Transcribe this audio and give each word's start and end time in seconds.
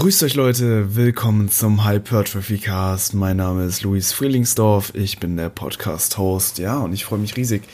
Grüßt 0.00 0.22
euch 0.22 0.34
Leute, 0.34 0.96
willkommen 0.96 1.50
zum 1.50 1.86
Hypertrophy 1.86 2.56
Cast. 2.56 3.12
Mein 3.12 3.36
Name 3.36 3.66
ist 3.66 3.82
Luis 3.82 4.12
Frielingsdorf, 4.12 4.94
ich 4.94 5.20
bin 5.20 5.36
der 5.36 5.50
Podcast-Host, 5.50 6.56
ja, 6.56 6.78
und 6.78 6.94
ich 6.94 7.04
freue 7.04 7.18
mich 7.18 7.36
riesig, 7.36 7.64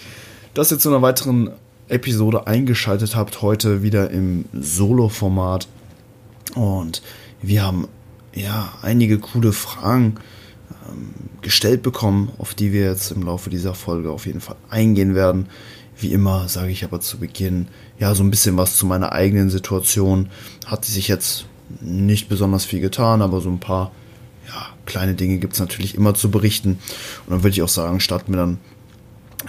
dass 0.52 0.72
ihr 0.72 0.80
zu 0.80 0.88
einer 0.88 1.02
weiteren 1.02 1.52
Episode 1.86 2.48
eingeschaltet 2.48 3.14
habt. 3.14 3.42
Heute 3.42 3.84
wieder 3.84 4.10
im 4.10 4.46
Solo-Format. 4.52 5.68
Und 6.56 7.00
wir 7.42 7.62
haben 7.62 7.86
ja 8.34 8.72
einige 8.82 9.20
coole 9.20 9.52
Fragen 9.52 10.16
ähm, 10.88 11.10
gestellt 11.42 11.84
bekommen, 11.84 12.32
auf 12.38 12.54
die 12.54 12.72
wir 12.72 12.86
jetzt 12.86 13.12
im 13.12 13.22
Laufe 13.22 13.50
dieser 13.50 13.74
Folge 13.74 14.10
auf 14.10 14.26
jeden 14.26 14.40
Fall 14.40 14.56
eingehen 14.68 15.14
werden. 15.14 15.46
Wie 15.96 16.12
immer 16.12 16.48
sage 16.48 16.72
ich 16.72 16.82
aber 16.82 17.00
zu 17.00 17.18
Beginn 17.18 17.68
ja 18.00 18.16
so 18.16 18.24
ein 18.24 18.30
bisschen 18.30 18.56
was 18.56 18.74
zu 18.74 18.84
meiner 18.84 19.12
eigenen 19.12 19.48
Situation. 19.48 20.28
Hat 20.66 20.84
sich 20.84 21.06
jetzt 21.06 21.46
nicht 21.80 22.28
besonders 22.28 22.64
viel 22.64 22.80
getan, 22.80 23.22
aber 23.22 23.40
so 23.40 23.50
ein 23.50 23.60
paar 23.60 23.92
ja, 24.46 24.66
kleine 24.84 25.14
Dinge 25.14 25.38
gibt 25.38 25.54
es 25.54 25.60
natürlich 25.60 25.94
immer 25.94 26.14
zu 26.14 26.30
berichten. 26.30 26.78
Und 27.26 27.30
dann 27.30 27.42
würde 27.42 27.54
ich 27.54 27.62
auch 27.62 27.68
sagen, 27.68 28.00
starten 28.00 28.32
wir 28.32 28.38
dann 28.38 28.58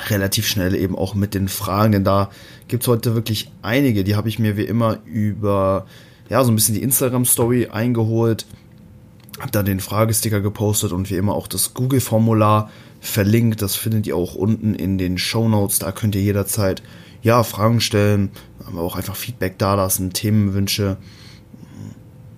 relativ 0.10 0.48
schnell 0.48 0.76
eben 0.76 0.96
auch 0.96 1.16
mit 1.16 1.34
den 1.34 1.48
Fragen, 1.48 1.92
denn 1.92 2.04
da 2.04 2.30
gibt 2.68 2.84
es 2.84 2.88
heute 2.88 3.16
wirklich 3.16 3.52
einige, 3.62 4.04
die 4.04 4.16
habe 4.16 4.30
ich 4.30 4.38
mir 4.38 4.58
wie 4.58 4.66
immer 4.66 5.00
über 5.06 5.86
ja, 6.30 6.44
so 6.44 6.52
ein 6.52 6.56
bisschen 6.56 6.76
die 6.76 6.84
Instagram-Story 6.84 7.68
eingeholt, 7.68 8.46
habe 9.40 9.52
da 9.52 9.64
den 9.64 9.80
Fragesticker 9.80 10.42
gepostet 10.42 10.92
und 10.92 11.10
wie 11.10 11.16
immer 11.16 11.34
auch 11.34 11.48
das 11.48 11.74
Google-Formular 11.74 12.70
verlinkt. 13.00 13.62
Das 13.62 13.76
findet 13.76 14.08
ihr 14.08 14.16
auch 14.16 14.36
unten 14.36 14.74
in 14.74 14.98
den 14.98 15.18
Show 15.18 15.48
Notes. 15.48 15.80
Da 15.80 15.92
könnt 15.92 16.16
ihr 16.16 16.22
jederzeit 16.22 16.82
ja, 17.22 17.44
Fragen 17.44 17.82
stellen, 17.82 18.30
aber 18.66 18.82
auch 18.82 18.96
einfach 18.96 19.16
Feedback 19.16 19.58
dalassen, 19.58 20.12
Themenwünsche 20.12 20.98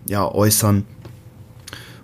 ja, 0.10 0.30
äußern. 0.30 0.86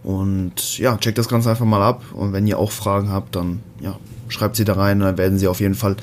Und 0.03 0.78
ja, 0.78 0.98
checkt 0.98 1.17
das 1.17 1.28
Ganze 1.28 1.50
einfach 1.50 1.66
mal 1.66 1.81
ab. 1.81 2.03
Und 2.14 2.31
wenn 2.31 2.48
ihr 2.48 2.59
auch 2.59 2.72
Fragen 2.72 3.09
habt, 3.11 3.36
dann 3.36 3.61
ja, 3.81 3.98
schreibt 4.30 4.56
sie 4.56 4.64
da 4.64 4.73
rein. 4.73 5.00
Dann 5.00 5.17
werden 5.17 5.39
sie 5.39 5.48
auf 5.48 5.59
jeden 5.59 5.73
Fall 5.73 5.98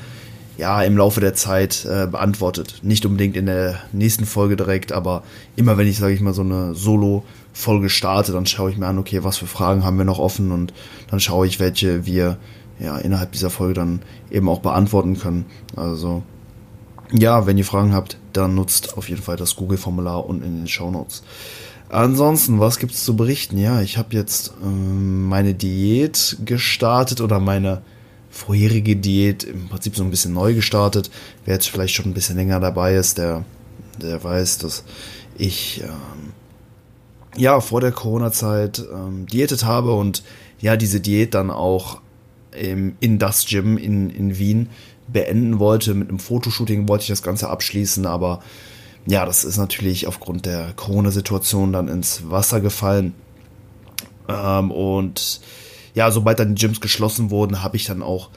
ja 0.57 0.83
im 0.83 0.97
Laufe 0.97 1.21
der 1.21 1.33
Zeit 1.33 1.85
äh, 1.85 2.05
beantwortet. 2.05 2.79
Nicht 2.83 3.05
unbedingt 3.05 3.37
in 3.37 3.45
der 3.45 3.79
nächsten 3.93 4.25
Folge 4.25 4.57
direkt, 4.57 4.91
aber 4.91 5.23
immer 5.55 5.77
wenn 5.77 5.87
ich, 5.87 5.97
sage 5.97 6.13
ich 6.13 6.19
mal, 6.19 6.33
so 6.33 6.41
eine 6.41 6.75
Solo-Folge 6.75 7.89
starte, 7.89 8.33
dann 8.33 8.45
schaue 8.45 8.69
ich 8.69 8.77
mir 8.77 8.87
an, 8.87 8.99
okay, 8.99 9.23
was 9.23 9.37
für 9.37 9.47
Fragen 9.47 9.83
haben 9.83 9.97
wir 9.97 10.05
noch 10.05 10.19
offen 10.19 10.51
und 10.51 10.73
dann 11.09 11.19
schaue 11.19 11.47
ich, 11.47 11.59
welche 11.59 12.05
wir 12.05 12.37
ja 12.79 12.97
innerhalb 12.97 13.31
dieser 13.31 13.49
Folge 13.49 13.73
dann 13.73 14.01
eben 14.29 14.49
auch 14.49 14.59
beantworten 14.59 15.17
können. 15.17 15.45
Also 15.75 16.23
ja, 17.11 17.45
wenn 17.45 17.57
ihr 17.57 17.65
Fragen 17.65 17.93
habt, 17.93 18.17
dann 18.33 18.55
nutzt 18.55 18.97
auf 18.97 19.09
jeden 19.09 19.21
Fall 19.21 19.37
das 19.37 19.55
Google-Formular 19.55 20.25
unten 20.25 20.43
in 20.43 20.57
den 20.57 20.67
Show 20.67 20.91
Notes. 20.91 21.23
Ansonsten, 21.93 22.59
was 22.59 22.79
gibt 22.79 22.93
es 22.93 23.03
zu 23.03 23.15
berichten? 23.15 23.55
Ja, 23.55 23.79
ich 23.81 23.99
habe 23.99 24.15
jetzt 24.15 24.51
ähm, 24.63 25.27
meine 25.27 25.53
Diät 25.53 26.37
gestartet 26.43 27.21
oder 27.21 27.39
meine 27.39 27.83
vorherige 28.31 28.95
Diät 28.95 29.43
im 29.43 29.69
Prinzip 29.69 29.95
so 29.95 30.03
ein 30.03 30.09
bisschen 30.09 30.33
neu 30.33 30.55
gestartet. 30.55 31.11
Wer 31.45 31.53
jetzt 31.53 31.69
vielleicht 31.69 31.93
schon 31.93 32.07
ein 32.07 32.15
bisschen 32.15 32.35
länger 32.35 32.59
dabei 32.59 32.95
ist, 32.95 33.19
der, 33.19 33.45
der 34.01 34.23
weiß, 34.23 34.57
dass 34.57 34.85
ich 35.37 35.83
ähm, 35.83 36.33
ja 37.37 37.61
vor 37.61 37.79
der 37.79 37.91
Corona-Zeit 37.91 38.83
ähm, 38.91 39.27
diätet 39.27 39.63
habe 39.63 39.93
und 39.93 40.23
ja 40.61 40.77
diese 40.77 40.99
Diät 40.99 41.35
dann 41.35 41.51
auch 41.51 42.01
im, 42.59 42.95
in 43.01 43.19
das 43.19 43.45
Gym 43.45 43.77
in, 43.77 44.09
in 44.09 44.39
Wien 44.39 44.69
beenden 45.07 45.59
wollte. 45.59 45.93
Mit 45.93 46.09
einem 46.09 46.17
Fotoshooting 46.17 46.87
wollte 46.87 47.03
ich 47.03 47.09
das 47.09 47.21
Ganze 47.21 47.51
abschließen, 47.51 48.07
aber 48.07 48.39
ja, 49.05 49.25
das 49.25 49.43
ist 49.43 49.57
natürlich 49.57 50.07
aufgrund 50.07 50.45
der 50.45 50.73
Corona-Situation 50.75 51.73
dann 51.73 51.87
ins 51.87 52.29
Wasser 52.29 52.61
gefallen. 52.61 53.13
Ähm, 54.29 54.71
und 54.71 55.41
ja, 55.93 56.09
sobald 56.11 56.39
dann 56.39 56.55
die 56.55 56.61
Gyms 56.61 56.81
geschlossen 56.81 57.29
wurden, 57.29 57.63
habe 57.63 57.75
ich 57.75 57.85
dann 57.85 58.01
auch 58.01 58.29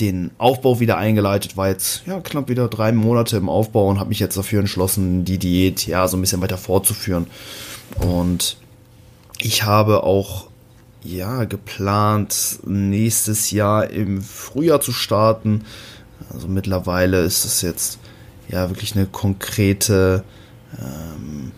den 0.00 0.32
Aufbau 0.38 0.80
wieder 0.80 0.96
eingeleitet, 0.96 1.56
war 1.56 1.68
jetzt 1.68 2.02
ja 2.06 2.20
knapp 2.20 2.48
wieder 2.48 2.68
drei 2.68 2.90
Monate 2.90 3.36
im 3.36 3.48
Aufbau 3.48 3.88
und 3.88 4.00
habe 4.00 4.08
mich 4.08 4.18
jetzt 4.18 4.36
dafür 4.36 4.60
entschlossen, 4.60 5.24
die 5.24 5.38
Diät 5.38 5.86
ja 5.86 6.08
so 6.08 6.16
ein 6.16 6.20
bisschen 6.20 6.42
weiter 6.42 6.58
fortzuführen. 6.58 7.28
Und 8.00 8.56
ich 9.38 9.64
habe 9.64 10.02
auch 10.02 10.48
ja 11.04 11.44
geplant, 11.44 12.60
nächstes 12.64 13.50
Jahr 13.50 13.90
im 13.90 14.20
Frühjahr 14.22 14.80
zu 14.80 14.92
starten. 14.92 15.64
Also 16.32 16.48
mittlerweile 16.48 17.20
ist 17.20 17.44
es 17.44 17.62
jetzt 17.62 17.98
ja 18.48 18.68
wirklich 18.70 18.94
eine 18.94 19.06
konkrete, 19.06 20.24
ähm, 20.78 21.52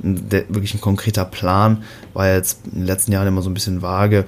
wirklich 0.00 0.74
ein 0.74 0.80
konkreter 0.80 1.24
Plan. 1.24 1.84
War 2.14 2.28
jetzt 2.28 2.60
in 2.66 2.80
den 2.80 2.86
letzten 2.86 3.12
Jahren 3.12 3.28
immer 3.28 3.42
so 3.42 3.50
ein 3.50 3.54
bisschen 3.54 3.82
vage 3.82 4.24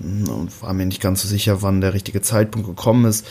hm, 0.00 0.28
und 0.28 0.62
war 0.62 0.72
mir 0.72 0.86
nicht 0.86 1.00
ganz 1.00 1.22
so 1.22 1.28
sicher, 1.28 1.62
wann 1.62 1.80
der 1.80 1.94
richtige 1.94 2.22
Zeitpunkt 2.22 2.66
gekommen 2.66 3.04
ist. 3.04 3.26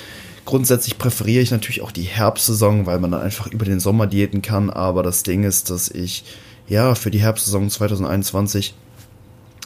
Grundsätzlich 0.46 0.98
präferiere 0.98 1.44
ich 1.44 1.52
natürlich 1.52 1.82
auch 1.82 1.92
die 1.92 2.04
Herbstsaison, 2.04 2.86
weil 2.86 3.00
man 3.00 3.12
dann 3.12 3.22
einfach 3.22 3.48
über 3.48 3.66
den 3.66 3.80
Sommer 3.80 4.08
diäten 4.08 4.42
kann. 4.42 4.70
Aber 4.70 5.04
das 5.04 5.24
Ding 5.24 5.44
ist, 5.44 5.70
dass 5.70 5.90
ich 5.90 6.24
ja 6.68 6.96
für 6.96 7.12
die 7.12 7.20
Herbstsaison 7.20 7.70
2021 7.70 8.74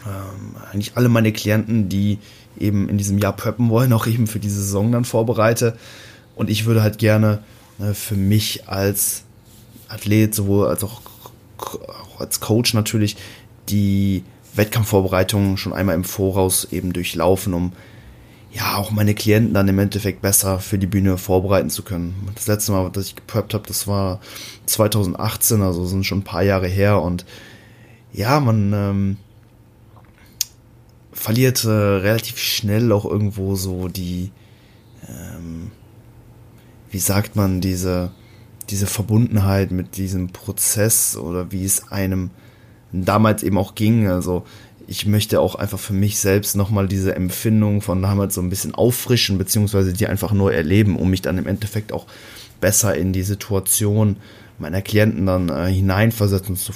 ähm, 0.06 0.56
eigentlich 0.72 0.94
alle 0.96 1.10
meine 1.10 1.32
Klienten, 1.32 1.90
die 1.90 2.20
eben 2.60 2.90
in 2.90 2.98
diesem 2.98 3.18
Jahr 3.18 3.34
preppen 3.34 3.70
wollen, 3.70 3.94
auch 3.94 4.08
eben 4.08 4.28
für 4.28 4.40
diese 4.40 4.62
Saison 4.62 4.92
dann 4.92 5.06
vorbereite. 5.06 5.78
Und 6.36 6.50
ich 6.50 6.66
würde 6.66 6.82
halt 6.82 6.98
gerne 6.98 7.28
ne, 7.28 7.44
für 7.94 8.16
mich 8.16 8.68
als 8.68 9.24
Athlet, 9.88 10.34
sowohl 10.34 10.68
als 10.68 10.84
auch, 10.84 11.02
als 12.20 12.40
Coach 12.40 12.74
natürlich, 12.74 13.18
die 13.70 14.24
Wettkampfvorbereitungen 14.56 15.58
schon 15.58 15.74
einmal 15.74 15.96
im 15.96 16.04
Voraus 16.04 16.68
eben 16.72 16.94
durchlaufen, 16.94 17.54
um 17.54 17.74
ja 18.52 18.76
auch 18.76 18.92
meine 18.92 19.16
Klienten 19.16 19.54
dann 19.54 19.68
im 19.68 19.80
Endeffekt 19.80 20.22
besser 20.22 20.60
für 20.60 20.78
die 20.78 20.86
Bühne 20.86 21.18
vorbereiten 21.18 21.70
zu 21.70 21.82
können. 21.82 22.14
Das 22.36 22.48
letzte 22.48 22.72
Mal, 22.72 22.90
dass 22.92 23.08
ich 23.08 23.16
gepreppt 23.16 23.54
habe, 23.54 23.68
das 23.68 23.88
war 23.88 24.20
2018, 24.68 25.62
also 25.62 25.86
sind 25.86 26.06
schon 26.06 26.20
ein 26.20 26.24
paar 26.24 26.44
Jahre 26.44 26.68
her 26.68 27.02
und 27.02 27.26
ja, 28.12 28.40
man 28.40 28.74
ähm, 28.74 29.18
verliert 31.12 31.64
äh, 31.64 31.70
relativ 31.70 32.38
schnell 32.38 32.92
auch 32.92 33.06
irgendwo 33.06 33.56
so 33.56 33.88
die 33.88 34.32
wie 36.94 37.00
sagt 37.00 37.36
man, 37.36 37.60
diese, 37.60 38.12
diese 38.70 38.86
Verbundenheit 38.86 39.72
mit 39.72 39.98
diesem 39.98 40.30
Prozess 40.30 41.18
oder 41.18 41.52
wie 41.52 41.66
es 41.66 41.92
einem 41.92 42.30
damals 42.92 43.42
eben 43.42 43.58
auch 43.58 43.74
ging. 43.74 44.08
Also 44.08 44.46
ich 44.86 45.08
möchte 45.08 45.42
auch 45.42 45.56
einfach 45.56 45.80
für 45.80 45.94
mich 45.94 46.20
selbst 46.20 46.56
nochmal 46.56 46.88
diese 46.88 47.16
Empfindung 47.16 47.82
von 47.82 48.04
damals 48.04 48.36
so 48.36 48.42
ein 48.42 48.52
bisschen 48.52 48.76
auffrischen, 48.76 49.40
beziehungsweise 49.40 49.92
die 49.92 50.06
einfach 50.06 50.34
neu 50.34 50.50
erleben, 50.50 50.96
um 50.96 51.10
mich 51.10 51.24
dann 51.24 51.40
im 51.40 51.48
Endeffekt 51.48 51.92
auch 51.92 52.06
besser 52.62 52.96
in 52.96 53.12
die 53.12 53.24
Situation 53.24 54.18
meiner 54.60 54.84
Klienten 54.84 55.26
dann 55.26 55.50
äh, 55.50 55.72
hineinversetzen, 55.74 56.56
zu, 56.56 56.74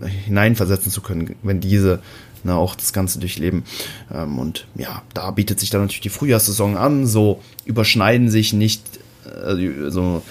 äh, 0.00 0.08
hineinversetzen 0.08 0.90
zu 0.90 1.02
können, 1.02 1.36
wenn 1.42 1.60
diese 1.60 2.00
ne, 2.42 2.54
auch 2.54 2.74
das 2.74 2.94
Ganze 2.94 3.18
durchleben. 3.18 3.64
Ähm, 4.10 4.38
und 4.38 4.66
ja, 4.76 5.02
da 5.12 5.30
bietet 5.30 5.60
sich 5.60 5.68
dann 5.68 5.82
natürlich 5.82 6.00
die 6.00 6.08
Frühjahrssaison 6.08 6.78
an. 6.78 7.06
So 7.06 7.42
überschneiden 7.66 8.30
sich 8.30 8.54
nicht 8.54 9.01
also 9.24 10.22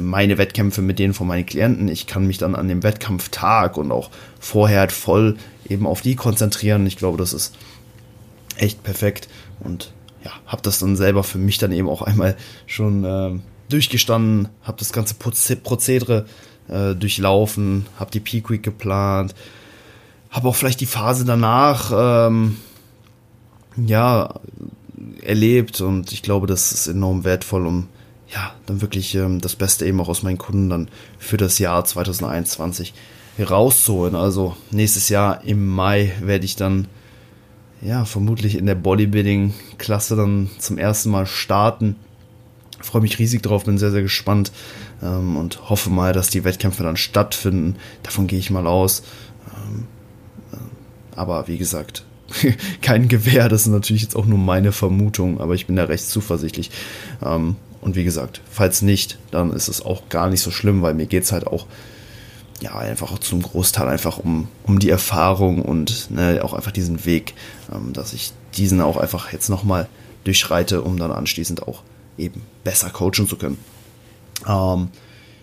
meine 0.00 0.38
Wettkämpfe 0.38 0.82
mit 0.82 0.98
denen 0.98 1.14
von 1.14 1.28
meinen 1.28 1.46
Klienten. 1.46 1.86
Ich 1.86 2.08
kann 2.08 2.26
mich 2.26 2.38
dann 2.38 2.56
an 2.56 2.66
dem 2.66 2.82
Wettkampftag 2.82 3.76
und 3.76 3.92
auch 3.92 4.10
vorher 4.40 4.80
halt 4.80 4.92
voll 4.92 5.36
eben 5.68 5.86
auf 5.86 6.00
die 6.00 6.16
konzentrieren. 6.16 6.84
Ich 6.86 6.96
glaube, 6.96 7.16
das 7.16 7.32
ist 7.32 7.54
echt 8.56 8.82
perfekt 8.82 9.28
und 9.60 9.92
ja, 10.24 10.32
habe 10.46 10.62
das 10.62 10.78
dann 10.78 10.96
selber 10.96 11.22
für 11.22 11.38
mich 11.38 11.58
dann 11.58 11.72
eben 11.72 11.88
auch 11.88 12.02
einmal 12.02 12.36
schon 12.66 13.04
äh, 13.04 13.38
durchgestanden, 13.68 14.48
habe 14.62 14.78
das 14.78 14.92
ganze 14.92 15.14
Prozedere 15.14 16.26
äh, 16.68 16.94
durchlaufen, 16.94 17.86
habe 17.98 18.10
die 18.10 18.20
Peak 18.20 18.50
Week 18.50 18.62
geplant, 18.62 19.34
habe 20.30 20.48
auch 20.48 20.56
vielleicht 20.56 20.80
die 20.80 20.86
Phase 20.86 21.24
danach 21.24 21.92
ähm, 21.94 22.56
ja 23.76 24.34
erlebt 25.22 25.80
und 25.80 26.12
ich 26.12 26.22
glaube, 26.22 26.46
das 26.46 26.72
ist 26.72 26.88
enorm 26.88 27.24
wertvoll, 27.24 27.66
um 27.66 27.88
ja, 28.32 28.54
dann 28.66 28.80
wirklich 28.80 29.14
ähm, 29.14 29.40
das 29.40 29.56
Beste 29.56 29.86
eben 29.86 30.00
auch 30.00 30.08
aus 30.08 30.22
meinen 30.22 30.38
Kunden 30.38 30.68
dann 30.68 30.88
für 31.18 31.36
das 31.36 31.58
Jahr 31.58 31.84
2021 31.84 32.94
rauszuholen. 33.38 34.14
Also 34.14 34.56
nächstes 34.70 35.08
Jahr 35.08 35.44
im 35.44 35.66
Mai 35.66 36.12
werde 36.20 36.44
ich 36.44 36.56
dann 36.56 36.88
ja 37.80 38.04
vermutlich 38.04 38.56
in 38.56 38.66
der 38.66 38.74
Bodybuilding-Klasse 38.74 40.16
dann 40.16 40.50
zum 40.58 40.78
ersten 40.78 41.10
Mal 41.10 41.26
starten. 41.26 41.96
Freue 42.80 43.02
mich 43.02 43.18
riesig 43.18 43.42
drauf, 43.42 43.64
bin 43.64 43.78
sehr, 43.78 43.90
sehr 43.90 44.02
gespannt 44.02 44.52
ähm, 45.02 45.36
und 45.36 45.70
hoffe 45.70 45.90
mal, 45.90 46.12
dass 46.12 46.30
die 46.30 46.44
Wettkämpfe 46.44 46.82
dann 46.82 46.96
stattfinden. 46.96 47.76
Davon 48.02 48.26
gehe 48.26 48.38
ich 48.38 48.50
mal 48.50 48.66
aus. 48.66 49.02
Ähm, 49.52 49.86
äh, 50.52 51.16
aber 51.16 51.48
wie 51.48 51.58
gesagt, 51.58 52.04
kein 52.82 53.08
Gewehr, 53.08 53.48
das 53.48 53.62
ist 53.62 53.68
natürlich 53.68 54.02
jetzt 54.02 54.16
auch 54.16 54.26
nur 54.26 54.38
meine 54.38 54.72
Vermutung, 54.72 55.40
aber 55.40 55.54
ich 55.54 55.66
bin 55.66 55.76
da 55.76 55.84
recht 55.84 56.06
zuversichtlich. 56.06 56.70
Ähm, 57.24 57.56
und 57.88 57.96
wie 57.96 58.04
gesagt, 58.04 58.42
falls 58.50 58.82
nicht, 58.82 59.16
dann 59.30 59.50
ist 59.50 59.68
es 59.68 59.80
auch 59.80 60.10
gar 60.10 60.28
nicht 60.28 60.42
so 60.42 60.50
schlimm, 60.50 60.82
weil 60.82 60.92
mir 60.92 61.06
geht 61.06 61.22
es 61.22 61.32
halt 61.32 61.46
auch 61.46 61.64
ja, 62.60 62.74
einfach 62.76 63.12
auch 63.12 63.18
zum 63.18 63.40
Großteil 63.40 63.88
einfach 63.88 64.18
um, 64.18 64.48
um 64.64 64.78
die 64.78 64.90
Erfahrung 64.90 65.62
und 65.62 66.10
ne, 66.10 66.40
auch 66.44 66.52
einfach 66.52 66.70
diesen 66.70 67.06
Weg, 67.06 67.32
ähm, 67.72 67.94
dass 67.94 68.12
ich 68.12 68.32
diesen 68.58 68.82
auch 68.82 68.98
einfach 68.98 69.32
jetzt 69.32 69.48
nochmal 69.48 69.88
durchschreite, 70.24 70.82
um 70.82 70.98
dann 70.98 71.10
anschließend 71.10 71.66
auch 71.66 71.82
eben 72.18 72.42
besser 72.62 72.90
coachen 72.90 73.26
zu 73.26 73.36
können. 73.36 73.56
Ähm, 74.46 74.88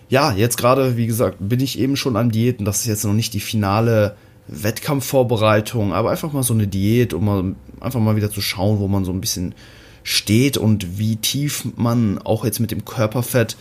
ja, 0.09 0.31
jetzt 0.33 0.57
gerade, 0.57 0.98
wie 0.98 1.07
gesagt, 1.07 1.38
bin 1.39 1.62
ich 1.62 1.80
eben 1.80 1.98
schon 1.98 2.15
am 2.15 2.31
Diäten. 2.31 2.63
Das 2.63 2.81
ist 2.81 2.86
jetzt 2.86 3.06
noch 3.06 3.13
nicht 3.13 3.33
die 3.33 3.39
finale 3.39 4.18
Wettkampfvorbereitung, 4.48 5.94
aber 5.94 6.12
einfach 6.12 6.31
mal 6.31 6.44
so 6.44 6.53
eine 6.53 6.68
Diät, 6.68 7.15
um 7.15 7.25
mal 7.25 7.56
einfach 7.80 8.01
mal 8.01 8.15
wieder 8.15 8.30
zu 8.30 8.41
schauen, 8.41 8.77
wo 8.77 8.88
man 8.88 9.03
so 9.03 9.12
ein 9.12 9.21
bisschen 9.21 9.56
steht 10.05 10.55
und 10.55 10.99
wie 10.99 11.17
tief 11.17 11.65
man 11.75 12.19
auch 12.19 12.45
jetzt 12.45 12.59
mit 12.59 12.69
dem 12.69 12.85
Körperfett 12.85 13.57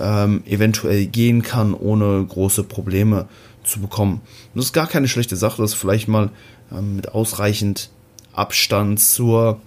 ähm, 0.00 0.42
eventuell 0.46 1.06
gehen 1.06 1.42
kann, 1.42 1.74
ohne 1.74 2.24
große 2.24 2.64
Probleme 2.64 3.28
zu 3.62 3.80
bekommen. 3.80 4.14
Und 4.14 4.56
das 4.56 4.66
ist 4.66 4.72
gar 4.72 4.88
keine 4.88 5.08
schlechte 5.08 5.36
Sache, 5.36 5.60
das 5.60 5.74
vielleicht 5.74 6.08
mal 6.08 6.30
ähm, 6.72 6.96
mit 6.96 7.12
ausreichend 7.12 7.90
Abstand 8.32 8.98
zur 8.98 9.60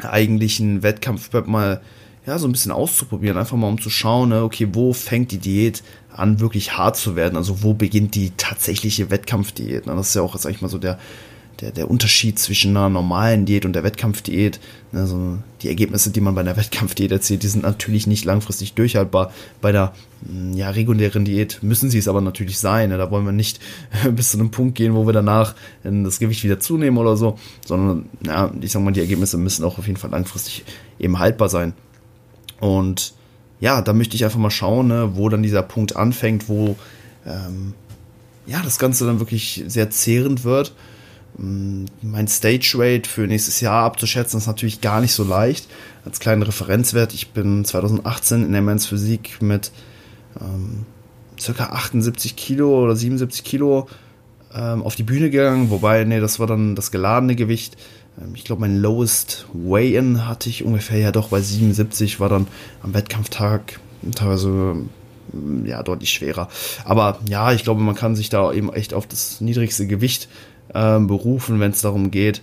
eigentlichen 0.00 0.82
Wettkampfprep 0.82 1.48
mal 1.48 1.82
ja, 2.24 2.38
so 2.38 2.46
ein 2.46 2.52
bisschen 2.52 2.70
auszuprobieren, 2.70 3.36
einfach 3.36 3.56
mal 3.56 3.66
um 3.66 3.80
zu 3.80 3.90
schauen, 3.90 4.28
ne, 4.28 4.44
okay, 4.44 4.68
wo 4.72 4.92
fängt 4.92 5.32
die 5.32 5.38
Diät 5.38 5.82
an, 6.14 6.38
wirklich 6.38 6.76
hart 6.78 6.96
zu 6.96 7.16
werden? 7.16 7.36
Also 7.36 7.64
wo 7.64 7.74
beginnt 7.74 8.14
die 8.14 8.30
tatsächliche 8.36 9.10
Wettkampfdiät? 9.10 9.86
Ne? 9.86 9.96
Das 9.96 10.10
ist 10.10 10.14
ja 10.14 10.22
auch, 10.22 10.36
sag 10.36 10.52
ich 10.52 10.62
mal, 10.62 10.68
so 10.68 10.78
der, 10.78 11.00
der, 11.60 11.70
der 11.70 11.90
Unterschied 11.90 12.38
zwischen 12.38 12.76
einer 12.76 12.88
normalen 12.88 13.46
Diät 13.46 13.64
und 13.64 13.72
der 13.74 13.84
Wettkampfdiät. 13.84 14.58
Also 14.92 15.38
die 15.62 15.68
Ergebnisse, 15.68 16.10
die 16.10 16.20
man 16.20 16.34
bei 16.34 16.40
einer 16.40 16.56
Wettkampfdiät 16.56 17.12
erzielt, 17.12 17.42
die 17.42 17.48
sind 17.48 17.62
natürlich 17.62 18.06
nicht 18.06 18.24
langfristig 18.24 18.74
durchhaltbar. 18.74 19.32
Bei 19.60 19.72
der 19.72 19.92
hm, 20.26 20.54
ja, 20.54 20.70
regulären 20.70 21.24
Diät 21.24 21.62
müssen 21.62 21.90
sie 21.90 21.98
es 21.98 22.08
aber 22.08 22.20
natürlich 22.20 22.58
sein. 22.58 22.90
Da 22.90 23.10
wollen 23.10 23.24
wir 23.24 23.32
nicht 23.32 23.60
bis 24.10 24.32
zu 24.32 24.38
einem 24.38 24.50
Punkt 24.50 24.74
gehen, 24.74 24.94
wo 24.94 25.06
wir 25.06 25.12
danach 25.12 25.54
das 25.84 26.18
Gewicht 26.18 26.42
wieder 26.44 26.60
zunehmen 26.60 26.98
oder 26.98 27.16
so, 27.16 27.38
sondern 27.64 28.06
ja, 28.26 28.52
ich 28.60 28.72
sag 28.72 28.82
mal, 28.82 28.92
die 28.92 29.00
Ergebnisse 29.00 29.38
müssen 29.38 29.64
auch 29.64 29.78
auf 29.78 29.86
jeden 29.86 29.98
Fall 29.98 30.10
langfristig 30.10 30.64
eben 30.98 31.18
haltbar 31.18 31.48
sein. 31.48 31.74
Und 32.60 33.14
ja, 33.60 33.80
da 33.80 33.92
möchte 33.92 34.16
ich 34.16 34.24
einfach 34.24 34.38
mal 34.38 34.50
schauen, 34.50 34.88
ne, 34.88 35.12
wo 35.14 35.28
dann 35.28 35.42
dieser 35.42 35.62
Punkt 35.62 35.94
anfängt, 35.94 36.48
wo 36.48 36.76
ähm, 37.24 37.74
ja 38.46 38.60
das 38.64 38.80
Ganze 38.80 39.06
dann 39.06 39.20
wirklich 39.20 39.62
sehr 39.68 39.90
zehrend 39.90 40.42
wird 40.42 40.72
Mm, 40.74 40.91
mein 41.38 42.28
Stage 42.28 42.74
Rate 42.76 43.08
für 43.08 43.22
nächstes 43.22 43.60
Jahr 43.60 43.84
abzuschätzen, 43.84 44.38
ist 44.38 44.46
natürlich 44.46 44.80
gar 44.80 45.00
nicht 45.00 45.12
so 45.12 45.24
leicht. 45.24 45.66
Als 46.04 46.20
kleinen 46.20 46.42
Referenzwert, 46.42 47.14
ich 47.14 47.30
bin 47.30 47.64
2018 47.64 48.44
in 48.44 48.52
der 48.52 48.62
Men's 48.62 48.86
Physik 48.86 49.40
mit 49.40 49.72
ähm, 50.40 50.84
circa 51.40 51.66
78 51.66 52.36
Kilo 52.36 52.82
oder 52.82 52.94
77 52.94 53.44
Kilo 53.44 53.88
ähm, 54.54 54.82
auf 54.82 54.94
die 54.94 55.04
Bühne 55.04 55.30
gegangen, 55.30 55.70
wobei, 55.70 56.04
nee, 56.04 56.20
das 56.20 56.38
war 56.38 56.46
dann 56.46 56.76
das 56.76 56.90
geladene 56.90 57.34
Gewicht. 57.34 57.76
Ähm, 58.20 58.34
ich 58.34 58.44
glaube, 58.44 58.60
mein 58.60 58.78
lowest 58.80 59.46
Weigh-In 59.52 60.26
hatte 60.26 60.50
ich 60.50 60.64
ungefähr 60.64 60.98
ja 60.98 61.12
doch 61.12 61.28
bei 61.28 61.40
77, 61.40 62.20
war 62.20 62.28
dann 62.28 62.46
am 62.82 62.92
Wettkampftag 62.92 63.80
teilweise 64.14 64.48
mm, 65.32 65.64
ja 65.64 65.82
deutlich 65.82 66.10
schwerer. 66.10 66.48
Aber 66.84 67.18
ja, 67.26 67.52
ich 67.52 67.64
glaube, 67.64 67.80
man 67.80 67.94
kann 67.94 68.16
sich 68.16 68.28
da 68.28 68.52
eben 68.52 68.72
echt 68.72 68.92
auf 68.92 69.06
das 69.06 69.40
niedrigste 69.40 69.86
Gewicht 69.86 70.24
äh, 70.24 70.51
berufen, 70.68 71.60
wenn 71.60 71.72
es 71.72 71.82
darum 71.82 72.10
geht, 72.10 72.40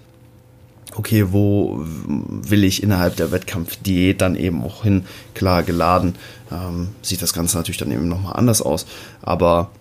okay, 0.96 1.32
wo 1.32 1.80
will 1.82 2.64
ich 2.64 2.84
innerhalb 2.84 3.16
der 3.16 3.32
Wettkampfdiät 3.32 4.22
dann 4.22 4.36
eben 4.36 4.64
auch 4.64 4.84
hin? 4.84 5.06
Klar, 5.34 5.64
geladen 5.64 6.16
ähm, 6.52 6.90
sieht 7.02 7.22
das 7.22 7.34
Ganze 7.34 7.58
natürlich 7.58 7.78
dann 7.78 7.92
eben 7.92 8.08
nochmal 8.08 8.34
anders 8.34 8.62
aus. 8.62 8.86
Aber 9.22 9.72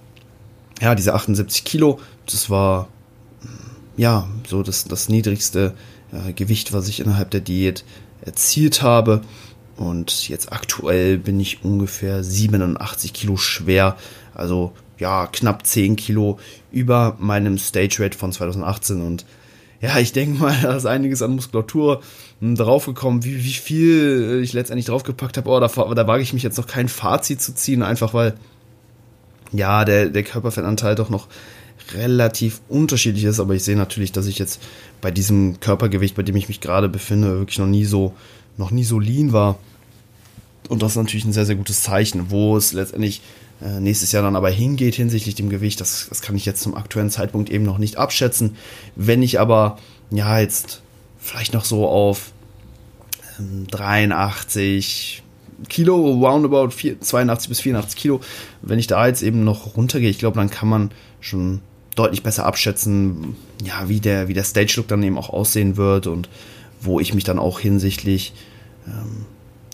ja, 0.81 0.95
diese 0.95 1.15
78 1.15 1.65
Kilo, 1.65 2.01
das 2.27 2.51
war 2.51 2.89
ja 3.97 4.29
so 4.47 4.63
das, 4.63 4.85
das 4.85 5.09
niedrigste 5.09 5.75
äh, 6.13 6.33
Gewicht, 6.33 6.73
was 6.73 6.89
ich 6.89 7.01
innerhalb 7.01 7.31
der 7.31 7.41
Diät 7.41 7.85
erzielt 8.23 8.83
habe. 8.83 9.23
Und 9.77 10.29
jetzt 10.29 10.53
aktuell 10.53 11.19
bin 11.19 11.39
ich 11.39 11.65
ungefähr 11.65 12.25
87 12.25 13.13
Kilo 13.13 13.37
schwer. 13.37 13.97
Also 14.35 14.73
ja, 14.99 15.27
knapp 15.27 15.67
10 15.67 15.97
Kilo 15.97 16.39
über 16.73 17.17
meinem 17.19 17.59
Stage 17.59 17.97
Rate 18.01 18.19
von 18.19 18.33
2018 18.33 19.01
und 19.01 19.25
ja, 19.81 19.99
ich 19.99 20.13
denke 20.13 20.41
mal, 20.41 20.57
da 20.63 20.77
ist 20.77 20.87
einiges 20.87 21.23
an 21.23 21.35
Muskulatur 21.35 22.03
hm, 22.41 22.57
draufgekommen. 22.57 23.25
Wie, 23.25 23.45
wie 23.45 23.53
viel 23.53 24.41
ich 24.43 24.53
letztendlich 24.53 24.87
draufgepackt 24.87 25.37
habe, 25.37 25.49
oh, 25.51 25.61
da, 25.61 25.69
da 25.69 26.07
wage 26.07 26.23
ich 26.23 26.33
mich 26.33 26.43
jetzt 26.43 26.59
noch 26.59 26.67
kein 26.67 26.89
Fazit 26.89 27.41
zu 27.41 27.55
ziehen, 27.55 27.83
einfach 27.83 28.15
weil, 28.15 28.35
ja, 29.53 29.85
der, 29.85 30.09
der 30.09 30.25
Körperfettanteil 30.25 30.95
doch 30.95 31.11
noch 31.11 31.29
relativ 31.95 32.61
unterschiedlich 32.69 33.25
ist, 33.25 33.41
aber 33.41 33.55
ich 33.55 33.65
sehe 33.65 33.77
natürlich, 33.77 34.13
dass 34.13 34.27
ich 34.27 34.39
jetzt 34.39 34.61
bei 35.01 35.11
diesem 35.11 35.61
Körpergewicht, 35.61 36.17
bei 36.17 36.23
dem 36.23 36.37
ich 36.37 36.49
mich 36.49 36.61
gerade 36.61 36.89
befinde, 36.89 37.39
wirklich 37.39 37.59
noch 37.59 37.67
nie 37.67 37.85
so, 37.85 38.15
noch 38.57 38.71
nie 38.71 38.85
so 38.85 38.99
lean 38.99 39.33
war. 39.33 39.59
Und 40.69 40.83
das 40.83 40.93
ist 40.93 40.97
natürlich 40.97 41.25
ein 41.25 41.33
sehr, 41.33 41.47
sehr 41.47 41.55
gutes 41.55 41.81
Zeichen, 41.81 42.31
wo 42.31 42.57
es 42.57 42.73
letztendlich 42.75 43.23
nächstes 43.61 44.13
Jahr 44.13 44.23
dann 44.23 44.37
aber 44.37 44.51
hingeht 44.51 44.95
hinsichtlich 44.95 45.35
dem 45.35 45.49
Gewicht, 45.49 45.81
das, 45.81 46.07
das 46.09 46.23
kann 46.23 46.37
ich 46.37 46.47
jetzt 46.47 46.63
zum 46.63 46.77
aktuellen 46.77 47.11
Zeitpunkt 47.11 47.51
eben 47.51 47.65
noch 47.65 47.79
nicht 47.79 47.97
abschätzen. 47.97 48.57
Wenn 48.95 49.23
ich 49.23 49.41
aber 49.41 49.79
ja 50.11 50.39
jetzt 50.39 50.83
vielleicht 51.19 51.55
noch 51.55 51.65
so 51.65 51.89
auf 51.89 52.33
ähm, 53.39 53.67
83 53.71 55.23
Kilo, 55.69 55.97
roundabout 55.97 56.71
4, 56.71 57.01
82 57.01 57.49
bis 57.49 57.61
84 57.61 58.01
Kilo, 58.01 58.21
wenn 58.63 58.79
ich 58.79 58.87
da 58.87 59.07
jetzt 59.07 59.23
eben 59.23 59.43
noch 59.43 59.77
runtergehe, 59.77 60.11
ich 60.11 60.19
glaube, 60.19 60.37
dann 60.37 60.51
kann 60.51 60.69
man 60.69 60.91
schon 61.21 61.61
deutlich 61.97 62.23
besser 62.23 62.47
abschätzen, 62.47 63.37
ja, 63.65 63.89
wie 63.89 63.99
der, 63.99 64.29
wie 64.29 64.35
der 64.35 64.45
Stage-Look 64.45 64.87
dann 64.87 65.03
eben 65.03 65.19
auch 65.19 65.31
aussehen 65.31 65.77
wird 65.77 66.07
und 66.07 66.29
wo 66.81 67.01
ich 67.01 67.13
mich 67.13 67.25
dann 67.25 67.41
auch 67.41 67.59
hinsichtlich 67.59 68.33
ähm, 68.87 69.27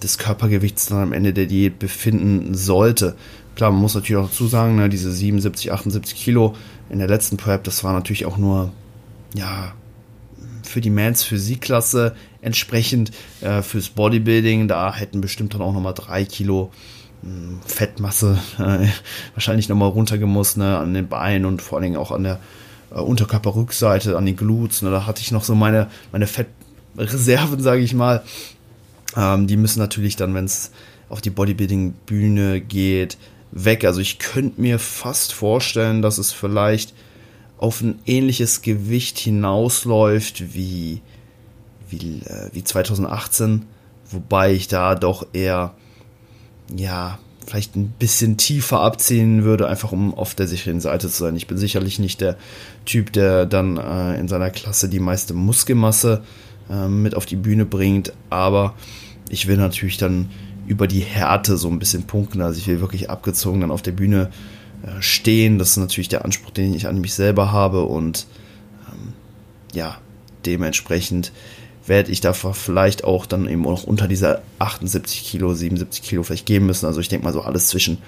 des 0.03 0.17
Körpergewichts 0.17 0.87
dann 0.87 1.03
am 1.03 1.13
Ende 1.13 1.35
der 1.35 1.47
Diät 1.47 1.79
befinden 1.79 2.55
sollte. 2.55 3.15
Klar, 3.55 3.71
man 3.71 3.81
muss 3.81 3.95
natürlich 3.95 4.21
auch 4.23 4.29
dazu 4.29 4.47
sagen, 4.47 4.77
ne, 4.77 4.89
diese 4.89 5.13
77, 5.13 5.73
78 5.73 6.17
Kilo 6.17 6.55
in 6.91 6.99
der 6.99 7.09
letzten 7.09 7.37
Prep, 7.37 7.65
das 7.65 7.85
war 7.85 7.93
natürlich 7.93 8.27
auch 8.27 8.37
nur, 8.37 8.73
ja, 9.35 9.75
für 10.63 10.81
die 10.81 10.91
Mans 10.91 11.23
Physikklasse 11.23 12.17
entsprechend 12.41 13.13
äh, 13.41 13.63
fürs 13.63 13.91
Bodybuilding. 13.91 14.67
Da 14.67 14.95
hätten 14.95 15.21
bestimmt 15.21 15.55
dann 15.55 15.63
auch 15.63 15.73
nochmal 15.73 15.95
drei 15.95 16.25
Kilo 16.25 16.73
mh, 17.23 17.31
hm, 17.31 17.61
Fettmasse 17.65 18.39
äh, 18.59 18.89
wahrscheinlich 19.35 19.69
nochmal 19.69 19.91
runtergemusst, 19.91 20.57
ne, 20.57 20.79
an 20.79 20.95
den 20.95 21.09
Beinen 21.09 21.45
und 21.45 21.63
vor 21.63 21.79
allen 21.79 21.85
Dingen 21.85 21.97
auch 21.97 22.11
an 22.11 22.25
der 22.25 22.41
äh, 22.91 22.99
Unterkörperrückseite, 22.99 24.17
an 24.17 24.27
den 24.27 24.37
Glutes. 24.37 24.83
Ne, 24.83 24.91
da 24.91 25.07
hatte 25.07 25.21
ich 25.21 25.31
noch 25.31 25.45
so 25.45 25.55
meine, 25.55 25.89
meine 26.11 26.27
Fettreserven, 26.27 27.61
sage 27.63 27.83
ich 27.83 27.95
mal. 27.95 28.25
Ähm, 29.17 29.47
die 29.47 29.57
müssen 29.57 29.79
natürlich 29.79 30.17
dann, 30.17 30.35
wenn 30.35 30.47
es 30.47 30.73
auf 31.09 31.21
die 31.21 31.31
Bodybuilding-Bühne 31.31 32.61
geht, 32.61 33.17
weg. 33.55 33.85
Also 33.85 34.01
ich 34.01 34.19
könnte 34.19 34.61
mir 34.61 34.79
fast 34.79 35.33
vorstellen, 35.33 36.03
dass 36.03 36.19
es 36.19 36.33
vielleicht 36.33 36.93
auf 37.57 37.81
ein 37.81 38.01
ähnliches 38.05 38.63
Gewicht 38.63 39.19
hinausläuft 39.19 40.55
wie, 40.55 41.01
wie, 41.89 42.21
äh, 42.27 42.51
wie 42.53 42.65
2018, 42.65 43.65
wobei 44.11 44.53
ich 44.53 44.69
da 44.69 44.97
doch 44.97 45.27
eher, 45.33 45.75
ja, 46.75 47.19
vielleicht 47.47 47.77
ein 47.77 47.91
bisschen 47.99 48.37
tiefer 48.37 48.81
abziehen 48.81 49.45
würde, 49.45 49.69
einfach 49.69 49.93
um 49.93 50.15
auf 50.15 50.35
der 50.35 50.49
sicheren 50.49 50.81
Seite 50.81 51.09
zu 51.09 51.23
sein. 51.23 51.37
Ich 51.37 51.47
bin 51.47 51.59
sicherlich 51.59 51.99
nicht 51.99 52.21
der 52.21 52.37
Typ, 52.87 53.13
der 53.13 53.47
dann 53.47 53.77
äh, 53.77 54.19
in 54.19 54.29
seiner 54.29 54.51
Klasse 54.51 54.89
die 54.89 55.01
meiste 55.01 55.35
Muskelmasse 55.35 56.23
äh, 56.71 56.89
mit 56.89 57.15
auf 57.15 57.27
die 57.27 57.37
Bühne 57.37 57.67
bringt, 57.67 58.13
aber 58.31 58.75
ich 59.29 59.47
will 59.47 59.59
natürlich 59.59 59.99
dann 59.99 60.31
über 60.67 60.87
die 60.87 61.01
Härte 61.01 61.57
so 61.57 61.69
ein 61.69 61.79
bisschen 61.79 62.05
punkten. 62.05 62.41
Also 62.41 62.59
ich 62.59 62.67
will 62.67 62.81
wirklich 62.81 63.11
abgezogen 63.11 63.61
dann 63.61 63.71
auf 63.71 63.83
der 63.83 63.93
Bühne 63.93 64.31
äh, 64.83 65.01
stehen. 65.01 65.59
Das 65.59 65.71
ist 65.71 65.77
natürlich 65.77 66.09
der 66.09 66.25
Anspruch, 66.25 66.51
den 66.51 66.75
ich 66.75 66.87
an 66.87 67.01
mich 67.01 67.15
selber 67.15 67.53
habe. 67.53 67.85
Und 67.85 68.27
ähm, 68.89 69.13
ja, 69.73 69.99
dementsprechend 70.47 71.33
werde 71.87 72.11
ich 72.11 72.21
da 72.21 72.33
vielleicht 72.33 73.05
auch 73.05 73.27
dann 73.27 73.49
eben 73.49 73.67
auch 73.67 73.85
unter 73.85 74.09
dieser 74.09 74.43
78 74.59 75.25
Kilo, 75.25 75.55
77 75.55 76.03
Kilo 76.03 76.23
vielleicht 76.23 76.47
gehen 76.47 76.67
müssen. 76.67 76.87
Also 76.87 77.01
ich 77.01 77.09
denke 77.09 77.25
mal 77.25 77.33
so 77.33 77.43
alles 77.43 77.69
zwischen 77.69 77.99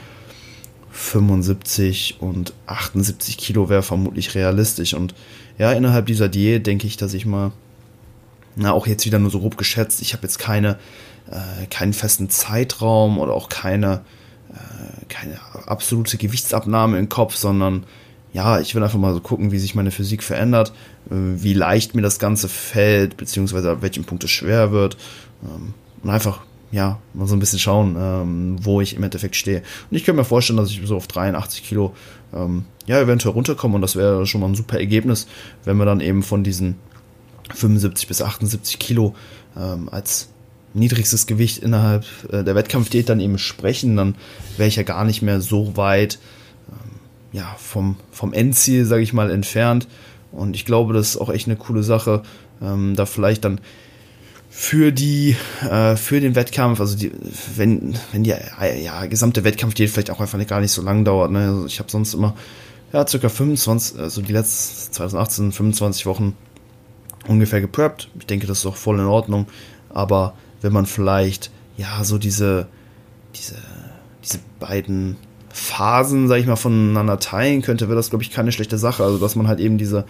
75 0.91 2.17
und 2.21 2.55
78 2.67 3.37
Kilo 3.37 3.69
wäre 3.69 3.83
vermutlich 3.83 4.35
realistisch. 4.35 4.95
Und 4.95 5.15
ja, 5.59 5.73
innerhalb 5.73 6.07
dieser 6.07 6.29
Diät 6.29 6.67
denke 6.67 6.87
ich, 6.87 6.97
dass 6.97 7.13
ich 7.13 7.27
mal, 7.27 7.53
na, 8.57 8.73
auch 8.73 8.87
jetzt 8.87 9.05
wieder 9.05 9.19
nur 9.19 9.31
so 9.31 9.41
grob 9.41 9.59
geschätzt, 9.59 10.01
ich 10.01 10.15
habe 10.15 10.23
jetzt 10.23 10.39
keine 10.39 10.79
äh, 11.31 11.67
keinen 11.67 11.93
festen 11.93 12.31
Zeitraum 12.31 13.19
oder 13.19 13.33
auch 13.33 13.49
keine, 13.49 14.03
äh, 14.51 15.05
keine 15.09 15.39
absolute 15.67 16.17
Gewichtsabnahme 16.19 16.99
im 16.99 17.09
Kopf, 17.09 17.37
sondern 17.37 17.85
ja, 18.33 18.61
ich 18.61 18.75
will 18.75 18.83
einfach 18.83 18.99
mal 18.99 19.15
so 19.15 19.21
gucken, 19.21 19.51
wie 19.51 19.59
sich 19.59 19.75
meine 19.75 19.91
Physik 19.91 20.23
verändert, 20.23 20.73
äh, 21.11 21.15
wie 21.15 21.55
leicht 21.55 21.95
mir 21.95 22.03
das 22.03 22.19
Ganze 22.19 22.49
fällt, 22.49 23.17
beziehungsweise 23.17 23.71
ab 23.71 23.79
welchem 23.81 24.05
Punkt 24.05 24.25
es 24.25 24.31
schwer 24.31 24.73
wird. 24.73 24.97
Ähm, 25.43 25.75
und 26.03 26.11
einfach 26.11 26.41
ja, 26.71 26.99
mal 27.15 27.27
so 27.27 27.35
ein 27.35 27.39
bisschen 27.39 27.59
schauen, 27.59 27.97
ähm, 27.99 28.57
wo 28.61 28.81
ich 28.81 28.97
im 28.97 29.03
Endeffekt 29.03 29.37
stehe. 29.37 29.63
Und 29.91 29.97
ich 29.97 30.05
könnte 30.05 30.21
mir 30.21 30.25
vorstellen, 30.25 30.57
dass 30.59 30.71
ich 30.71 30.81
so 30.85 30.97
auf 30.97 31.07
83 31.07 31.65
Kilo 31.65 31.95
ähm, 32.35 32.65
ja 32.87 33.01
eventuell 33.01 33.35
runterkomme 33.35 33.77
und 33.77 33.83
das 33.83 33.97
wäre 33.97 34.27
schon 34.27 34.41
mal 34.41 34.49
ein 34.49 34.55
super 34.55 34.79
Ergebnis, 34.79 35.27
wenn 35.65 35.77
wir 35.77 35.87
dann 35.87 36.01
eben 36.01 36.23
von 36.23 36.45
diesen 36.45 36.77
75 37.55 38.09
bis 38.09 38.21
78 38.21 38.79
Kilo 38.79 39.15
ähm, 39.57 39.89
als 39.91 40.29
niedrigstes 40.77 41.27
Gewicht 41.27 41.59
innerhalb 41.59 42.05
äh, 42.31 42.45
der 42.45 42.55
Wettkampfdiät 42.55 43.09
dann 43.09 43.21
eben 43.21 43.39
sprechen, 43.39 43.97
dann 43.97 44.15
wäre 44.57 44.69
ich 44.69 44.77
ja 44.77 44.83
gar 44.83 45.05
nicht 45.05 45.23
mehr 45.23 45.41
so 45.41 45.77
weit 45.77 46.19
ähm, 46.71 47.01
ja, 47.33 47.55
vom, 47.59 47.97
vom 48.13 48.33
Endziel, 48.33 48.85
sage 48.85 49.03
ich 49.03 49.13
mal, 49.13 49.31
entfernt. 49.31 49.89
Und 50.33 50.55
ich 50.55 50.65
glaube, 50.65 50.95
das 50.95 51.11
ist 51.11 51.17
auch 51.17 51.31
echt 51.31 51.47
eine 51.47 51.57
coole 51.57 51.83
Sache, 51.83 52.23
ähm, 52.63 52.95
da 52.97 53.07
vielleicht 53.07 53.45
dann 53.45 53.61
für 54.49 54.91
die 54.91 55.37
äh, 55.69 55.97
für 55.97 56.21
den 56.21 56.35
Wettkampf, 56.35 56.81
also 56.81 56.97
die, 56.97 57.13
wenn 57.57 57.95
wenn 58.13 58.25
die 58.25 58.35
ja, 58.83 59.05
gesamte 59.05 59.45
Wettkampfdiät 59.45 59.91
vielleicht 59.91 60.11
auch 60.11 60.21
einfach 60.21 60.45
gar 60.47 60.61
nicht 60.61 60.73
so 60.73 60.83
lang 60.83 61.05
dauert. 61.05 61.31
Ne? 61.31 61.41
Also 61.41 61.67
ich 61.67 61.79
habe 61.79 61.91
sonst 61.91 62.15
immer 62.15 62.35
ja 62.93 63.07
circa 63.07 63.29
25, 63.29 63.99
also 63.99 64.23
die 64.23 64.33
letzten 64.33 64.93
2018 64.93 65.53
25 65.53 66.07
Wochen 66.07 66.35
ungefähr 67.29 67.61
gepreppt. 67.61 68.09
Ich 68.19 68.27
denke, 68.27 68.47
das 68.47 68.61
ist 68.61 68.67
auch 68.67 68.77
voll 68.77 68.99
in 68.99 69.07
Ordnung. 69.07 69.47
Aber 69.91 70.35
wenn 70.63 70.73
man 70.73 70.87
vielleicht 70.87 71.51
ja 71.77 72.03
so 72.05 72.19
diese 72.19 72.67
diese 73.35 73.57
diese 74.25 74.39
beiden 74.61 75.17
Phasen, 75.51 76.29
sag 76.29 76.39
ich 76.39 76.47
mal, 76.47 76.57
voneinander 76.57 77.19
teilen 77.19 77.63
könnte, 77.63 77.89
wäre 77.89 77.97
das 77.97 78.11
glaube 78.11 78.23
ich 78.23 78.31
keine 78.31 78.53
schlechte 78.53 78.79
Sache. 78.79 79.05
Also 79.05 79.19
dass 79.19 79.37
man 79.37 79.49
halt 79.49 79.61
eben 79.61 79.79
diese 79.79 80.05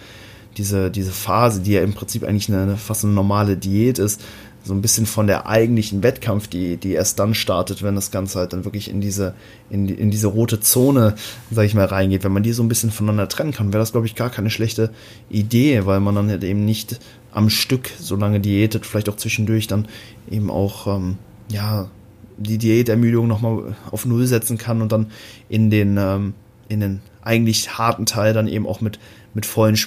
diese, 0.57 0.89
diese 0.89 1.11
Phase, 1.11 1.61
die 1.61 1.73
ja 1.73 1.81
im 1.81 1.93
Prinzip 1.93 2.23
eigentlich 2.23 2.51
eine 2.51 2.77
fast 2.77 3.03
eine 3.03 3.13
normale 3.13 3.57
Diät 3.57 3.99
ist, 3.99 4.21
so 4.67 4.73
ein 4.73 4.81
bisschen 4.81 5.05
von 5.05 5.27
der 5.27 5.47
eigentlichen 5.47 6.03
Wettkampf, 6.03 6.47
die, 6.47 6.77
die 6.77 6.91
erst 6.91 7.17
dann 7.19 7.33
startet, 7.33 7.81
wenn 7.81 7.95
das 7.95 8.11
Ganze 8.11 8.39
halt 8.39 8.53
dann 8.53 8.65
wirklich 8.65 8.89
in 8.89 9.01
diese, 9.01 9.33
in, 9.69 9.87
die, 9.87 9.93
in 9.93 10.11
diese 10.11 10.27
rote 10.27 10.59
Zone, 10.59 11.15
sag 11.49 11.65
ich 11.65 11.73
mal, 11.73 11.85
reingeht. 11.85 12.23
Wenn 12.23 12.33
man 12.33 12.43
die 12.43 12.51
so 12.51 12.63
ein 12.63 12.67
bisschen 12.67 12.91
voneinander 12.91 13.29
trennen 13.29 13.53
kann, 13.53 13.71
wäre 13.71 13.81
das, 13.81 13.93
glaube 13.93 14.05
ich, 14.05 14.15
gar 14.15 14.29
keine 14.29 14.49
schlechte 14.49 14.91
Idee, 15.29 15.85
weil 15.85 16.01
man 16.01 16.15
dann 16.15 16.29
halt 16.29 16.43
eben 16.43 16.65
nicht 16.65 16.99
am 17.31 17.49
Stück 17.49 17.89
so 17.99 18.15
lange 18.15 18.39
diätet, 18.39 18.85
vielleicht 18.85 19.09
auch 19.09 19.15
zwischendurch 19.15 19.67
dann 19.67 19.87
eben 20.29 20.51
auch, 20.51 20.87
ähm, 20.87 21.17
ja, 21.49 21.89
die 22.37 22.57
Diätermüdung 22.57 23.27
nochmal 23.27 23.75
auf 23.89 24.05
Null 24.05 24.27
setzen 24.27 24.57
kann 24.57 24.81
und 24.81 24.91
dann 24.91 25.07
in 25.49 25.69
den, 25.71 25.97
ähm, 25.97 26.33
in 26.67 26.81
den 26.81 27.01
eigentlich 27.23 27.77
harten 27.77 28.05
Teil 28.05 28.33
dann 28.33 28.47
eben 28.47 28.67
auch 28.67 28.81
mit, 28.81 28.99
mit 29.33 29.45
vollen 29.45 29.77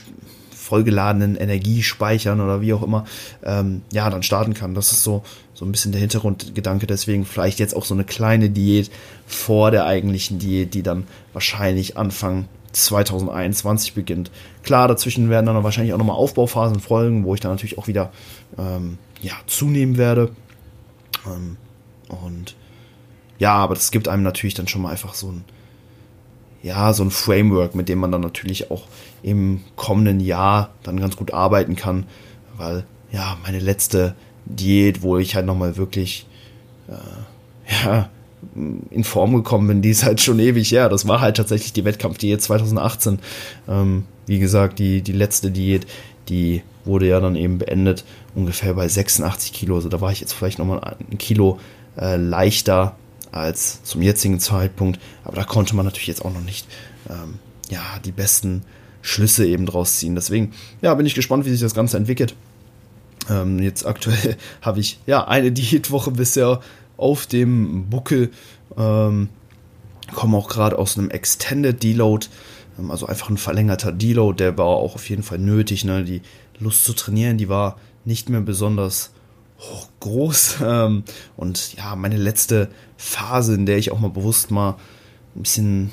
vollgeladenen 0.71 1.37
Energiespeichern 1.37 2.41
oder 2.41 2.61
wie 2.61 2.73
auch 2.73 2.83
immer, 2.83 3.05
ähm, 3.43 3.83
ja, 3.93 4.09
dann 4.09 4.23
starten 4.23 4.55
kann. 4.55 4.75
Das 4.75 4.93
ist 4.93 5.03
so, 5.03 5.25
so 5.53 5.65
ein 5.65 5.73
bisschen 5.73 5.91
der 5.91 6.01
Hintergrundgedanke. 6.01 6.87
Deswegen 6.87 7.27
vielleicht 7.27 7.59
jetzt 7.59 7.75
auch 7.77 7.85
so 7.85 7.93
eine 7.93 8.05
kleine 8.05 8.51
Diät 8.51 8.89
vor 9.27 9.73
der 9.73 9.85
eigentlichen 9.85 10.39
Diät, 10.39 10.73
die 10.75 10.85
dann 10.85 11.09
wahrscheinlich 11.33 11.97
Anfang 11.97 12.47
2021 12.71 13.95
beginnt. 13.95 14.31
Klar, 14.63 14.87
dazwischen 14.87 15.29
werden 15.29 15.47
dann 15.47 15.65
wahrscheinlich 15.65 15.93
auch 15.93 15.99
nochmal 15.99 16.17
Aufbauphasen 16.17 16.79
folgen, 16.79 17.25
wo 17.25 17.35
ich 17.35 17.41
dann 17.41 17.51
natürlich 17.51 17.79
auch 17.79 17.89
wieder 17.89 18.13
ähm, 18.57 18.99
ja, 19.21 19.33
zunehmen 19.49 19.99
werde. 19.99 20.31
Ähm, 21.27 21.57
und 22.09 22.55
ja, 23.41 23.55
aber 23.55 23.75
das 23.75 23.91
gibt 23.91 24.07
einem 24.07 24.23
natürlich 24.23 24.55
dann 24.55 24.69
schon 24.69 24.83
mal 24.83 24.91
einfach 24.91 25.15
so 25.15 25.33
ein, 25.33 25.45
ja, 26.63 26.93
so 26.93 27.03
ein 27.03 27.11
Framework, 27.11 27.75
mit 27.75 27.89
dem 27.89 27.99
man 27.99 28.13
dann 28.13 28.21
natürlich 28.21 28.71
auch 28.71 28.85
im 29.23 29.61
kommenden 29.77 30.21
Jahr 30.21 30.71
dann 30.83 31.01
ganz 31.01 31.17
gut 31.17 31.33
arbeiten 31.33 31.77
kann, 31.77 32.05
weil 32.57 32.85
ja, 33.13 33.39
meine 33.43 33.59
letzte 33.59 34.15
Diät, 34.45 35.03
wo 35.03 35.19
ich 35.19 35.35
halt 35.35 35.47
nochmal 35.47 35.77
wirklich 35.77 36.27
äh, 36.89 37.73
ja, 37.85 38.09
in 38.91 39.05
Form 39.05 39.35
gekommen 39.35 39.69
bin, 39.69 39.83
die 39.83 39.91
ist 39.91 40.05
halt 40.05 40.21
schon 40.21 40.39
ewig 40.39 40.71
her. 40.73 40.89
Das 40.89 41.07
war 41.07 41.21
halt 41.21 41.37
tatsächlich 41.37 41.73
die 41.73 41.85
Wettkampfdiät 41.85 42.41
2018. 42.41 43.19
Ähm, 43.69 44.05
wie 44.27 44.39
gesagt, 44.39 44.79
die, 44.79 45.03
die 45.03 45.13
letzte 45.13 45.51
Diät, 45.51 45.87
die 46.29 46.63
wurde 46.85 47.07
ja 47.07 47.21
dann 47.21 47.37
eben 47.37 47.59
beendet, 47.59 48.05
ungefähr 48.35 48.75
bei 48.75 48.89
86 48.89 49.53
Kilo. 49.53 49.75
Also 49.77 49.89
da 49.89 50.01
war 50.01 50.11
ich 50.11 50.21
jetzt 50.21 50.33
vielleicht 50.33 50.59
nochmal 50.59 50.97
ein 51.11 51.19
Kilo 51.19 51.59
äh, 51.99 52.17
leichter 52.17 52.97
als 53.33 53.83
zum 53.85 54.03
jetzigen 54.03 54.41
Zeitpunkt. 54.41 55.01
Aber 55.25 55.37
da 55.37 55.45
konnte 55.45 55.75
man 55.77 55.85
natürlich 55.85 56.09
jetzt 56.09 56.25
auch 56.25 56.33
noch 56.33 56.41
nicht 56.41 56.67
ähm, 57.09 57.39
ja, 57.69 57.83
die 58.05 58.13
besten 58.13 58.63
Schlüsse 59.03 59.47
eben 59.47 59.67
draus 59.67 59.97
ziehen. 59.97 60.15
Deswegen, 60.15 60.53
ja, 60.83 60.95
bin 60.95 61.07
ich 61.07 61.15
gespannt, 61.15 61.45
wie 61.47 61.51
sich 61.51 61.61
das 61.61 61.75
Ganze 61.75 61.97
entwickelt. 61.97 62.35
Ähm, 63.29 63.61
jetzt 63.61 63.87
aktuell 63.87 64.37
habe 64.63 64.81
ich 64.81 64.99
ja 65.07 65.27
eine 65.27 65.53
Diätwoche 65.53 66.11
bisher 66.11 66.61
auf 66.97 67.27
dem 67.27 67.89
Buckel. 67.89 68.31
Ähm, 68.77 69.29
komme 70.15 70.37
auch 70.37 70.49
gerade 70.49 70.79
aus 70.79 70.99
einem 70.99 71.11
Extended 71.11 71.83
Deload, 71.83 72.27
ähm, 72.79 72.91
also 72.91 73.07
einfach 73.07 73.31
ein 73.31 73.39
verlängerter 73.39 73.93
Deload, 73.93 74.37
der 74.37 74.59
war 74.59 74.67
auch 74.67 74.95
auf 74.95 75.09
jeden 75.09 75.23
Fall 75.23 75.39
nötig. 75.39 75.85
Ne? 75.85 76.05
Die 76.05 76.23
Lust 76.59 76.85
zu 76.85 76.93
trainieren, 76.93 77.39
die 77.39 77.49
war 77.49 77.79
nicht 78.05 78.29
mehr 78.29 78.41
besonders 78.41 79.13
groß. 80.01 80.57
Ähm, 80.63 81.05
und 81.37 81.75
ja, 81.75 81.97
meine 81.97 82.17
letzte 82.17 82.69
Phase, 82.97 83.55
in 83.55 83.67
der 83.67 83.79
ich 83.79 83.93
auch 83.93 84.01
mal 84.01 84.11
bewusst 84.11 84.51
mal 84.51 84.77
ein 85.37 85.43
bisschen 85.43 85.91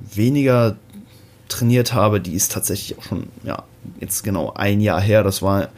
weniger 0.00 0.76
trainiert 1.48 1.92
habe, 1.92 2.20
die 2.20 2.34
ist 2.34 2.52
tatsächlich 2.52 2.98
auch 2.98 3.02
schon, 3.04 3.28
ja, 3.44 3.64
jetzt 4.00 4.22
genau 4.24 4.52
ein 4.54 4.80
Jahr 4.80 5.00
her. 5.00 5.22
Das 5.22 5.42
war 5.42 5.68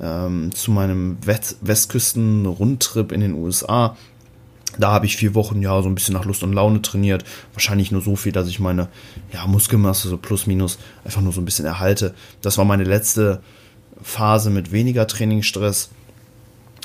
ähm, 0.00 0.52
zu 0.54 0.70
meinem 0.70 1.18
Westküsten-Rundtrip 1.24 3.12
in 3.12 3.20
den 3.20 3.34
USA. 3.34 3.96
Da 4.78 4.90
habe 4.90 5.06
ich 5.06 5.16
vier 5.16 5.34
Wochen 5.34 5.62
ja 5.62 5.80
so 5.82 5.88
ein 5.88 5.94
bisschen 5.94 6.14
nach 6.14 6.24
Lust 6.24 6.42
und 6.42 6.52
Laune 6.52 6.82
trainiert. 6.82 7.24
Wahrscheinlich 7.52 7.92
nur 7.92 8.02
so 8.02 8.16
viel, 8.16 8.32
dass 8.32 8.48
ich 8.48 8.58
meine 8.58 8.88
ja, 9.32 9.46
Muskelmasse 9.46 10.08
so 10.08 10.16
plus 10.16 10.46
minus 10.46 10.78
einfach 11.04 11.20
nur 11.20 11.32
so 11.32 11.40
ein 11.40 11.44
bisschen 11.44 11.64
erhalte. 11.64 12.14
Das 12.42 12.58
war 12.58 12.64
meine 12.64 12.84
letzte 12.84 13.40
Phase 14.02 14.50
mit 14.50 14.72
weniger 14.72 15.06
Trainingsstress. 15.06 15.90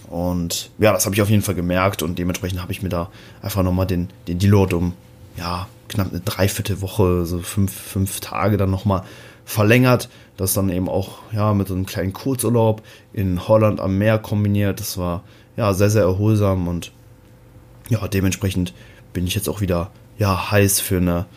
Und 0.09 0.71
ja, 0.79 0.91
das 0.91 1.05
habe 1.05 1.13
ich 1.13 1.21
auf 1.21 1.29
jeden 1.29 1.43
Fall 1.43 1.53
gemerkt 1.53 2.01
und 2.01 2.17
dementsprechend 2.17 2.61
habe 2.61 2.71
ich 2.71 2.81
mir 2.81 2.89
da 2.89 3.11
einfach 3.43 3.61
nochmal 3.61 3.85
den, 3.85 4.09
den 4.27 4.39
Deload 4.39 4.75
um 4.75 4.93
ja, 5.37 5.67
knapp 5.87 6.09
eine 6.09 6.19
Dreiviertelwoche, 6.19 7.27
so 7.27 7.39
fünf, 7.39 7.71
fünf 7.71 8.19
Tage 8.19 8.57
dann 8.57 8.71
nochmal 8.71 9.03
verlängert. 9.45 10.09
Das 10.35 10.53
dann 10.53 10.69
eben 10.69 10.89
auch 10.89 11.19
ja, 11.31 11.53
mit 11.53 11.67
so 11.67 11.75
einem 11.75 11.85
kleinen 11.85 12.13
Kurzurlaub 12.13 12.81
in 13.13 13.47
Holland 13.47 13.79
am 13.79 13.99
Meer 13.99 14.17
kombiniert. 14.17 14.79
Das 14.79 14.97
war 14.97 15.23
ja 15.57 15.73
sehr, 15.75 15.91
sehr 15.91 16.03
erholsam 16.03 16.67
und 16.67 16.91
ja, 17.89 18.07
dementsprechend 18.07 18.73
bin 19.13 19.27
ich 19.27 19.35
jetzt 19.35 19.47
auch 19.47 19.61
wieder 19.61 19.91
ja, 20.17 20.49
heiß 20.49 20.79
für 20.79 20.97
eine 20.97 21.27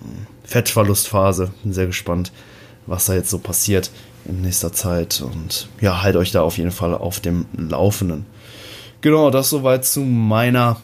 hm, 0.00 0.26
Fettverlustphase. 0.44 1.52
Bin 1.64 1.72
sehr 1.72 1.86
gespannt, 1.86 2.30
was 2.86 3.06
da 3.06 3.14
jetzt 3.14 3.30
so 3.30 3.38
passiert 3.38 3.90
in 4.24 4.42
nächster 4.42 4.72
Zeit 4.72 5.22
und 5.22 5.68
ja, 5.80 6.02
halt 6.02 6.16
euch 6.16 6.32
da 6.32 6.42
auf 6.42 6.58
jeden 6.58 6.70
Fall 6.70 6.94
auf 6.94 7.20
dem 7.20 7.46
Laufenden. 7.56 8.26
Genau, 9.00 9.30
das 9.30 9.50
soweit 9.50 9.84
zu 9.84 10.00
meiner 10.00 10.80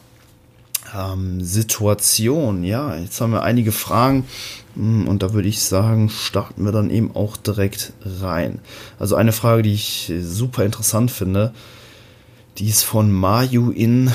ähm, 0.97 1.41
Situation. 1.41 2.65
Ja, 2.65 2.97
jetzt 2.97 3.21
haben 3.21 3.33
wir 3.33 3.43
einige 3.43 3.73
Fragen 3.73 4.27
hm, 4.75 5.07
und 5.07 5.23
da 5.23 5.33
würde 5.33 5.49
ich 5.49 5.61
sagen, 5.61 6.09
starten 6.09 6.65
wir 6.65 6.73
dann 6.73 6.91
eben 6.91 7.15
auch 7.15 7.37
direkt 7.37 7.93
rein. 8.05 8.61
Also 8.99 9.17
eine 9.17 9.33
Frage, 9.33 9.63
die 9.63 9.75
ich 9.75 10.13
super 10.21 10.65
interessant 10.65 11.11
finde, 11.11 11.53
die 12.59 12.69
ist 12.69 12.83
von 12.83 13.13
Mayu 13.13 13.71
in 13.71 14.11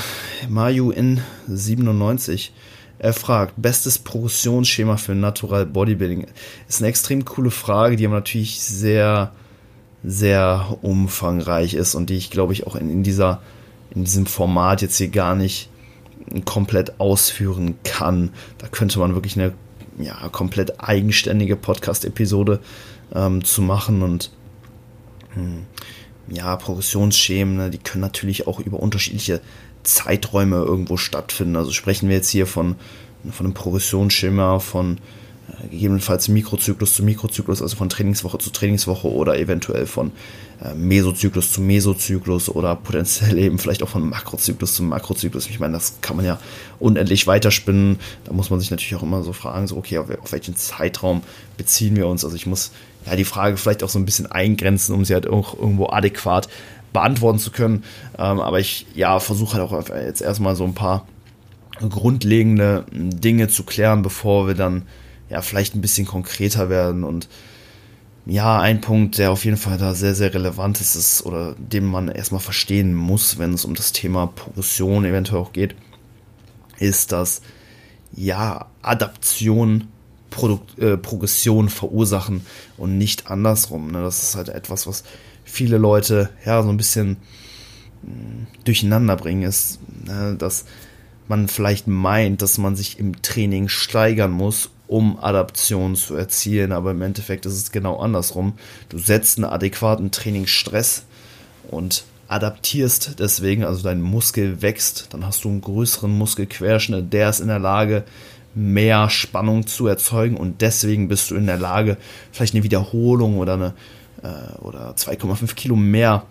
Mayu 0.48 0.90
in 0.90 1.22
97. 1.48 2.52
Er 3.04 3.12
fragt, 3.12 3.60
bestes 3.60 3.98
Progressionsschema 3.98 4.96
für 4.96 5.14
Natural 5.14 5.66
Bodybuilding. 5.66 6.26
Ist 6.66 6.80
eine 6.80 6.88
extrem 6.88 7.26
coole 7.26 7.50
Frage, 7.50 7.96
die 7.96 8.06
aber 8.06 8.14
natürlich 8.14 8.62
sehr, 8.62 9.32
sehr 10.02 10.78
umfangreich 10.80 11.74
ist 11.74 11.94
und 11.94 12.08
die 12.08 12.16
ich, 12.16 12.30
glaube 12.30 12.54
ich, 12.54 12.66
auch 12.66 12.76
in, 12.76 12.88
in 12.88 13.02
dieser, 13.02 13.42
in 13.94 14.04
diesem 14.04 14.24
Format 14.24 14.80
jetzt 14.80 14.96
hier 14.96 15.08
gar 15.08 15.34
nicht 15.34 15.68
komplett 16.46 16.98
ausführen 16.98 17.74
kann. 17.84 18.30
Da 18.56 18.68
könnte 18.68 18.98
man 19.00 19.14
wirklich 19.14 19.36
eine 19.36 19.52
ja, 19.98 20.26
komplett 20.30 20.80
eigenständige 20.80 21.56
Podcast-Episode 21.56 22.60
ähm, 23.14 23.44
zu 23.44 23.60
machen 23.60 24.00
und 24.00 24.30
hm, 25.34 25.66
ja, 26.28 26.56
Progressionsschemen, 26.56 27.54
ne, 27.54 27.68
die 27.68 27.76
können 27.76 28.00
natürlich 28.00 28.46
auch 28.46 28.60
über 28.60 28.80
unterschiedliche 28.80 29.42
Zeiträume 29.84 30.56
irgendwo 30.56 30.96
stattfinden. 30.96 31.56
Also 31.56 31.70
sprechen 31.72 32.08
wir 32.08 32.16
jetzt 32.16 32.30
hier 32.30 32.46
von, 32.46 32.76
von 33.30 33.46
einem 33.46 33.54
Progressionsschema 33.54 34.58
von 34.58 34.98
äh, 35.48 35.68
gegebenenfalls 35.68 36.28
Mikrozyklus 36.28 36.94
zu 36.94 37.02
Mikrozyklus, 37.02 37.62
also 37.62 37.76
von 37.76 37.88
Trainingswoche 37.88 38.38
zu 38.38 38.50
Trainingswoche 38.50 39.12
oder 39.12 39.38
eventuell 39.38 39.86
von 39.86 40.12
äh, 40.62 40.74
Mesozyklus 40.74 41.52
zu 41.52 41.60
Mesozyklus 41.60 42.48
oder 42.48 42.76
potenziell 42.76 43.36
eben 43.38 43.58
vielleicht 43.58 43.82
auch 43.82 43.88
von 43.88 44.08
Makrozyklus 44.08 44.74
zu 44.74 44.82
Makrozyklus. 44.82 45.48
Ich 45.48 45.60
meine, 45.60 45.74
das 45.74 45.98
kann 46.00 46.16
man 46.16 46.24
ja 46.24 46.38
unendlich 46.80 47.26
weiterspinnen. 47.26 47.98
Da 48.24 48.32
muss 48.32 48.50
man 48.50 48.60
sich 48.60 48.70
natürlich 48.70 48.94
auch 48.96 49.02
immer 49.02 49.22
so 49.22 49.32
fragen, 49.32 49.66
so 49.66 49.76
okay, 49.76 49.98
auf, 49.98 50.08
auf 50.10 50.32
welchen 50.32 50.56
Zeitraum 50.56 51.22
beziehen 51.56 51.96
wir 51.96 52.06
uns? 52.06 52.24
Also 52.24 52.36
ich 52.36 52.46
muss 52.46 52.70
ja 53.04 53.16
die 53.16 53.24
Frage 53.24 53.56
vielleicht 53.56 53.82
auch 53.82 53.88
so 53.88 53.98
ein 53.98 54.06
bisschen 54.06 54.30
eingrenzen, 54.30 54.94
um 54.94 55.04
sie 55.04 55.12
halt 55.12 55.26
auch 55.26 55.58
irgendwo 55.58 55.88
adäquat 55.88 56.48
beantworten 56.94 57.38
zu 57.38 57.50
können. 57.50 57.84
Ähm, 58.16 58.40
aber 58.40 58.60
ich 58.60 58.86
ja 58.94 59.20
versuche 59.20 59.58
halt 59.58 59.70
auch 59.70 59.94
jetzt 59.94 60.22
erstmal 60.22 60.56
so 60.56 60.64
ein 60.64 60.72
paar 60.72 61.06
grundlegende 61.90 62.86
Dinge 62.90 63.48
zu 63.48 63.64
klären, 63.64 64.00
bevor 64.00 64.46
wir 64.46 64.54
dann 64.54 64.86
ja 65.28 65.42
vielleicht 65.42 65.74
ein 65.74 65.82
bisschen 65.82 66.06
konkreter 66.06 66.70
werden 66.70 67.04
und 67.04 67.28
ja, 68.26 68.58
ein 68.58 68.80
Punkt, 68.80 69.18
der 69.18 69.32
auf 69.32 69.44
jeden 69.44 69.58
Fall 69.58 69.76
da 69.76 69.92
sehr, 69.94 70.14
sehr 70.14 70.32
relevant 70.32 70.80
ist, 70.80 70.94
ist 70.94 71.26
oder 71.26 71.54
den 71.58 71.84
man 71.84 72.08
erstmal 72.08 72.40
verstehen 72.40 72.94
muss, 72.94 73.38
wenn 73.38 73.52
es 73.52 73.66
um 73.66 73.74
das 73.74 73.92
Thema 73.92 74.28
Progression 74.28 75.04
eventuell 75.04 75.42
auch 75.42 75.52
geht, 75.52 75.74
ist, 76.78 77.12
dass 77.12 77.42
ja, 78.14 78.66
Adaption 78.80 79.88
Produkt, 80.30 80.78
äh, 80.78 80.96
Progression 80.96 81.68
verursachen 81.68 82.46
und 82.78 82.96
nicht 82.96 83.30
andersrum. 83.30 83.90
Ne? 83.92 84.02
Das 84.02 84.22
ist 84.22 84.36
halt 84.36 84.48
etwas, 84.48 84.86
was 84.86 85.04
viele 85.54 85.78
Leute 85.78 86.30
ja 86.44 86.62
so 86.62 86.68
ein 86.68 86.76
bisschen 86.76 87.16
mh, 88.02 88.10
hm, 88.10 88.46
durcheinander 88.64 89.16
bringen, 89.16 89.42
ist, 89.42 89.78
ne? 90.04 90.34
dass 90.36 90.64
man 91.28 91.48
vielleicht 91.48 91.86
meint, 91.86 92.42
dass 92.42 92.58
man 92.58 92.76
sich 92.76 92.98
im 92.98 93.22
Training 93.22 93.68
steigern 93.68 94.30
muss, 94.30 94.70
um 94.86 95.18
Adaption 95.18 95.96
zu 95.96 96.14
erzielen, 96.14 96.72
aber 96.72 96.90
im 96.90 97.00
Endeffekt 97.00 97.46
ist 97.46 97.54
es 97.54 97.72
genau 97.72 97.98
andersrum. 97.98 98.54
Du 98.90 98.98
setzt 98.98 99.38
einen 99.38 99.46
adäquaten 99.46 100.10
Trainingsstress 100.10 101.04
und 101.70 102.04
adaptierst 102.28 103.18
deswegen, 103.18 103.64
also 103.64 103.82
dein 103.82 104.02
Muskel 104.02 104.60
wächst, 104.60 105.08
dann 105.10 105.24
hast 105.24 105.44
du 105.44 105.48
einen 105.48 105.60
größeren 105.62 106.10
Muskelquerschnitt, 106.10 107.12
der 107.12 107.30
ist 107.30 107.40
in 107.40 107.48
der 107.48 107.58
Lage, 107.58 108.04
mehr 108.54 109.08
Spannung 109.10 109.66
zu 109.66 109.86
erzeugen 109.86 110.36
und 110.36 110.60
deswegen 110.60 111.08
bist 111.08 111.30
du 111.30 111.36
in 111.36 111.46
der 111.46 111.58
Lage, 111.58 111.96
vielleicht 112.32 112.54
eine 112.54 112.62
Wiederholung 112.62 113.38
oder 113.38 113.54
eine 113.54 113.74
äh, 114.24 114.58
oder 114.58 114.94
2,5 114.94 115.54
Kilo 115.54 115.76
mehr 115.76 116.26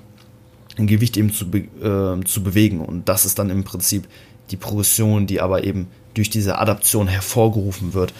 Gewicht 0.75 1.15
eben 1.17 1.31
zu, 1.31 1.49
be 1.49 1.59
äh, 1.59 2.25
zu 2.25 2.43
bewegen 2.43 2.81
und 2.81 3.07
das 3.07 3.25
ist 3.25 3.39
dann 3.39 3.49
im 3.49 3.63
Prinzip 3.63 4.07
die 4.49 4.57
Progression, 4.57 5.27
die 5.27 5.39
aber 5.39 5.63
eben 5.63 5.87
durch 6.13 6.29
diese 6.29 6.57
Adaption 6.59 7.07
hervorgerufen 7.07 7.93
wird. 7.93 8.13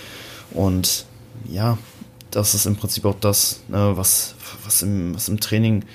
Und 0.51 1.05
ja, 1.49 1.77
das 2.31 2.55
ist 2.55 2.65
im 2.65 2.75
Prinzip 2.75 3.05
auch 3.05 3.19
das, 3.19 3.61
ne, 3.67 3.93
was, 3.95 4.35
was, 4.63 4.81
im, 4.81 5.15
was 5.15 5.29
im 5.29 5.39
Training 5.39 5.85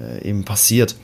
äh, 0.00 0.26
eben 0.28 0.44
passiert. 0.44 0.96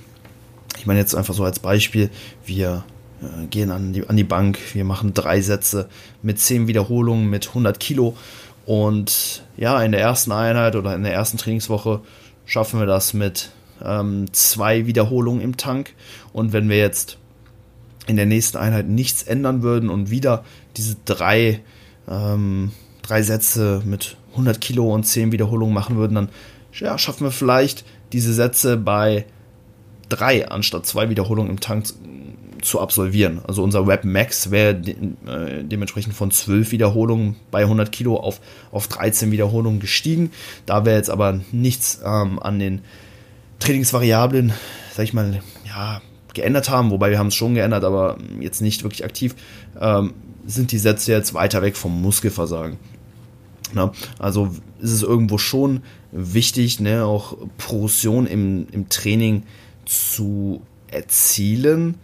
Ich 0.78 0.86
meine 0.86 1.00
jetzt 1.00 1.14
einfach 1.14 1.34
so 1.34 1.44
als 1.44 1.58
Beispiel, 1.58 2.10
wir 2.46 2.84
äh, 3.20 3.46
gehen 3.46 3.70
an 3.70 3.92
die, 3.92 4.06
an 4.06 4.16
die 4.16 4.24
Bank, 4.24 4.58
wir 4.72 4.84
machen 4.84 5.14
drei 5.14 5.40
Sätze 5.40 5.88
mit 6.22 6.38
zehn 6.38 6.66
Wiederholungen 6.66 7.28
mit 7.28 7.48
100 7.48 7.80
Kilo 7.80 8.16
und 8.68 9.44
ja, 9.56 9.82
in 9.82 9.92
der 9.92 10.02
ersten 10.02 10.30
Einheit 10.30 10.76
oder 10.76 10.94
in 10.94 11.02
der 11.02 11.14
ersten 11.14 11.38
Trainingswoche 11.38 12.02
schaffen 12.44 12.78
wir 12.78 12.84
das 12.86 13.14
mit 13.14 13.48
ähm, 13.82 14.26
zwei 14.34 14.84
Wiederholungen 14.84 15.40
im 15.40 15.56
Tank. 15.56 15.94
Und 16.34 16.52
wenn 16.52 16.68
wir 16.68 16.76
jetzt 16.76 17.16
in 18.06 18.16
der 18.16 18.26
nächsten 18.26 18.58
Einheit 18.58 18.86
nichts 18.86 19.22
ändern 19.22 19.62
würden 19.62 19.88
und 19.88 20.10
wieder 20.10 20.44
diese 20.76 20.96
drei, 21.06 21.62
ähm, 22.10 22.72
drei 23.00 23.22
Sätze 23.22 23.80
mit 23.86 24.18
100 24.32 24.60
Kilo 24.60 24.92
und 24.92 25.04
10 25.04 25.32
Wiederholungen 25.32 25.72
machen 25.72 25.96
würden, 25.96 26.16
dann 26.16 26.28
ja, 26.74 26.98
schaffen 26.98 27.24
wir 27.24 27.30
vielleicht 27.30 27.86
diese 28.12 28.34
Sätze 28.34 28.76
bei 28.76 29.24
drei 30.10 30.46
anstatt 30.46 30.84
zwei 30.84 31.08
Wiederholungen 31.08 31.52
im 31.52 31.60
Tank 31.60 31.86
zu 32.62 32.80
absolvieren. 32.80 33.40
Also 33.46 33.62
unser 33.62 33.86
Web 33.86 34.04
Max 34.04 34.50
wäre 34.50 34.74
de 34.74 34.94
äh, 35.26 35.64
dementsprechend 35.64 36.14
von 36.14 36.30
12 36.30 36.72
Wiederholungen 36.72 37.36
bei 37.50 37.60
100 37.60 37.90
Kilo 37.92 38.16
auf, 38.16 38.40
auf 38.72 38.88
13 38.88 39.30
Wiederholungen 39.30 39.80
gestiegen. 39.80 40.30
Da 40.66 40.84
wäre 40.84 40.96
jetzt 40.96 41.10
aber 41.10 41.40
nichts 41.52 42.00
ähm, 42.04 42.38
an 42.38 42.58
den 42.58 42.82
Trainingsvariablen, 43.58 44.52
sag 44.94 45.04
ich 45.04 45.12
mal, 45.12 45.40
ja, 45.66 46.00
geändert 46.34 46.70
haben, 46.70 46.90
wobei 46.90 47.10
wir 47.10 47.18
haben 47.18 47.28
es 47.28 47.34
schon 47.34 47.54
geändert, 47.54 47.84
aber 47.84 48.18
jetzt 48.40 48.60
nicht 48.60 48.82
wirklich 48.82 49.04
aktiv, 49.04 49.34
ähm, 49.80 50.14
sind 50.46 50.72
die 50.72 50.78
Sätze 50.78 51.12
jetzt 51.12 51.34
weiter 51.34 51.62
weg 51.62 51.76
vom 51.76 52.00
Muskelversagen. 52.00 52.78
Na, 53.74 53.92
also 54.18 54.54
ist 54.80 54.92
es 54.92 55.02
irgendwo 55.02 55.36
schon 55.36 55.82
wichtig, 56.12 56.80
ne, 56.80 57.04
auch 57.04 57.36
Progression 57.58 58.26
im, 58.26 58.66
im 58.72 58.88
Training 58.88 59.42
zu 59.84 60.62
erzielen, 60.90 61.96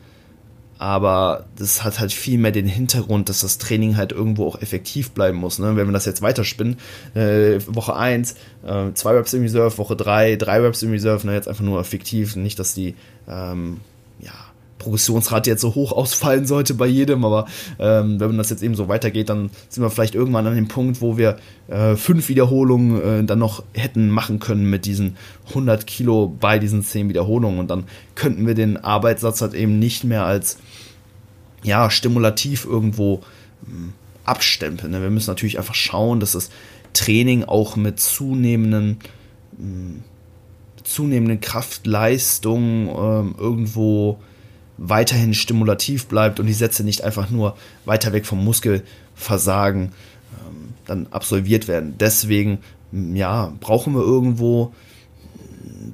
aber 0.84 1.46
das 1.56 1.82
hat 1.82 1.98
halt 1.98 2.12
viel 2.12 2.36
mehr 2.36 2.52
den 2.52 2.66
Hintergrund, 2.66 3.30
dass 3.30 3.40
das 3.40 3.56
Training 3.56 3.96
halt 3.96 4.12
irgendwo 4.12 4.46
auch 4.46 4.60
effektiv 4.60 5.12
bleiben 5.12 5.38
muss. 5.38 5.58
Ne? 5.58 5.76
Wenn 5.76 5.86
wir 5.86 5.92
das 5.94 6.04
jetzt 6.04 6.20
weiterspinnen, 6.20 6.76
äh, 7.14 7.58
Woche 7.68 7.96
1, 7.96 8.34
äh, 8.66 8.92
zwei 8.92 9.12
Reps 9.12 9.32
im 9.32 9.40
Reserve, 9.40 9.78
Woche 9.78 9.96
3, 9.96 10.36
drei 10.36 10.60
Reps 10.60 10.82
im 10.82 10.90
Reserve, 10.90 11.26
ne? 11.26 11.32
jetzt 11.32 11.48
einfach 11.48 11.64
nur 11.64 11.80
effektiv, 11.80 12.36
nicht, 12.36 12.58
dass 12.58 12.74
die 12.74 12.96
ähm, 13.26 13.80
ja, 14.20 14.32
Progressionsrate 14.78 15.48
jetzt 15.48 15.62
so 15.62 15.74
hoch 15.74 15.90
ausfallen 15.92 16.44
sollte 16.44 16.74
bei 16.74 16.86
jedem, 16.86 17.24
aber 17.24 17.46
ähm, 17.78 18.20
wenn 18.20 18.36
das 18.36 18.50
jetzt 18.50 18.62
eben 18.62 18.74
so 18.74 18.86
weitergeht, 18.86 19.30
dann 19.30 19.48
sind 19.70 19.82
wir 19.82 19.88
vielleicht 19.88 20.14
irgendwann 20.14 20.46
an 20.46 20.54
dem 20.54 20.68
Punkt, 20.68 21.00
wo 21.00 21.16
wir 21.16 21.38
äh, 21.68 21.96
fünf 21.96 22.28
Wiederholungen 22.28 23.00
äh, 23.00 23.24
dann 23.24 23.38
noch 23.38 23.62
hätten 23.72 24.10
machen 24.10 24.38
können 24.38 24.68
mit 24.68 24.84
diesen 24.84 25.16
100 25.48 25.86
Kilo 25.86 26.28
bei 26.28 26.58
diesen 26.58 26.82
zehn 26.82 27.08
Wiederholungen 27.08 27.58
und 27.58 27.70
dann 27.70 27.84
könnten 28.14 28.46
wir 28.46 28.54
den 28.54 28.76
Arbeitssatz 28.76 29.40
halt 29.40 29.54
eben 29.54 29.78
nicht 29.78 30.04
mehr 30.04 30.26
als 30.26 30.58
ja, 31.64 31.90
stimulativ 31.90 32.64
irgendwo 32.64 33.22
äh, 33.66 33.70
abstempeln. 34.24 34.92
Ne? 34.92 35.02
Wir 35.02 35.10
müssen 35.10 35.30
natürlich 35.30 35.58
einfach 35.58 35.74
schauen, 35.74 36.20
dass 36.20 36.32
das 36.32 36.50
Training 36.92 37.44
auch 37.44 37.74
mit 37.74 37.98
zunehmenden 37.98 38.98
hm, 39.58 40.02
zunehmenden 40.84 41.40
Kraftleistung 41.40 42.88
ähm, 42.88 43.34
irgendwo 43.38 44.18
weiterhin 44.76 45.34
stimulativ 45.34 46.06
bleibt 46.06 46.38
und 46.38 46.46
die 46.46 46.52
Sätze 46.52 46.84
nicht 46.84 47.02
einfach 47.02 47.30
nur 47.30 47.56
weiter 47.84 48.12
weg 48.12 48.26
vom 48.26 48.44
Muskelversagen 48.44 49.82
ähm, 49.84 50.74
dann 50.84 51.06
absolviert 51.10 51.68
werden. 51.68 51.94
Deswegen, 51.98 52.58
ja, 52.92 53.52
brauchen 53.60 53.94
wir 53.94 54.02
irgendwo 54.02 54.74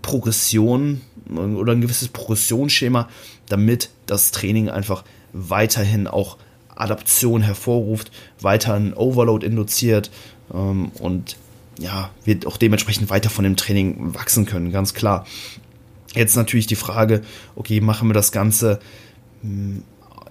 Progression 0.03 1.01
oder 1.29 1.73
ein 1.73 1.81
gewisses 1.81 2.09
Progressionsschema, 2.09 3.09
damit 3.49 3.91
das 4.07 4.33
Training 4.33 4.69
einfach 4.69 5.05
weiterhin 5.33 6.07
auch 6.07 6.37
Adaption 6.75 7.43
hervorruft, 7.43 8.11
weiter 8.41 8.75
ein 8.75 8.95
Overload 8.95 9.45
induziert 9.45 10.11
ähm, 10.53 10.91
und 10.99 11.37
ja, 11.79 12.11
wir 12.25 12.39
auch 12.47 12.57
dementsprechend 12.57 13.11
weiter 13.11 13.31
von 13.31 13.45
dem 13.45 13.57
Training 13.57 14.15
wachsen 14.15 14.45
können, 14.47 14.73
ganz 14.73 14.95
klar. 14.95 15.27
Jetzt 16.15 16.37
natürlich 16.37 16.67
die 16.67 16.77
Frage, 16.77 17.23
okay, 17.57 17.81
machen 17.81 18.09
wir 18.09 18.15
das 18.15 18.33
Ganze 18.33 18.81
hm, 19.43 19.83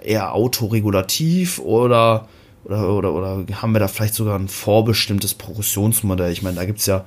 eher 0.04 0.34
autoregulativ 0.34 1.60
oder, 1.60 2.28
oder, 2.66 2.90
oder, 2.90 3.14
oder 3.14 3.46
haben 3.62 3.74
wir 3.74 3.80
da 3.80 3.88
vielleicht 3.88 4.14
sogar 4.14 4.38
ein 4.38 4.48
vorbestimmtes 4.48 5.34
Progressionsmodell? 5.34 6.32
Ich 6.32 6.42
meine, 6.42 6.58
da 6.58 6.66
gibt 6.66 6.80
es 6.80 6.86
ja 6.86 7.06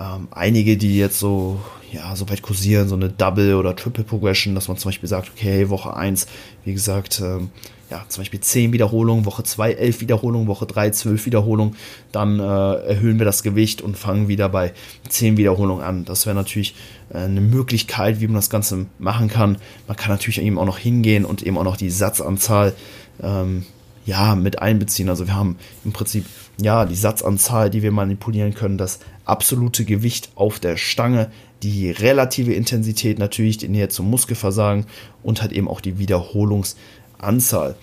ähm, 0.00 0.28
einige, 0.30 0.78
die 0.78 0.96
jetzt 0.96 1.18
so, 1.18 1.60
ja, 1.92 2.16
so 2.16 2.28
weit 2.30 2.40
kursieren, 2.40 2.88
so 2.88 2.94
eine 2.94 3.10
Double- 3.10 3.54
oder 3.54 3.76
Triple-Progression, 3.76 4.54
dass 4.54 4.68
man 4.68 4.78
zum 4.78 4.88
Beispiel 4.88 5.08
sagt, 5.08 5.30
okay, 5.36 5.68
Woche 5.68 5.94
1, 5.94 6.26
wie 6.64 6.72
gesagt, 6.72 7.20
ähm, 7.22 7.50
ja, 7.90 8.04
zum 8.08 8.22
Beispiel 8.22 8.40
10 8.40 8.72
Wiederholungen, 8.72 9.26
Woche 9.26 9.42
2 9.42 9.72
11 9.72 10.00
Wiederholungen, 10.00 10.46
Woche 10.46 10.64
3 10.64 10.90
12 10.90 11.26
Wiederholungen, 11.26 11.76
dann 12.12 12.38
äh, 12.38 12.42
erhöhen 12.42 13.18
wir 13.18 13.26
das 13.26 13.42
Gewicht 13.42 13.82
und 13.82 13.98
fangen 13.98 14.28
wieder 14.28 14.48
bei 14.48 14.72
10 15.08 15.36
Wiederholungen 15.36 15.84
an. 15.84 16.04
Das 16.04 16.24
wäre 16.24 16.36
natürlich 16.36 16.76
äh, 17.12 17.18
eine 17.18 17.40
Möglichkeit, 17.40 18.20
wie 18.20 18.28
man 18.28 18.36
das 18.36 18.48
Ganze 18.48 18.86
machen 18.98 19.28
kann. 19.28 19.58
Man 19.86 19.96
kann 19.96 20.12
natürlich 20.12 20.40
eben 20.40 20.58
auch 20.58 20.66
noch 20.66 20.78
hingehen 20.78 21.24
und 21.24 21.42
eben 21.42 21.58
auch 21.58 21.64
noch 21.64 21.76
die 21.76 21.90
Satzanzahl 21.90 22.74
ähm, 23.22 23.66
ja, 24.06 24.34
mit 24.34 24.62
einbeziehen. 24.62 25.08
Also 25.08 25.26
wir 25.26 25.34
haben 25.34 25.56
im 25.84 25.92
Prinzip 25.92 26.24
ja 26.62 26.84
die 26.84 26.96
Satzanzahl, 26.96 27.70
die 27.70 27.82
wir 27.82 27.92
manipulieren 27.92 28.54
können, 28.54 28.78
das 28.78 29.00
absolute 29.24 29.84
Gewicht 29.84 30.30
auf 30.34 30.60
der 30.60 30.76
Stange, 30.76 31.30
die 31.62 31.90
relative 31.90 32.54
Intensität 32.54 33.18
natürlich, 33.18 33.58
die 33.58 33.68
Nähe 33.68 33.88
zum 33.88 34.08
Muskelversagen 34.10 34.86
und 35.22 35.42
halt 35.42 35.52
eben 35.52 35.68
auch 35.68 35.80
die 35.80 35.94
Wiederholungs- 35.94 36.76
Anzahl. 37.22 37.76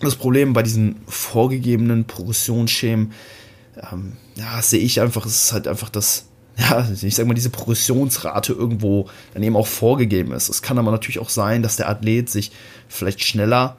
Das 0.00 0.16
Problem 0.16 0.52
bei 0.52 0.62
diesen 0.62 0.96
vorgegebenen 1.06 2.06
Progressionsschemen, 2.06 3.12
ähm, 3.92 4.16
ja, 4.36 4.62
sehe 4.62 4.80
ich 4.80 5.00
einfach, 5.00 5.26
es 5.26 5.44
ist 5.44 5.52
halt 5.52 5.68
einfach 5.68 5.90
das, 5.90 6.26
ja, 6.56 6.86
ich 7.02 7.14
sag 7.14 7.26
mal, 7.26 7.34
diese 7.34 7.50
Progressionsrate 7.50 8.52
irgendwo 8.52 9.08
dann 9.34 9.42
eben 9.42 9.56
auch 9.56 9.66
vorgegeben 9.66 10.32
ist. 10.32 10.48
Es 10.48 10.62
kann 10.62 10.78
aber 10.78 10.90
natürlich 10.90 11.18
auch 11.18 11.28
sein, 11.28 11.62
dass 11.62 11.76
der 11.76 11.88
Athlet 11.88 12.30
sich 12.30 12.52
vielleicht 12.88 13.22
schneller 13.22 13.76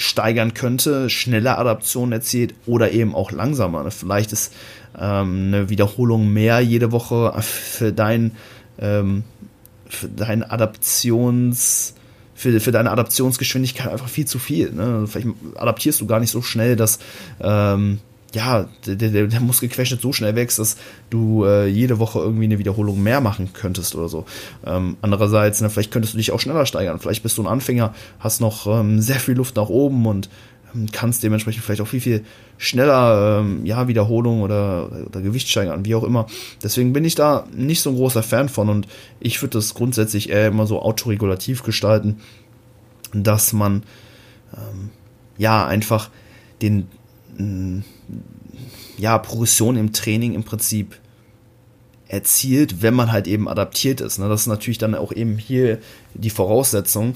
steigern 0.00 0.54
könnte, 0.54 1.10
schneller 1.10 1.58
Adaptionen 1.58 2.12
erzielt 2.12 2.54
oder 2.66 2.90
eben 2.90 3.14
auch 3.14 3.32
langsamer. 3.32 3.84
Ne? 3.84 3.90
Vielleicht 3.90 4.32
ist 4.32 4.54
ähm, 4.98 5.48
eine 5.48 5.68
Wiederholung 5.68 6.32
mehr 6.32 6.60
jede 6.60 6.90
Woche 6.90 7.34
für 7.42 7.92
dein, 7.92 8.32
ähm, 8.78 9.24
für 9.86 10.08
dein 10.08 10.42
Adaptions, 10.42 11.94
für, 12.34 12.58
für 12.60 12.72
deine 12.72 12.90
Adaptionsgeschwindigkeit 12.90 13.88
einfach 13.88 14.08
viel 14.08 14.26
zu 14.26 14.38
viel. 14.38 14.72
Ne? 14.72 15.04
Vielleicht 15.06 15.28
adaptierst 15.56 16.00
du 16.00 16.06
gar 16.06 16.18
nicht 16.18 16.30
so 16.30 16.40
schnell, 16.40 16.76
dass, 16.76 16.98
ähm, 17.42 18.00
ja, 18.34 18.68
der, 18.86 18.96
der, 18.96 19.26
der 19.26 19.40
Muskelquerschnitt 19.40 20.00
so 20.00 20.12
schnell 20.12 20.36
wächst, 20.36 20.58
dass 20.58 20.76
du 21.10 21.44
äh, 21.44 21.66
jede 21.66 21.98
Woche 21.98 22.20
irgendwie 22.20 22.44
eine 22.44 22.58
Wiederholung 22.58 23.02
mehr 23.02 23.20
machen 23.20 23.52
könntest 23.52 23.94
oder 23.94 24.08
so. 24.08 24.24
Ähm, 24.64 24.96
andererseits, 25.02 25.60
ne, 25.60 25.70
vielleicht 25.70 25.90
könntest 25.90 26.14
du 26.14 26.18
dich 26.18 26.30
auch 26.32 26.40
schneller 26.40 26.66
steigern. 26.66 27.00
Vielleicht 27.00 27.22
bist 27.22 27.38
du 27.38 27.42
ein 27.42 27.48
Anfänger, 27.48 27.94
hast 28.20 28.40
noch 28.40 28.66
ähm, 28.66 29.00
sehr 29.00 29.18
viel 29.18 29.34
Luft 29.34 29.56
nach 29.56 29.68
oben 29.68 30.06
und 30.06 30.28
ähm, 30.74 30.86
kannst 30.92 31.22
dementsprechend 31.22 31.64
vielleicht 31.64 31.80
auch 31.80 31.88
viel, 31.88 32.00
viel 32.00 32.24
schneller 32.56 33.40
ähm, 33.40 33.66
ja, 33.66 33.88
Wiederholung 33.88 34.42
oder, 34.42 34.90
oder 35.06 35.20
Gewicht 35.22 35.48
steigern, 35.48 35.84
wie 35.84 35.94
auch 35.94 36.04
immer. 36.04 36.26
Deswegen 36.62 36.92
bin 36.92 37.04
ich 37.04 37.16
da 37.16 37.46
nicht 37.52 37.80
so 37.80 37.90
ein 37.90 37.96
großer 37.96 38.22
Fan 38.22 38.48
von 38.48 38.68
und 38.68 38.86
ich 39.18 39.42
würde 39.42 39.58
das 39.58 39.74
grundsätzlich 39.74 40.30
eher 40.30 40.48
immer 40.48 40.66
so 40.66 40.80
autoregulativ 40.80 41.64
gestalten, 41.64 42.20
dass 43.12 43.52
man 43.52 43.82
ähm, 44.54 44.90
ja 45.36 45.66
einfach 45.66 46.10
den 46.62 46.86
mh, 47.36 47.82
ja, 49.00 49.18
Progression 49.18 49.76
im 49.76 49.92
Training 49.92 50.34
im 50.34 50.44
Prinzip 50.44 50.98
erzielt, 52.08 52.82
wenn 52.82 52.94
man 52.94 53.12
halt 53.12 53.26
eben 53.26 53.48
adaptiert 53.48 54.00
ist. 54.00 54.18
Ne? 54.18 54.28
Das 54.28 54.42
ist 54.42 54.46
natürlich 54.46 54.78
dann 54.78 54.94
auch 54.94 55.12
eben 55.12 55.38
hier 55.38 55.78
die 56.14 56.30
Voraussetzung. 56.30 57.14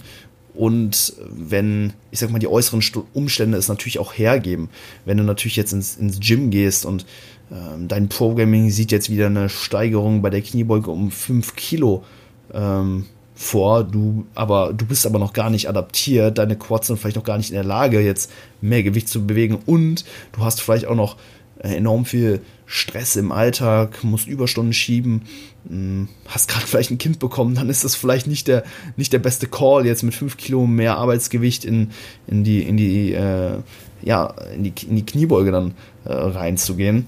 Und 0.54 1.14
wenn, 1.28 1.94
ich 2.12 2.20
sag 2.20 2.30
mal, 2.30 2.38
die 2.38 2.46
äußeren 2.46 2.80
Umstände 3.12 3.58
es 3.58 3.68
natürlich 3.68 3.98
auch 3.98 4.12
hergeben, 4.12 4.68
wenn 5.04 5.16
du 5.16 5.24
natürlich 5.24 5.56
jetzt 5.56 5.72
ins, 5.72 5.96
ins 5.96 6.20
Gym 6.20 6.50
gehst 6.50 6.86
und 6.86 7.06
ähm, 7.50 7.88
dein 7.88 8.08
Programming 8.08 8.70
sieht 8.70 8.92
jetzt 8.92 9.10
wieder 9.10 9.26
eine 9.26 9.48
Steigerung 9.48 10.22
bei 10.22 10.30
der 10.30 10.42
Kniebeuge 10.42 10.92
um 10.92 11.10
5 11.10 11.56
Kilo 11.56 12.04
ähm, 12.52 13.06
vor, 13.34 13.82
du 13.82 14.26
aber 14.36 14.72
du 14.72 14.86
bist 14.86 15.06
aber 15.06 15.18
noch 15.18 15.32
gar 15.32 15.50
nicht 15.50 15.68
adaptiert, 15.68 16.38
deine 16.38 16.56
Quads 16.56 16.86
sind 16.86 17.00
vielleicht 17.00 17.16
noch 17.16 17.24
gar 17.24 17.36
nicht 17.36 17.50
in 17.50 17.56
der 17.56 17.64
Lage, 17.64 18.00
jetzt 18.00 18.30
mehr 18.60 18.84
Gewicht 18.84 19.08
zu 19.08 19.26
bewegen 19.26 19.58
und 19.66 20.04
du 20.32 20.44
hast 20.44 20.60
vielleicht 20.60 20.86
auch 20.86 20.94
noch 20.94 21.16
enorm 21.60 22.04
viel 22.04 22.40
Stress 22.66 23.16
im 23.16 23.30
Alltag, 23.30 24.02
musst 24.04 24.26
Überstunden 24.26 24.72
schieben, 24.72 25.22
hm, 25.68 26.08
hast 26.26 26.48
gerade 26.48 26.66
vielleicht 26.66 26.90
ein 26.90 26.98
Kind 26.98 27.18
bekommen, 27.18 27.54
dann 27.54 27.68
ist 27.68 27.84
das 27.84 27.94
vielleicht 27.94 28.26
nicht 28.26 28.48
der, 28.48 28.64
nicht 28.96 29.12
der 29.12 29.18
beste 29.18 29.46
Call, 29.46 29.86
jetzt 29.86 30.02
mit 30.02 30.14
5 30.14 30.36
Kilo 30.36 30.66
mehr 30.66 30.96
Arbeitsgewicht 30.96 31.64
in, 31.64 31.90
in 32.26 32.44
die, 32.44 32.62
in 32.62 32.76
die, 32.76 33.12
äh, 33.12 33.58
ja, 34.02 34.26
in 34.54 34.64
die, 34.64 34.72
in 34.88 34.96
die 34.96 35.06
Kniebeuge 35.06 35.52
dann 35.52 35.74
äh, 36.04 36.12
reinzugehen. 36.12 37.06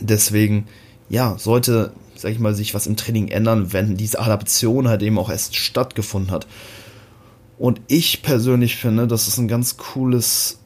Deswegen, 0.00 0.66
ja, 1.08 1.36
sollte, 1.38 1.92
sag 2.14 2.32
ich 2.32 2.38
mal, 2.38 2.54
sich 2.54 2.74
was 2.74 2.86
im 2.86 2.96
Training 2.96 3.28
ändern, 3.28 3.72
wenn 3.72 3.96
diese 3.96 4.20
Adaption 4.20 4.88
halt 4.88 5.02
eben 5.02 5.18
auch 5.18 5.30
erst 5.30 5.56
stattgefunden 5.56 6.30
hat. 6.30 6.46
Und 7.58 7.80
ich 7.88 8.22
persönlich 8.22 8.76
finde, 8.76 9.08
das 9.08 9.26
ist 9.26 9.38
ein 9.38 9.48
ganz 9.48 9.76
cooles 9.76 10.60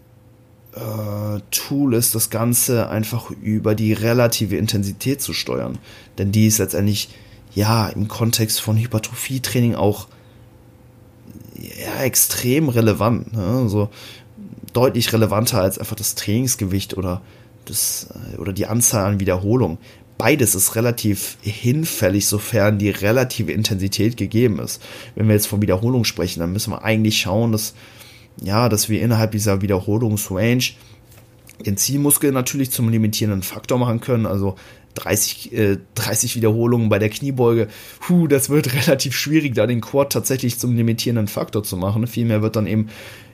Tool 1.51 1.95
ist, 1.95 2.15
das 2.15 2.31
Ganze 2.31 2.89
einfach 2.89 3.31
über 3.31 3.75
die 3.75 3.93
relative 3.93 4.57
Intensität 4.57 5.21
zu 5.21 5.35
steuern. 5.35 5.79
Denn 6.19 6.33
die 6.33 6.47
ist 6.47 6.59
letztendlich 6.59 7.11
ja 7.55 7.89
im 7.89 8.09
Kontext 8.09 8.61
von 8.61 8.79
Hypertrophietraining 8.79 9.75
auch 9.75 10.09
ja, 11.57 12.03
extrem 12.03 12.71
relevant. 12.71 13.35
Ne? 13.35 13.45
Also 13.45 13.91
deutlich 14.73 15.13
relevanter 15.13 15.61
als 15.61 15.79
einfach 15.79 15.97
das 15.97 16.15
Trainingsgewicht 16.15 16.97
oder, 16.97 17.21
das, 17.67 18.09
äh, 18.35 18.39
oder 18.39 18.55
die 18.55 18.67
Anzahl 18.67 19.05
an 19.05 19.21
Wiederholungen. 19.21 19.79
Beides 20.17 20.55
ist 20.55 20.77
relativ 20.77 21.37
hinfällig, 21.43 22.27
sofern 22.27 22.79
die 22.79 22.91
relative 22.91 23.53
Intensität 23.53 24.17
gegeben 24.17 24.59
ist. 24.61 24.81
Wenn 25.17 25.27
wir 25.27 25.35
jetzt 25.35 25.49
von 25.49 25.61
Wiederholung 25.61 26.05
sprechen, 26.05 26.41
dann 26.41 26.53
müssen 26.53 26.73
wir 26.73 26.85
eigentlich 26.85 27.21
schauen, 27.21 27.53
dass 27.53 27.75
ja, 28.40 28.68
dass 28.68 28.88
wir 28.88 29.03
innerhalb 29.03 29.33
dieser 29.33 29.62
Wiederholungsrange 29.62 30.73
den 31.64 31.77
Zielmuskel 31.77 32.33
natürlich 32.33 32.71
zum 32.71 32.88
limitierenden 32.88 33.42
Faktor 33.42 33.79
machen 33.79 34.01
können. 34.01 34.27
Also 34.27 34.57
30, 34.95 35.53
äh, 35.53 35.79
30 35.95 36.37
Wiederholungen 36.37 36.88
bei 36.88 36.99
der 36.99 37.09
Kniebeuge, 37.09 37.68
puh, 38.01 38.27
das 38.27 38.51
wird 38.51 38.75
relativ 38.87 39.16
schwierig, 39.16 39.55
da 39.55 39.66
den 39.66 39.81
Quad 39.81 40.12
tatsächlich 40.12 40.59
zum 40.59 40.77
limitierenden 40.77 41.29
Faktor 41.29 41.62
zu 41.62 41.77
machen. 41.77 42.07
Vielmehr 42.07 42.42
wird 42.42 42.57
dann 42.57 42.66
eben 42.66 42.88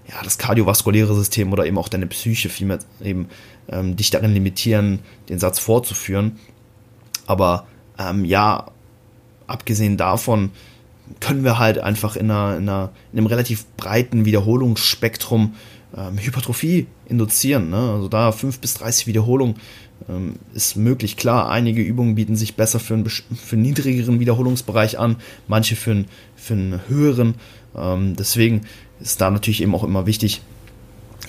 ja, 0.08 0.14
das 0.22 0.38
kardiovaskuläre 0.38 1.14
System 1.14 1.52
oder 1.52 1.66
eben 1.66 1.78
auch 1.78 1.88
deine 1.88 2.06
Psyche 2.06 2.48
vielmehr 2.48 2.78
eben 3.02 3.28
ähm, 3.68 3.96
dich 3.96 4.10
darin 4.10 4.32
limitieren, 4.32 5.00
den 5.28 5.38
Satz 5.38 5.58
fortzuführen. 5.58 6.38
Aber 7.26 7.66
ähm, 7.98 8.24
ja, 8.24 8.70
abgesehen 9.46 9.96
davon 9.96 10.50
können 11.20 11.44
wir 11.44 11.58
halt 11.58 11.78
einfach 11.78 12.16
in, 12.16 12.30
einer, 12.30 12.56
in, 12.56 12.68
einer, 12.68 12.90
in 13.12 13.18
einem 13.18 13.26
relativ 13.26 13.66
breiten 13.76 14.24
Wiederholungsspektrum 14.24 15.54
ähm, 15.96 16.18
Hypertrophie 16.18 16.86
induzieren. 17.06 17.70
Ne? 17.70 17.92
Also 17.94 18.08
da 18.08 18.32
5 18.32 18.58
bis 18.58 18.74
30 18.74 19.06
Wiederholungen 19.06 19.56
ähm, 20.08 20.34
ist 20.54 20.76
möglich. 20.76 21.16
Klar, 21.16 21.50
einige 21.50 21.82
Übungen 21.82 22.14
bieten 22.14 22.36
sich 22.36 22.56
besser 22.56 22.78
für 22.78 22.94
einen, 22.94 23.08
für 23.08 23.26
einen 23.52 23.62
niedrigeren 23.62 24.20
Wiederholungsbereich 24.20 24.98
an, 24.98 25.16
manche 25.46 25.76
für 25.76 25.92
einen, 25.92 26.06
für 26.36 26.54
einen 26.54 26.80
höheren. 26.88 27.34
Ähm, 27.76 28.16
deswegen 28.16 28.62
ist 29.00 29.20
da 29.20 29.30
natürlich 29.30 29.62
eben 29.62 29.74
auch 29.74 29.84
immer 29.84 30.06
wichtig, 30.06 30.42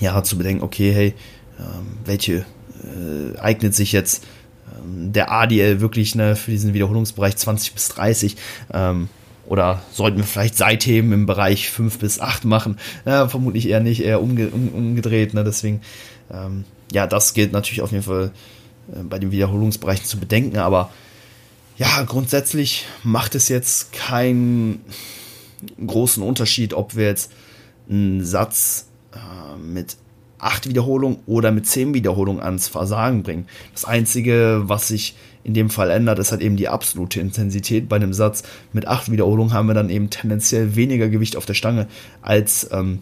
ja, 0.00 0.22
zu 0.22 0.38
bedenken, 0.38 0.62
okay, 0.62 0.92
hey, 0.92 1.14
ähm, 1.58 1.98
welche 2.04 2.44
äh, 2.84 3.38
eignet 3.38 3.74
sich 3.74 3.92
jetzt 3.92 4.24
ähm, 4.72 5.12
der 5.12 5.30
ADL 5.30 5.80
wirklich 5.80 6.14
ne, 6.14 6.36
für 6.36 6.50
diesen 6.50 6.74
Wiederholungsbereich 6.74 7.36
20 7.36 7.74
bis 7.74 7.88
30? 7.88 8.36
Ähm, 8.72 9.08
oder 9.50 9.82
sollten 9.90 10.18
wir 10.18 10.24
vielleicht 10.24 10.56
Seitheben 10.56 11.12
im 11.12 11.26
Bereich 11.26 11.70
5 11.70 11.98
bis 11.98 12.20
8 12.20 12.44
machen? 12.44 12.78
Ja, 13.04 13.26
vermutlich 13.26 13.68
eher 13.68 13.80
nicht, 13.80 14.00
eher 14.00 14.22
umge 14.22 14.48
um, 14.48 14.68
umgedreht. 14.68 15.34
Ne? 15.34 15.42
Deswegen, 15.42 15.80
ähm, 16.32 16.64
ja, 16.92 17.08
das 17.08 17.34
gilt 17.34 17.50
natürlich 17.52 17.82
auf 17.82 17.90
jeden 17.90 18.04
Fall 18.04 18.30
äh, 18.94 19.02
bei 19.02 19.18
den 19.18 19.32
Wiederholungsbereichen 19.32 20.04
zu 20.04 20.20
bedenken. 20.20 20.58
Aber 20.58 20.90
ja, 21.76 22.04
grundsätzlich 22.04 22.86
macht 23.02 23.34
es 23.34 23.48
jetzt 23.48 23.92
keinen 23.92 24.84
großen 25.84 26.22
Unterschied, 26.22 26.72
ob 26.72 26.94
wir 26.94 27.06
jetzt 27.06 27.32
einen 27.90 28.24
Satz 28.24 28.86
äh, 29.12 29.58
mit 29.58 29.96
8 30.38 30.68
Wiederholungen 30.68 31.18
oder 31.26 31.50
mit 31.50 31.66
10 31.66 31.92
Wiederholungen 31.92 32.40
ans 32.40 32.68
Versagen 32.68 33.24
bringen. 33.24 33.48
Das 33.72 33.84
Einzige, 33.84 34.62
was 34.66 34.86
sich 34.86 35.16
in 35.42 35.54
dem 35.54 35.70
Fall 35.70 35.90
ändert, 35.90 36.18
ist 36.18 36.32
halt 36.32 36.42
eben 36.42 36.56
die 36.56 36.68
absolute 36.68 37.20
Intensität. 37.20 37.88
Bei 37.88 37.96
einem 37.96 38.12
Satz 38.12 38.42
mit 38.72 38.86
8 38.86 39.10
Wiederholungen 39.10 39.52
haben 39.52 39.68
wir 39.68 39.74
dann 39.74 39.90
eben 39.90 40.10
tendenziell 40.10 40.76
weniger 40.76 41.08
Gewicht 41.08 41.36
auf 41.36 41.46
der 41.46 41.54
Stange 41.54 41.86
als 42.22 42.68
ähm, 42.72 43.00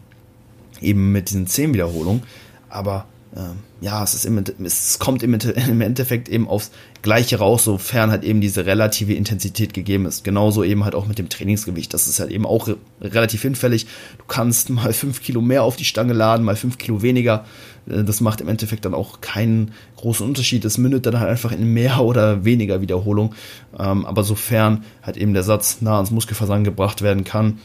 eben 0.80 1.12
mit 1.12 1.30
diesen 1.30 1.46
10 1.46 1.74
Wiederholungen. 1.74 2.22
Aber 2.68 3.06
ähm, 3.36 3.58
ja, 3.80 4.02
es, 4.02 4.14
ist 4.14 4.24
im, 4.24 4.42
es 4.64 4.98
kommt 4.98 5.22
im, 5.22 5.34
im, 5.68 5.80
Endeffekt 5.80 6.28
eben 6.28 6.48
aufs 6.48 6.70
Gleiche 7.02 7.38
raus, 7.38 7.64
sofern 7.64 8.10
halt 8.10 8.24
eben 8.24 8.40
diese 8.40 8.66
relative 8.66 9.14
Intensität 9.14 9.72
gegeben 9.72 10.06
ist. 10.06 10.24
Genauso 10.24 10.64
eben 10.64 10.84
halt 10.84 10.94
auch 10.94 11.06
mit 11.06 11.18
dem 11.18 11.28
Trainingsgewicht. 11.28 11.94
Das 11.94 12.06
ist 12.06 12.18
halt 12.20 12.30
eben 12.30 12.44
auch 12.44 12.68
re 12.68 12.76
relativ 13.00 13.42
hinfällig. 13.42 13.86
Du 14.18 14.24
kannst 14.26 14.70
mal 14.70 14.92
5 14.92 15.22
Kilo 15.22 15.40
mehr 15.40 15.62
auf 15.62 15.76
die 15.76 15.84
Stange 15.84 16.12
laden, 16.12 16.44
mal 16.44 16.56
5 16.56 16.78
Kilo 16.78 17.02
weniger. 17.02 17.44
Äh, 17.88 18.04
das 18.04 18.20
macht 18.20 18.40
im 18.40 18.48
Endeffekt 18.48 18.84
dann 18.84 18.94
auch 18.94 19.20
keinen 19.20 19.72
großen 19.96 20.26
Unterschied. 20.26 20.64
Es 20.64 20.78
mündet 20.78 21.06
dann 21.06 21.20
halt 21.20 21.30
einfach 21.30 21.52
in 21.52 21.72
mehr 21.72 22.00
oder 22.04 22.44
weniger 22.44 22.80
Wiederholung. 22.80 23.34
Ähm, 23.78 24.04
aber 24.04 24.24
sofern 24.24 24.84
halt 25.02 25.16
eben 25.16 25.34
der 25.34 25.44
Satz 25.44 25.78
nah 25.80 25.96
ans 25.96 26.10
Muskelversagen 26.10 26.64
gebracht 26.64 27.02
werden 27.02 27.24
kann, 27.24 27.58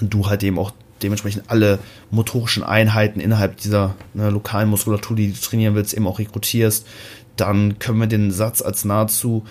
du 0.00 0.26
halt 0.26 0.42
eben 0.42 0.58
auch 0.58 0.72
dementsprechend 1.02 1.44
alle 1.48 1.78
motorischen 2.10 2.62
Einheiten 2.62 3.20
innerhalb 3.20 3.56
dieser 3.58 3.94
ne, 4.14 4.30
lokalen 4.30 4.68
Muskulatur, 4.68 5.16
die 5.16 5.32
du 5.32 5.40
trainieren 5.40 5.74
willst, 5.74 5.94
eben 5.94 6.06
auch 6.06 6.18
rekrutierst, 6.18 6.86
dann 7.40 7.78
können 7.78 8.00
wir 8.00 8.06
den 8.06 8.30
Satz 8.30 8.62
als 8.62 8.84
nahezu 8.84 9.44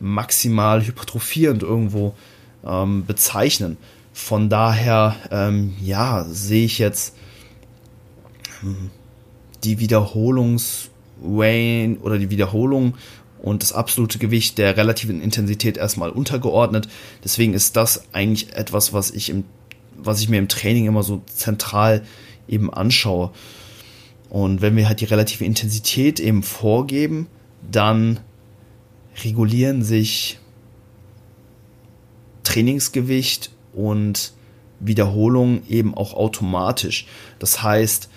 maximal 0.00 0.84
hypertrophierend 0.84 1.62
irgendwo 1.62 2.14
ähm, 2.64 3.06
bezeichnen. 3.06 3.76
Von 4.12 4.48
daher, 4.48 5.16
ähm, 5.30 5.74
ja, 5.80 6.24
sehe 6.28 6.64
ich 6.64 6.78
jetzt 6.78 7.14
ähm, 8.62 8.90
die 9.64 9.78
Wiederholungsrange 9.78 11.98
oder 12.02 12.18
die 12.18 12.30
Wiederholung 12.30 12.94
und 13.42 13.62
das 13.62 13.72
absolute 13.72 14.18
Gewicht 14.18 14.58
der 14.58 14.76
relativen 14.76 15.22
Intensität 15.22 15.76
erstmal 15.76 16.10
untergeordnet. 16.10 16.88
Deswegen 17.24 17.54
ist 17.54 17.76
das 17.76 18.12
eigentlich 18.12 18.54
etwas, 18.54 18.92
was 18.92 19.10
ich 19.10 19.30
im 19.30 19.44
was 19.98 20.20
ich 20.20 20.28
mir 20.28 20.38
im 20.38 20.48
Training 20.48 20.86
immer 20.86 21.02
so 21.02 21.22
zentral 21.26 22.02
eben 22.48 22.72
anschaue. 22.72 23.30
Und 24.28 24.60
wenn 24.60 24.76
wir 24.76 24.88
halt 24.88 25.00
die 25.00 25.06
relative 25.06 25.44
Intensität 25.44 26.20
eben 26.20 26.42
vorgeben, 26.42 27.28
dann 27.70 28.20
regulieren 29.24 29.82
sich 29.82 30.38
Trainingsgewicht 32.44 33.50
und 33.72 34.32
Wiederholung 34.80 35.62
eben 35.68 35.94
auch 35.94 36.14
automatisch. 36.14 37.06
Das 37.38 37.62
heißt, 37.62 38.08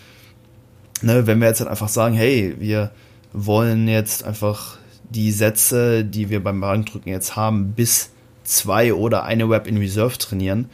ne, 1.01 1.25
wenn 1.25 1.39
wir 1.39 1.47
jetzt 1.47 1.61
halt 1.61 1.69
einfach 1.69 1.89
sagen, 1.89 2.15
hey, 2.15 2.55
wir 2.59 2.91
wollen 3.33 3.87
jetzt 3.87 4.23
einfach 4.23 4.77
die 5.09 5.31
Sätze, 5.31 6.03
die 6.05 6.29
wir 6.29 6.43
beim 6.43 6.61
Bankdrücken 6.61 7.11
jetzt 7.11 7.35
haben, 7.35 7.73
bis 7.73 8.11
zwei 8.43 8.93
oder 8.93 9.23
eine 9.23 9.49
Web 9.49 9.67
in 9.67 9.77
Reserve 9.77 10.17
trainieren, 10.17 10.69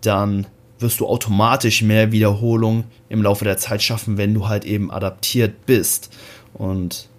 dann 0.00 0.46
wirst 0.78 1.00
du 1.00 1.06
automatisch 1.06 1.82
mehr 1.82 2.10
Wiederholung 2.10 2.84
im 3.08 3.22
Laufe 3.22 3.44
der 3.44 3.58
Zeit 3.58 3.82
schaffen, 3.82 4.16
wenn 4.16 4.32
du 4.32 4.48
halt 4.48 4.64
eben 4.64 4.90
adaptiert 4.90 5.66
bist. 5.66 6.10
Und 6.54 7.09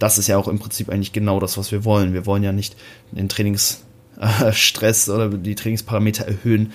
das 0.00 0.18
ist 0.18 0.26
ja 0.26 0.36
auch 0.38 0.48
im 0.48 0.58
Prinzip 0.58 0.88
eigentlich 0.88 1.12
genau 1.12 1.38
das, 1.38 1.56
was 1.56 1.70
wir 1.70 1.84
wollen. 1.84 2.14
Wir 2.14 2.26
wollen 2.26 2.42
ja 2.42 2.52
nicht 2.52 2.74
den 3.12 3.28
Trainingsstress 3.28 5.08
oder 5.08 5.28
die 5.28 5.54
Trainingsparameter 5.54 6.26
erhöhen, 6.26 6.72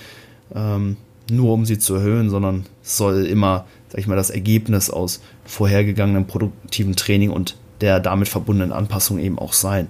ähm, 0.54 0.96
nur 1.30 1.52
um 1.52 1.66
sie 1.66 1.78
zu 1.78 1.96
erhöhen, 1.96 2.30
sondern 2.30 2.66
es 2.82 2.96
soll 2.96 3.26
immer, 3.26 3.66
sag 3.88 3.98
ich 3.98 4.06
mal, 4.06 4.16
das 4.16 4.30
Ergebnis 4.30 4.90
aus 4.90 5.20
vorhergegangenem 5.44 6.26
produktiven 6.26 6.94
Training 6.94 7.30
und 7.30 7.56
der 7.80 7.98
damit 8.00 8.28
verbundenen 8.28 8.72
Anpassung 8.72 9.18
eben 9.18 9.38
auch 9.38 9.52
sein. 9.52 9.88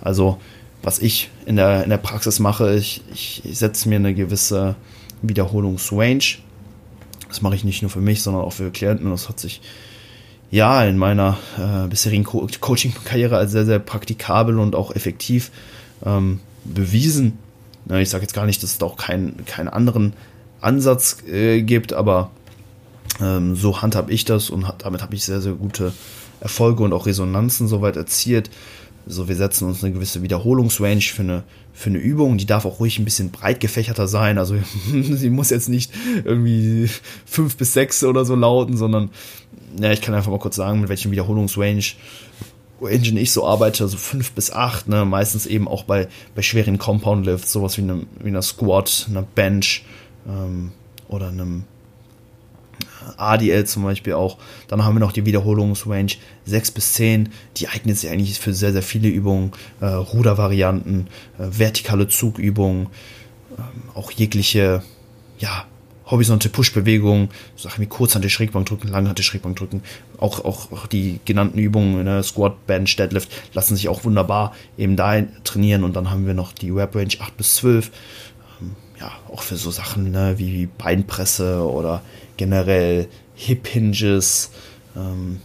Also 0.00 0.38
was 0.82 1.00
ich 1.00 1.30
in 1.44 1.56
der, 1.56 1.82
in 1.82 1.90
der 1.90 1.96
Praxis 1.96 2.38
mache, 2.38 2.76
ich, 2.76 3.02
ich 3.12 3.42
setze 3.50 3.88
mir 3.88 3.96
eine 3.96 4.14
gewisse 4.14 4.76
Wiederholungsrange. 5.22 6.38
Das 7.26 7.42
mache 7.42 7.56
ich 7.56 7.64
nicht 7.64 7.82
nur 7.82 7.90
für 7.90 8.00
mich, 8.00 8.22
sondern 8.22 8.44
auch 8.44 8.52
für 8.52 8.70
Klienten. 8.70 9.10
Das 9.10 9.28
hat 9.28 9.40
sich 9.40 9.60
ja 10.50 10.84
in 10.84 10.98
meiner 10.98 11.38
äh, 11.58 11.88
bisherigen 11.88 12.24
Co 12.24 12.46
Coaching-Karriere 12.60 13.36
als 13.36 13.52
sehr, 13.52 13.66
sehr 13.66 13.78
praktikabel 13.78 14.58
und 14.58 14.74
auch 14.74 14.94
effektiv 14.94 15.50
ähm, 16.04 16.40
bewiesen. 16.64 17.38
Ja, 17.88 17.98
ich 17.98 18.10
sage 18.10 18.22
jetzt 18.22 18.34
gar 18.34 18.46
nicht, 18.46 18.62
dass 18.62 18.70
es 18.70 18.78
da 18.78 18.86
auch 18.86 18.96
keinen 18.96 19.44
keinen 19.44 19.68
anderen 19.68 20.14
Ansatz 20.60 21.18
äh, 21.28 21.62
gibt, 21.62 21.92
aber 21.92 22.30
ähm, 23.20 23.54
so 23.54 23.82
handhab 23.82 24.10
ich 24.10 24.24
das 24.24 24.50
und 24.50 24.66
hat, 24.66 24.84
damit 24.84 25.02
habe 25.02 25.14
ich 25.14 25.24
sehr, 25.24 25.40
sehr 25.40 25.52
gute 25.52 25.92
Erfolge 26.40 26.82
und 26.82 26.92
auch 26.92 27.06
Resonanzen 27.06 27.68
soweit 27.68 27.96
erzielt. 27.96 28.50
So, 29.08 29.28
wir 29.28 29.36
setzen 29.36 29.68
uns 29.68 29.84
eine 29.84 29.92
gewisse 29.92 30.22
Wiederholungsrange 30.22 31.00
für 31.00 31.22
eine, 31.22 31.44
für 31.72 31.90
eine 31.90 31.98
Übung. 31.98 32.38
Die 32.38 32.46
darf 32.46 32.64
auch 32.64 32.80
ruhig 32.80 32.98
ein 32.98 33.04
bisschen 33.04 33.30
breit 33.30 33.60
gefächerter 33.60 34.08
sein. 34.08 34.36
Also 34.36 34.56
sie 34.92 35.30
muss 35.30 35.50
jetzt 35.50 35.68
nicht 35.68 35.92
irgendwie 36.24 36.90
fünf 37.24 37.56
bis 37.56 37.72
sechs 37.72 38.02
oder 38.02 38.24
so 38.24 38.34
lauten, 38.34 38.76
sondern 38.76 39.10
ja, 39.78 39.92
ich 39.92 40.00
kann 40.00 40.14
einfach 40.14 40.30
mal 40.30 40.38
kurz 40.38 40.56
sagen, 40.56 40.80
mit 40.80 40.88
welchem 40.88 41.10
Wiederholungsrange 41.10 41.82
Engine 42.80 43.20
ich 43.20 43.32
so 43.32 43.46
arbeite, 43.46 43.84
also 43.84 43.96
fünf 43.96 44.32
bis 44.32 44.50
acht, 44.50 44.88
ne, 44.88 45.04
meistens 45.04 45.46
eben 45.46 45.66
auch 45.66 45.84
bei, 45.84 46.08
bei 46.34 46.42
schweren 46.42 46.78
Compound 46.78 47.24
Lifts, 47.24 47.52
sowas 47.52 47.78
wie, 47.78 47.82
eine, 47.82 48.06
wie 48.20 48.28
einer 48.28 48.42
Squat, 48.42 49.06
einer 49.08 49.22
Bench 49.22 49.84
ähm, 50.28 50.72
oder 51.08 51.28
einem 51.28 51.64
ADL 53.16 53.64
zum 53.64 53.84
Beispiel 53.84 54.14
auch. 54.14 54.38
Dann 54.68 54.84
haben 54.84 54.96
wir 54.96 55.00
noch 55.00 55.12
die 55.12 55.24
Wiederholungsrange 55.24 56.12
6 56.44 56.70
bis 56.72 56.92
10. 56.94 57.30
Die 57.56 57.68
eignet 57.68 57.96
sich 57.96 58.10
eigentlich 58.10 58.38
für 58.38 58.52
sehr, 58.52 58.72
sehr 58.72 58.82
viele 58.82 59.08
Übungen. 59.08 59.52
Äh, 59.80 59.86
Rudervarianten, 59.86 61.08
äh, 61.38 61.46
vertikale 61.50 62.08
Zugübungen, 62.08 62.88
äh, 63.56 63.98
auch 63.98 64.10
jegliche, 64.10 64.82
ja, 65.38 65.66
horizontale 66.06 66.52
Push-Bewegungen, 66.52 67.28
Sachen 67.56 67.82
wie 67.82 67.86
Kurzhand 67.86 68.30
Schrägbank 68.30 68.66
drücken, 68.66 68.88
Langhand 68.88 69.22
Schrägbank 69.22 69.56
drücken, 69.56 69.82
auch, 70.18 70.44
auch, 70.44 70.72
auch 70.72 70.86
die 70.86 71.20
genannten 71.24 71.58
Übungen, 71.58 72.04
ne, 72.04 72.22
Squat, 72.22 72.66
Bench, 72.66 72.96
Deadlift, 72.96 73.30
lassen 73.54 73.76
sich 73.76 73.88
auch 73.88 74.04
wunderbar 74.04 74.54
eben 74.78 74.96
da 74.96 75.20
trainieren 75.44 75.84
und 75.84 75.96
dann 75.96 76.10
haben 76.10 76.26
wir 76.26 76.34
noch 76.34 76.52
die 76.52 76.70
Rep 76.70 76.94
Range 76.94 77.14
8 77.18 77.36
bis 77.36 77.56
12, 77.56 77.90
ähm, 78.60 78.76
ja, 79.00 79.10
auch 79.30 79.42
für 79.42 79.56
so 79.56 79.70
Sachen 79.70 80.12
ne, 80.12 80.34
wie 80.38 80.66
Beinpresse 80.66 81.68
oder 81.68 82.02
generell 82.36 83.08
Hip 83.34 83.66
Hinges. 83.66 84.50
Ähm, 84.96 85.40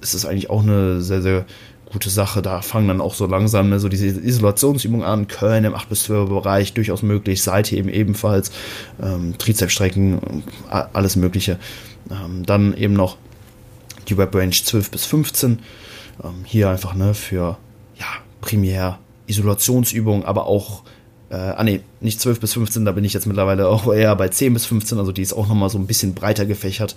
ist 0.00 0.14
es 0.14 0.26
eigentlich 0.26 0.50
auch 0.50 0.62
eine 0.62 1.00
sehr, 1.00 1.22
sehr 1.22 1.46
gute 1.92 2.10
Sache. 2.10 2.42
Da 2.42 2.62
fangen 2.62 2.88
dann 2.88 3.00
auch 3.00 3.14
so 3.14 3.26
langsam 3.26 3.68
ne, 3.68 3.78
so 3.78 3.88
diese 3.88 4.06
Isolationsübungen 4.06 5.06
an. 5.06 5.28
Köln 5.28 5.64
im 5.64 5.74
8 5.74 5.88
bis 5.88 6.04
12 6.04 6.28
Bereich 6.28 6.72
durchaus 6.72 7.02
möglich. 7.02 7.42
Seite 7.42 7.76
eben 7.76 7.88
ebenfalls. 7.88 8.50
Ähm, 9.00 9.36
Trizepsstrecken, 9.38 10.42
alles 10.70 11.16
Mögliche. 11.16 11.58
Ähm, 12.10 12.44
dann 12.44 12.76
eben 12.76 12.94
noch 12.94 13.16
die 14.08 14.16
Web 14.16 14.34
Range 14.34 14.50
12 14.50 14.90
bis 14.90 15.04
15. 15.06 15.60
Ähm, 16.22 16.30
hier 16.44 16.70
einfach 16.70 16.94
ne, 16.94 17.14
für 17.14 17.58
ja, 17.98 18.06
primär 18.40 18.98
Isolationsübungen, 19.26 20.24
aber 20.24 20.46
auch 20.46 20.82
äh, 21.32 21.36
ah 21.36 21.64
nee, 21.64 21.80
nicht 22.02 22.20
12 22.20 22.40
bis 22.40 22.52
15, 22.52 22.84
da 22.84 22.92
bin 22.92 23.04
ich 23.04 23.14
jetzt 23.14 23.26
mittlerweile 23.26 23.66
auch 23.66 23.90
eher 23.90 24.14
bei 24.16 24.28
10 24.28 24.52
bis 24.52 24.66
15, 24.66 24.98
also 24.98 25.12
die 25.12 25.22
ist 25.22 25.32
auch 25.32 25.48
nochmal 25.48 25.70
so 25.70 25.78
ein 25.78 25.86
bisschen 25.86 26.12
breiter 26.12 26.44
gefächert. 26.44 26.94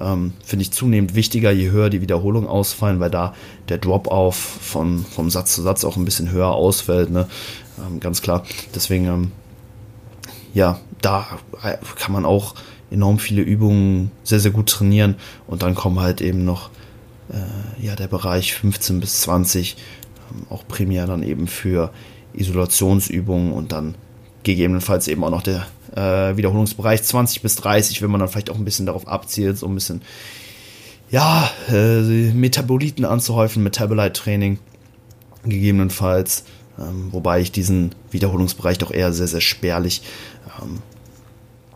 Ähm, 0.00 0.32
Finde 0.44 0.64
ich 0.64 0.72
zunehmend 0.72 1.14
wichtiger, 1.14 1.52
je 1.52 1.70
höher 1.70 1.88
die 1.88 2.00
Wiederholungen 2.00 2.48
ausfallen, 2.48 2.98
weil 2.98 3.10
da 3.10 3.32
der 3.68 3.78
Drop-Off 3.78 4.34
von, 4.34 5.04
vom 5.04 5.30
Satz 5.30 5.54
zu 5.54 5.62
Satz 5.62 5.84
auch 5.84 5.96
ein 5.96 6.04
bisschen 6.04 6.32
höher 6.32 6.50
ausfällt, 6.50 7.10
ne? 7.10 7.28
Ähm, 7.78 8.00
ganz 8.00 8.22
klar. 8.22 8.44
Deswegen, 8.74 9.06
ähm, 9.06 9.32
ja, 10.52 10.80
da 11.00 11.38
kann 11.96 12.12
man 12.12 12.24
auch 12.24 12.56
enorm 12.90 13.20
viele 13.20 13.42
Übungen 13.42 14.10
sehr, 14.24 14.40
sehr 14.40 14.50
gut 14.50 14.68
trainieren 14.68 15.14
und 15.46 15.62
dann 15.62 15.76
kommen 15.76 16.00
halt 16.00 16.20
eben 16.20 16.44
noch 16.44 16.70
äh, 17.32 17.84
ja, 17.86 17.94
der 17.94 18.08
Bereich 18.08 18.52
15 18.54 18.98
bis 18.98 19.20
20, 19.20 19.76
ähm, 20.32 20.46
auch 20.50 20.66
primär 20.66 21.06
dann 21.06 21.22
eben 21.22 21.46
für 21.46 21.92
Isolationsübungen 22.36 23.52
und 23.52 23.72
dann 23.72 23.94
gegebenenfalls 24.42 25.08
eben 25.08 25.24
auch 25.24 25.30
noch 25.30 25.42
der 25.42 25.66
äh, 25.94 26.36
Wiederholungsbereich 26.36 27.02
20 27.02 27.42
bis 27.42 27.56
30, 27.56 28.02
wenn 28.02 28.10
man 28.10 28.20
dann 28.20 28.28
vielleicht 28.28 28.50
auch 28.50 28.56
ein 28.56 28.64
bisschen 28.64 28.86
darauf 28.86 29.08
abzielt, 29.08 29.58
so 29.58 29.66
ein 29.66 29.74
bisschen 29.74 30.02
ja, 31.10 31.50
äh, 31.68 32.32
Metaboliten 32.32 33.04
anzuhäufen, 33.04 33.62
Metabolite-Training 33.62 34.58
gegebenenfalls, 35.44 36.44
ähm, 36.78 37.08
wobei 37.12 37.40
ich 37.40 37.52
diesen 37.52 37.94
Wiederholungsbereich 38.10 38.78
doch 38.78 38.90
eher 38.90 39.12
sehr, 39.12 39.28
sehr 39.28 39.40
spärlich 39.40 40.02
ähm, 40.60 40.82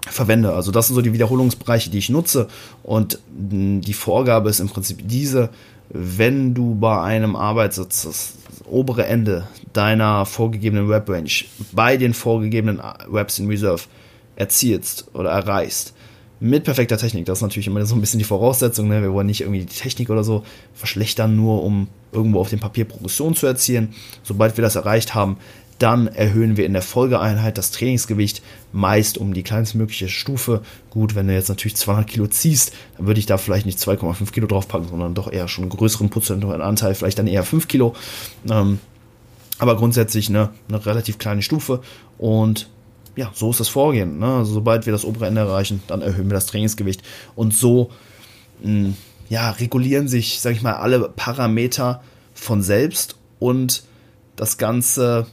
verwende. 0.09 0.55
Also 0.55 0.73
das 0.73 0.89
sind 0.89 0.97
so 0.97 1.03
die 1.03 1.13
Wiederholungsbereiche, 1.13 1.91
die 1.91 1.99
ich 1.99 2.11
nutze 2.11 2.49
und 2.83 3.21
die 3.29 3.93
Vorgabe 3.95 4.51
ist 4.51 4.61
im 4.61 4.69
Prinzip 4.69 5.09
diese, 5.09 5.51
wenn 5.89 6.55
du 6.55 6.75
bei 6.75 7.01
einem 7.01 7.37
Arbeitssatz 7.37 8.03
das 8.03 8.33
obere 8.71 9.07
Ende 9.07 9.47
deiner 9.73 10.27
vorgegebenen 10.27 10.89
Web-Range 10.89 11.31
bei 11.73 11.97
den 11.97 12.15
vorgegebenen 12.15 12.81
Webs 13.09 13.39
in 13.39 13.49
Reserve 13.49 13.83
erzielst 14.37 15.09
oder 15.13 15.31
erreichst, 15.31 15.95
mit 16.43 16.65
perfekter 16.65 16.97
Technik, 16.97 17.27
das 17.27 17.39
ist 17.39 17.43
natürlich 17.43 17.67
immer 17.67 17.85
so 17.85 17.95
ein 17.95 18.01
bisschen 18.01 18.19
die 18.19 18.25
Voraussetzung, 18.25 18.89
ne? 18.89 19.03
wir 19.03 19.13
wollen 19.13 19.27
nicht 19.27 19.43
irgendwie 19.43 19.61
die 19.61 19.67
Technik 19.67 20.09
oder 20.09 20.25
so 20.25 20.43
verschlechtern, 20.73 21.37
nur 21.37 21.63
um 21.63 21.89
irgendwo 22.13 22.41
auf 22.41 22.49
dem 22.49 22.61
Papier 22.61 22.87
Progression 22.87 23.35
zu 23.35 23.47
erzielen. 23.47 23.95
Sobald 24.23 24.57
wir 24.57 24.63
das 24.63 24.75
erreicht 24.75 25.15
haben, 25.15 25.37
dann 25.81 26.09
erhöhen 26.09 26.59
wir 26.59 26.67
in 26.67 26.75
der 26.75 26.83
Folgeeinheit 26.83 27.57
das 27.57 27.71
Trainingsgewicht 27.71 28.43
meist 28.71 29.17
um 29.17 29.33
die 29.33 29.43
kleinstmögliche 29.43 30.11
Stufe. 30.11 30.61
Gut, 30.91 31.15
wenn 31.15 31.27
du 31.27 31.35
jetzt 31.35 31.49
natürlich 31.49 31.75
200 31.77 32.07
Kilo 32.07 32.27
ziehst, 32.27 32.75
dann 32.97 33.07
würde 33.07 33.19
ich 33.19 33.25
da 33.25 33.39
vielleicht 33.39 33.65
nicht 33.65 33.79
2,5 33.79 34.31
Kilo 34.31 34.47
draufpacken, 34.47 34.89
sondern 34.89 35.15
doch 35.15 35.33
eher 35.33 35.49
schon 35.49 35.65
einen 35.65 35.71
größeren 35.71 36.11
prozentualen 36.11 36.61
Anteil, 36.61 36.95
vielleicht 36.95 37.19
dann 37.19 37.27
eher 37.27 37.45
5 37.45 37.67
Kilo. 37.67 37.95
Ähm, 38.49 38.79
aber 39.59 39.77
grundsätzlich 39.77 40.29
eine, 40.29 40.51
eine 40.69 40.85
relativ 40.85 41.17
kleine 41.17 41.41
Stufe 41.41 41.81
und 42.19 42.69
ja, 43.17 43.31
so 43.35 43.51
ist 43.51 43.61
das 43.61 43.69
Vorgehen. 43.69 44.19
Ne? 44.19 44.27
Also 44.27 44.53
sobald 44.53 44.85
wir 44.85 44.93
das 44.93 45.07
obere 45.07 45.27
Ende 45.27 45.41
erreichen, 45.41 45.83
dann 45.87 46.03
erhöhen 46.03 46.29
wir 46.29 46.35
das 46.35 46.47
Trainingsgewicht 46.47 47.03
und 47.35 47.55
so 47.55 47.91
mh, 48.63 48.69
hm, 48.69 48.97
ja, 49.31 49.51
regulieren 49.51 50.09
sich, 50.09 50.41
sag 50.41 50.53
ich 50.53 50.63
mal, 50.63 50.75
alle 50.75 51.09
Parameter 51.09 52.03
von 52.35 52.63
selbst 52.63 53.17
und 53.39 53.85
das 54.37 54.59
Ganze 54.59 55.27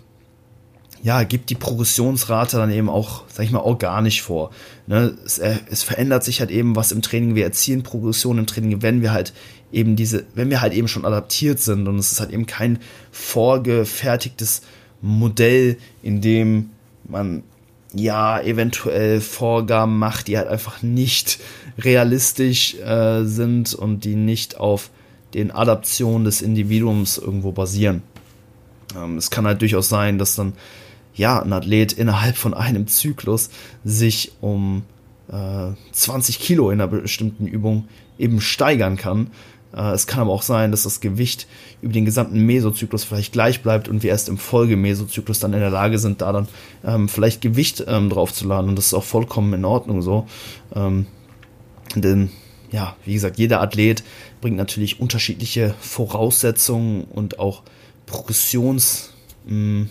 ja, 1.07 1.23
gibt 1.23 1.49
die 1.49 1.55
Progressionsrate 1.55 2.57
dann 2.57 2.69
eben 2.69 2.89
auch, 2.89 3.23
sag 3.29 3.45
ich 3.45 3.51
mal, 3.51 3.61
organisch 3.61 4.21
vor. 4.21 4.51
Ne? 4.87 5.15
Es, 5.25 5.37
äh, 5.37 5.55
es, 5.71 5.81
verändert 5.81 6.25
sich 6.25 6.41
halt 6.41 6.51
eben 6.51 6.75
was 6.75 6.91
im 6.91 7.01
Training. 7.01 7.33
Wir 7.33 7.45
erzielen 7.45 7.81
Progression 7.81 8.37
im 8.37 8.45
Training, 8.45 8.81
wenn 8.81 9.01
wir 9.01 9.13
halt 9.13 9.31
eben 9.71 9.95
diese, 9.95 10.25
wenn 10.35 10.49
wir 10.49 10.59
halt 10.59 10.73
eben 10.73 10.89
schon 10.89 11.05
adaptiert 11.05 11.61
sind 11.61 11.87
und 11.87 11.97
es 11.97 12.11
ist 12.11 12.19
halt 12.19 12.31
eben 12.31 12.45
kein 12.45 12.79
vorgefertigtes 13.09 14.63
Modell, 15.01 15.77
in 16.03 16.19
dem 16.19 16.71
man 17.05 17.43
ja 17.93 18.41
eventuell 18.41 19.21
Vorgaben 19.21 19.97
macht, 19.99 20.27
die 20.27 20.37
halt 20.37 20.49
einfach 20.49 20.83
nicht 20.83 21.39
realistisch 21.79 22.75
äh, 22.81 23.23
sind 23.23 23.73
und 23.73 24.03
die 24.03 24.15
nicht 24.15 24.59
auf 24.59 24.89
den 25.33 25.51
Adaptionen 25.51 26.25
des 26.25 26.41
Individuums 26.41 27.17
irgendwo 27.17 27.53
basieren. 27.53 28.01
Ähm, 28.93 29.17
es 29.17 29.29
kann 29.29 29.47
halt 29.47 29.61
durchaus 29.61 29.87
sein, 29.87 30.17
dass 30.17 30.35
dann 30.35 30.51
ja, 31.17 31.41
ein 31.41 31.51
Athlet 31.51 31.93
innerhalb 31.93 32.37
von 32.37 32.53
einem 32.53 32.87
Zyklus 32.87 33.49
sich 33.83 34.31
um 34.39 34.83
äh, 35.29 35.71
20 35.91 36.39
Kilo 36.39 36.69
in 36.69 36.79
einer 36.79 36.87
bestimmten 36.87 37.47
Übung 37.47 37.87
eben 38.17 38.39
steigern 38.39 38.97
kann. 38.97 39.31
Äh, 39.75 39.91
es 39.91 40.07
kann 40.07 40.21
aber 40.21 40.31
auch 40.31 40.43
sein, 40.43 40.71
dass 40.71 40.83
das 40.83 41.01
Gewicht 41.01 41.47
über 41.81 41.91
den 41.91 42.05
gesamten 42.05 42.45
Mesozyklus 42.45 43.03
vielleicht 43.03 43.33
gleich 43.33 43.63
bleibt 43.63 43.89
und 43.89 44.03
wir 44.03 44.11
erst 44.11 44.29
im 44.29 44.37
Folgemesozyklus 44.37 45.39
dann 45.39 45.53
in 45.53 45.59
der 45.59 45.71
Lage 45.71 45.99
sind, 45.99 46.21
da 46.21 46.31
dann 46.31 46.47
ähm, 46.85 47.09
vielleicht 47.09 47.41
Gewicht 47.41 47.83
ähm, 47.87 48.09
draufzuladen. 48.09 48.69
Und 48.69 48.75
das 48.77 48.87
ist 48.87 48.93
auch 48.93 49.03
vollkommen 49.03 49.53
in 49.53 49.65
Ordnung 49.65 50.03
so. 50.03 50.27
Ähm, 50.75 51.07
denn 51.95 52.29
ja, 52.71 52.95
wie 53.05 53.13
gesagt, 53.13 53.39
jeder 53.39 53.61
Athlet 53.61 54.03
bringt 54.39 54.57
natürlich 54.57 54.99
unterschiedliche 54.99 55.73
Voraussetzungen 55.79 57.05
und 57.05 57.39
auch 57.39 57.63
Progressions- 58.05 59.09
mh, 59.45 59.87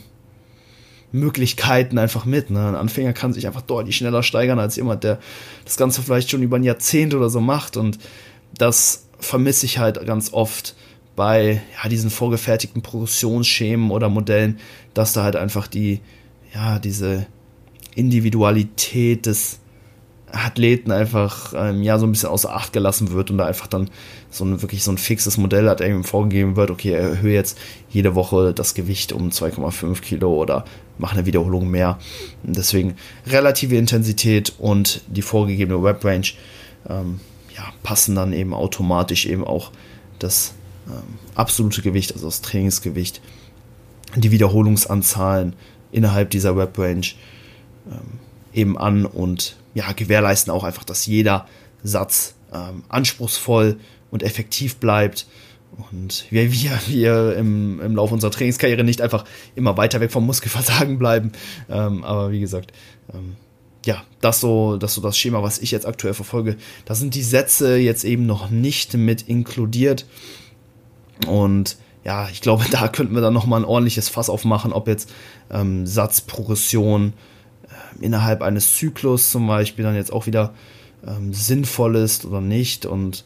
Möglichkeiten 1.17 1.99
einfach 1.99 2.25
mit. 2.25 2.51
Ne? 2.51 2.69
Ein 2.69 2.75
Anfänger 2.75 3.13
kann 3.13 3.33
sich 3.33 3.47
einfach 3.47 3.63
deutlich 3.63 3.97
schneller 3.97 4.23
steigern 4.23 4.59
als 4.59 4.77
jemand, 4.77 5.05
der 5.05 5.19
das 5.65 5.77
Ganze 5.77 6.03
vielleicht 6.03 6.31
schon 6.31 6.43
über 6.43 6.57
ein 6.57 6.65
Jahrzehnt 6.65 7.15
oder 7.15 7.31
so 7.31 7.41
macht. 7.41 7.77
Und 7.77 7.99
das 8.57 9.07
vermisse 9.19 9.67
ich 9.67 9.79
halt 9.79 10.05
ganz 10.07 10.33
oft 10.33 10.77
bei 11.17 11.63
ja, 11.83 11.89
diesen 11.89 12.11
vorgefertigten 12.11 12.83
Progressionsschemen 12.83 13.91
oder 13.91 14.09
Modellen, 14.09 14.59
dass 14.95 15.15
da 15.15 15.25
halt 15.25 15.37
einfach 15.37 15.67
die, 15.67 16.01
ja, 16.55 16.79
diese 16.79 17.27
Individualität 17.95 19.27
des 19.27 19.59
Athleten 20.31 20.91
einfach 20.91 21.55
ähm, 21.57 21.83
ja 21.83 21.99
so 21.99 22.07
ein 22.07 22.13
bisschen 22.13 22.29
außer 22.29 22.55
Acht 22.55 22.73
gelassen 22.73 23.13
wird 23.13 23.31
und 23.31 23.39
da 23.39 23.47
einfach 23.47 23.67
dann 23.69 23.89
so 24.31 24.45
ein 24.45 24.61
wirklich 24.61 24.83
so 24.83 24.91
ein 24.91 24.99
fixes 24.99 25.39
Modell 25.39 25.69
hat 25.69 25.81
irgendwie 25.81 26.07
vorgegeben 26.07 26.57
wird, 26.57 26.71
okay, 26.71 26.93
erhöhe 26.93 27.33
jetzt 27.33 27.59
jede 27.89 28.15
Woche 28.15 28.53
das 28.53 28.75
Gewicht 28.75 29.13
um 29.13 29.31
2,5 29.31 30.01
Kilo 30.01 30.35
oder 30.35 30.65
mache 30.99 31.17
eine 31.17 31.27
Wiederholung 31.27 31.71
mehr. 31.71 31.99
Deswegen 32.43 32.97
relative 33.27 33.77
Intensität 33.77 34.55
und 34.59 35.03
die 35.09 35.23
vorgegebene 35.23 35.83
Web 35.83 36.05
Range 36.05 36.27
ähm, 36.89 37.21
ja, 37.55 37.65
passen 37.83 38.15
dann 38.15 38.33
eben 38.33 38.55
automatisch 38.55 39.27
eben 39.27 39.45
auch 39.45 39.73
das 40.19 40.55
ähm, 40.89 41.19
absolute 41.35 41.83
Gewicht, 41.83 42.13
also 42.13 42.27
das 42.27 42.43
Trainingsgewicht, 42.43 43.21
die 44.15 44.31
Wiederholungsanzahlen 44.31 45.55
innerhalb 45.93 46.31
dieser 46.31 46.57
Web 46.57 46.79
Range 46.79 47.07
ähm, 47.91 48.21
eben 48.53 48.79
an 48.79 49.05
und 49.05 49.57
ja, 49.75 49.93
gewährleisten 49.93 50.53
auch 50.53 50.65
einfach, 50.65 50.85
dass 50.85 51.07
jeder 51.07 51.47
Satz 51.83 52.35
ähm, 52.53 52.85
anspruchsvoll 52.89 53.79
und 54.11 54.23
effektiv 54.23 54.77
bleibt 54.77 55.27
und 55.91 56.27
wir, 56.31 56.53
wir, 56.53 56.79
wir 56.87 57.37
im, 57.37 57.81
im 57.81 57.97
Laufe 57.97 58.15
unserer 58.15 58.31
Trainingskarriere 58.31 58.85
nicht 58.85 59.01
einfach 59.01 59.25
immer 59.55 59.77
weiter 59.77 60.01
weg 60.01 60.11
vom 60.11 60.27
Muskelversagen 60.27 60.99
bleiben. 60.99 61.33
Ähm, 61.69 62.05
aber 62.05 62.31
wie 62.31 62.41
gesagt, 62.41 62.73
ähm, 63.13 63.37
ja, 63.85 64.03
das 64.21 64.41
so, 64.41 64.79
das 64.79 64.95
so 64.95 65.01
das 65.01 65.17
Schema, 65.19 65.43
was 65.43 65.59
ich 65.59 65.71
jetzt 65.71 65.87
aktuell 65.87 66.15
verfolge. 66.15 66.57
Da 66.87 66.95
sind 66.95 67.15
die 67.15 67.23
Sätze 67.23 67.77
jetzt 67.77 68.05
eben 68.05 68.27
noch 68.27 68.51
nicht 68.51 68.95
mit 68.95 69.23
inkludiert. 69.29 70.07
Und 71.27 71.77
ja, 72.05 72.29
ich 72.31 72.41
glaube, 72.41 72.65
da 72.71 72.89
könnten 72.89 73.15
wir 73.15 73.23
dann 73.23 73.35
nochmal 73.35 73.61
ein 73.61 73.67
ordentliches 73.67 74.09
Fass 74.09 74.31
aufmachen, 74.31 74.73
ob 74.73 74.89
jetzt 74.89 75.11
ähm, 75.51 75.87
Satzprogression, 75.87 77.13
innerhalb 78.01 78.43
eines 78.43 78.77
Zyklus 78.77 79.31
zum 79.31 79.47
Beispiel 79.47 79.85
dann 79.85 79.95
jetzt 79.95 80.13
auch 80.13 80.27
wieder 80.27 80.55
ähm, 81.07 81.33
sinnvoll 81.33 81.97
ist 81.97 82.25
oder 82.25 82.41
nicht. 82.41 82.87
Und 82.87 83.25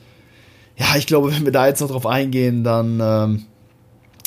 ja, 0.81 0.97
ich 0.97 1.07
glaube, 1.07 1.31
wenn 1.31 1.45
wir 1.45 1.53
da 1.53 1.67
jetzt 1.67 1.81
noch 1.81 1.91
drauf 1.91 2.07
eingehen, 2.07 2.65
dann 2.65 3.01
ähm, 3.03 3.45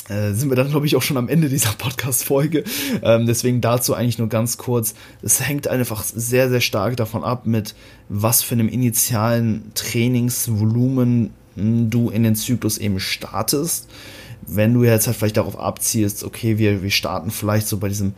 äh, 0.08 0.32
sind 0.34 0.50
wir 0.50 0.56
dann, 0.56 0.70
glaube 0.70 0.86
ich, 0.86 0.94
auch 0.94 1.02
schon 1.02 1.16
am 1.16 1.28
Ende 1.28 1.48
dieser 1.48 1.72
Podcast-Folge. 1.78 2.62
Ähm, 3.02 3.26
deswegen 3.26 3.60
dazu 3.60 3.92
eigentlich 3.94 4.18
nur 4.18 4.28
ganz 4.28 4.56
kurz. 4.56 4.94
Es 5.20 5.40
hängt 5.40 5.66
einfach 5.66 6.04
sehr, 6.04 6.48
sehr 6.48 6.60
stark 6.60 6.96
davon 6.96 7.24
ab, 7.24 7.44
mit 7.46 7.74
was 8.08 8.42
für 8.42 8.54
einem 8.54 8.68
initialen 8.68 9.72
Trainingsvolumen 9.74 11.30
hm, 11.56 11.90
du 11.90 12.10
in 12.10 12.22
den 12.22 12.36
Zyklus 12.36 12.78
eben 12.78 13.00
startest. 13.00 13.88
Wenn 14.46 14.74
du 14.74 14.84
jetzt 14.84 15.08
halt 15.08 15.16
vielleicht 15.16 15.38
darauf 15.38 15.58
abziehst, 15.58 16.22
okay, 16.22 16.56
wir, 16.58 16.84
wir 16.84 16.90
starten 16.90 17.32
vielleicht 17.32 17.66
so 17.66 17.78
bei 17.78 17.88
diesem 17.88 18.14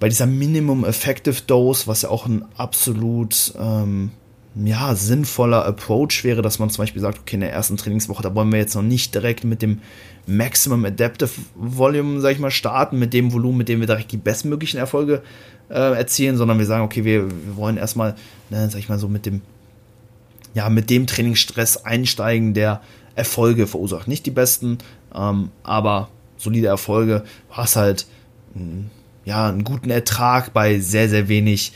bei 0.00 0.08
dieser 0.08 0.26
Minimum 0.26 0.84
Effective 0.84 1.42
Dose, 1.44 1.88
was 1.88 2.02
ja 2.02 2.10
auch 2.10 2.26
ein 2.26 2.44
absolut 2.56 3.52
ähm, 3.58 4.12
ja, 4.64 4.94
sinnvoller 4.94 5.64
Approach 5.64 6.24
wäre, 6.24 6.42
dass 6.42 6.58
man 6.58 6.70
zum 6.70 6.82
Beispiel 6.82 7.02
sagt, 7.02 7.18
okay, 7.18 7.34
in 7.34 7.40
der 7.40 7.52
ersten 7.52 7.76
Trainingswoche, 7.76 8.22
da 8.22 8.34
wollen 8.34 8.50
wir 8.50 8.58
jetzt 8.58 8.74
noch 8.74 8.82
nicht 8.82 9.14
direkt 9.14 9.44
mit 9.44 9.62
dem 9.62 9.80
Maximum 10.26 10.84
Adaptive 10.84 11.30
Volume, 11.54 12.20
sag 12.20 12.32
ich 12.32 12.38
mal, 12.38 12.50
starten, 12.50 12.98
mit 12.98 13.14
dem 13.14 13.32
Volumen, 13.32 13.58
mit 13.58 13.68
dem 13.68 13.80
wir 13.80 13.86
direkt 13.86 14.12
die 14.12 14.16
bestmöglichen 14.16 14.78
Erfolge 14.78 15.22
äh, 15.70 15.96
erzielen, 15.96 16.36
sondern 16.36 16.58
wir 16.58 16.66
sagen, 16.66 16.84
okay, 16.84 17.04
wir, 17.04 17.30
wir 17.30 17.56
wollen 17.56 17.76
erstmal, 17.76 18.14
ne, 18.50 18.68
sag 18.70 18.78
ich 18.78 18.88
mal, 18.88 18.98
so 18.98 19.08
mit 19.08 19.26
dem, 19.26 19.42
ja, 20.54 20.68
mit 20.68 20.90
dem 20.90 21.06
Trainingsstress 21.06 21.78
einsteigen, 21.84 22.54
der 22.54 22.80
Erfolge 23.14 23.66
verursacht. 23.66 24.08
Nicht 24.08 24.26
die 24.26 24.30
besten, 24.30 24.78
ähm, 25.14 25.50
aber 25.62 26.08
solide 26.36 26.68
Erfolge, 26.68 27.24
was 27.54 27.76
halt 27.76 28.06
mh, 28.54 28.60
hm, 28.60 28.90
ja, 29.24 29.46
einen 29.46 29.62
guten 29.62 29.90
Ertrag 29.90 30.54
bei 30.54 30.78
sehr, 30.78 31.08
sehr 31.08 31.28
wenig, 31.28 31.72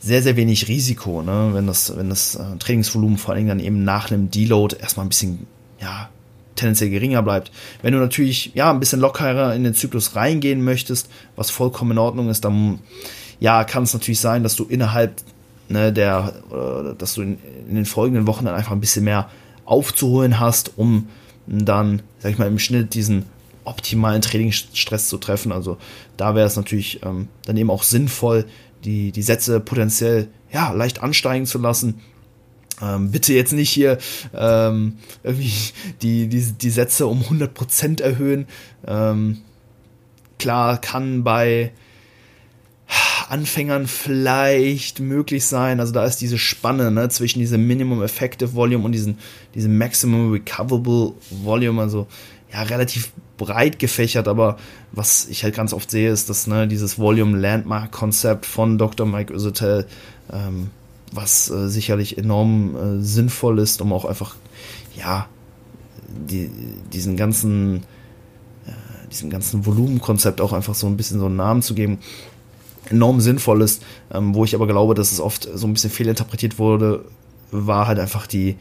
sehr, 0.00 0.22
sehr 0.22 0.36
wenig 0.36 0.66
Risiko, 0.66 1.22
ne? 1.22 1.50
wenn 1.52 1.66
das, 1.66 1.96
wenn 1.96 2.08
das 2.08 2.34
äh, 2.34 2.56
Trainingsvolumen 2.58 3.18
vor 3.18 3.34
allem 3.34 3.48
dann 3.48 3.60
eben 3.60 3.84
nach 3.84 4.10
einem 4.10 4.30
Deload 4.30 4.76
erstmal 4.80 5.06
ein 5.06 5.10
bisschen, 5.10 5.46
ja, 5.80 6.08
tendenziell 6.56 6.90
geringer 6.90 7.22
bleibt. 7.22 7.52
Wenn 7.82 7.92
du 7.92 7.98
natürlich, 7.98 8.52
ja, 8.54 8.70
ein 8.70 8.80
bisschen 8.80 9.00
lockerer 9.00 9.54
in 9.54 9.64
den 9.64 9.74
Zyklus 9.74 10.16
reingehen 10.16 10.62
möchtest, 10.62 11.08
was 11.36 11.50
vollkommen 11.50 11.92
in 11.92 11.98
Ordnung 11.98 12.28
ist, 12.28 12.44
dann, 12.44 12.80
ja, 13.40 13.64
kann 13.64 13.84
es 13.84 13.92
natürlich 13.92 14.20
sein, 14.20 14.42
dass 14.42 14.56
du 14.56 14.64
innerhalb 14.64 15.22
ne, 15.68 15.92
der, 15.92 16.34
äh, 16.50 16.94
dass 16.96 17.14
du 17.14 17.22
in, 17.22 17.38
in 17.68 17.74
den 17.74 17.86
folgenden 17.86 18.26
Wochen 18.26 18.44
dann 18.44 18.54
einfach 18.54 18.72
ein 18.72 18.80
bisschen 18.80 19.04
mehr 19.04 19.30
aufzuholen 19.64 20.40
hast, 20.40 20.72
um 20.76 21.08
dann, 21.46 22.02
sag 22.18 22.32
ich 22.32 22.38
mal, 22.38 22.48
im 22.48 22.58
Schnitt 22.58 22.94
diesen 22.94 23.24
optimalen 23.64 24.22
Trainingsstress 24.22 25.08
zu 25.08 25.18
treffen. 25.18 25.52
Also 25.52 25.78
da 26.16 26.34
wäre 26.34 26.46
es 26.46 26.56
natürlich 26.56 27.00
ähm, 27.04 27.28
dann 27.44 27.56
eben 27.56 27.70
auch 27.70 27.82
sinnvoll, 27.82 28.46
die, 28.84 29.12
die 29.12 29.22
Sätze 29.22 29.60
potenziell 29.60 30.28
ja, 30.52 30.72
leicht 30.72 31.02
ansteigen 31.02 31.46
zu 31.46 31.58
lassen. 31.58 32.00
Ähm, 32.82 33.10
bitte 33.10 33.34
jetzt 33.34 33.52
nicht 33.52 33.70
hier 33.70 33.98
ähm, 34.34 34.98
irgendwie 35.22 35.52
die, 36.02 36.28
die, 36.28 36.52
die 36.52 36.70
Sätze 36.70 37.06
um 37.06 37.22
100% 37.22 38.02
erhöhen. 38.02 38.46
Ähm, 38.86 39.38
klar 40.38 40.80
kann 40.80 41.22
bei 41.22 41.72
Anfängern 43.28 43.86
vielleicht 43.86 44.98
möglich 44.98 45.46
sein. 45.46 45.78
Also 45.78 45.92
da 45.92 46.04
ist 46.04 46.16
diese 46.16 46.38
Spanne 46.38 46.90
ne, 46.90 47.08
zwischen 47.10 47.38
diesem 47.38 47.66
Minimum 47.66 48.02
Effective 48.02 48.54
Volume 48.54 48.84
und 48.84 48.92
diesem, 48.92 49.18
diesem 49.54 49.78
Maximum 49.78 50.32
Recoverable 50.32 51.12
Volume. 51.30 51.80
Also 51.80 52.08
ja, 52.52 52.62
relativ 52.62 53.12
breit 53.36 53.78
gefächert, 53.78 54.28
aber 54.28 54.58
was 54.92 55.28
ich 55.28 55.44
halt 55.44 55.54
ganz 55.54 55.72
oft 55.72 55.90
sehe, 55.90 56.10
ist, 56.10 56.28
dass 56.28 56.46
ne, 56.46 56.68
dieses 56.68 56.98
Volume 56.98 57.38
Landmark 57.38 57.90
Konzept 57.92 58.44
von 58.44 58.76
Dr. 58.76 59.06
Mike 59.06 59.32
Usetel, 59.32 59.86
ähm, 60.32 60.70
was 61.12 61.50
äh, 61.50 61.68
sicherlich 61.68 62.18
enorm 62.18 62.76
äh, 62.76 63.02
sinnvoll 63.02 63.58
ist, 63.58 63.80
um 63.80 63.92
auch 63.92 64.04
einfach, 64.04 64.36
ja, 64.96 65.26
die, 66.08 66.50
diesen 66.92 67.16
ganzen, 67.16 67.84
äh, 68.66 69.08
diesem 69.10 69.30
ganzen 69.30 69.64
Volumenkonzept 69.64 70.40
auch 70.40 70.52
einfach 70.52 70.74
so 70.74 70.86
ein 70.86 70.96
bisschen 70.96 71.18
so 71.20 71.26
einen 71.26 71.36
Namen 71.36 71.62
zu 71.62 71.74
geben, 71.74 71.98
enorm 72.90 73.20
sinnvoll 73.20 73.62
ist, 73.62 73.82
ähm, 74.12 74.34
wo 74.34 74.44
ich 74.44 74.54
aber 74.54 74.66
glaube, 74.66 74.94
dass 74.94 75.12
es 75.12 75.20
oft 75.20 75.48
so 75.54 75.66
ein 75.66 75.72
bisschen 75.72 75.90
fehlinterpretiert 75.90 76.58
wurde, 76.58 77.04
war 77.50 77.86
halt 77.86 77.98
einfach 77.98 78.26
die, 78.26 78.56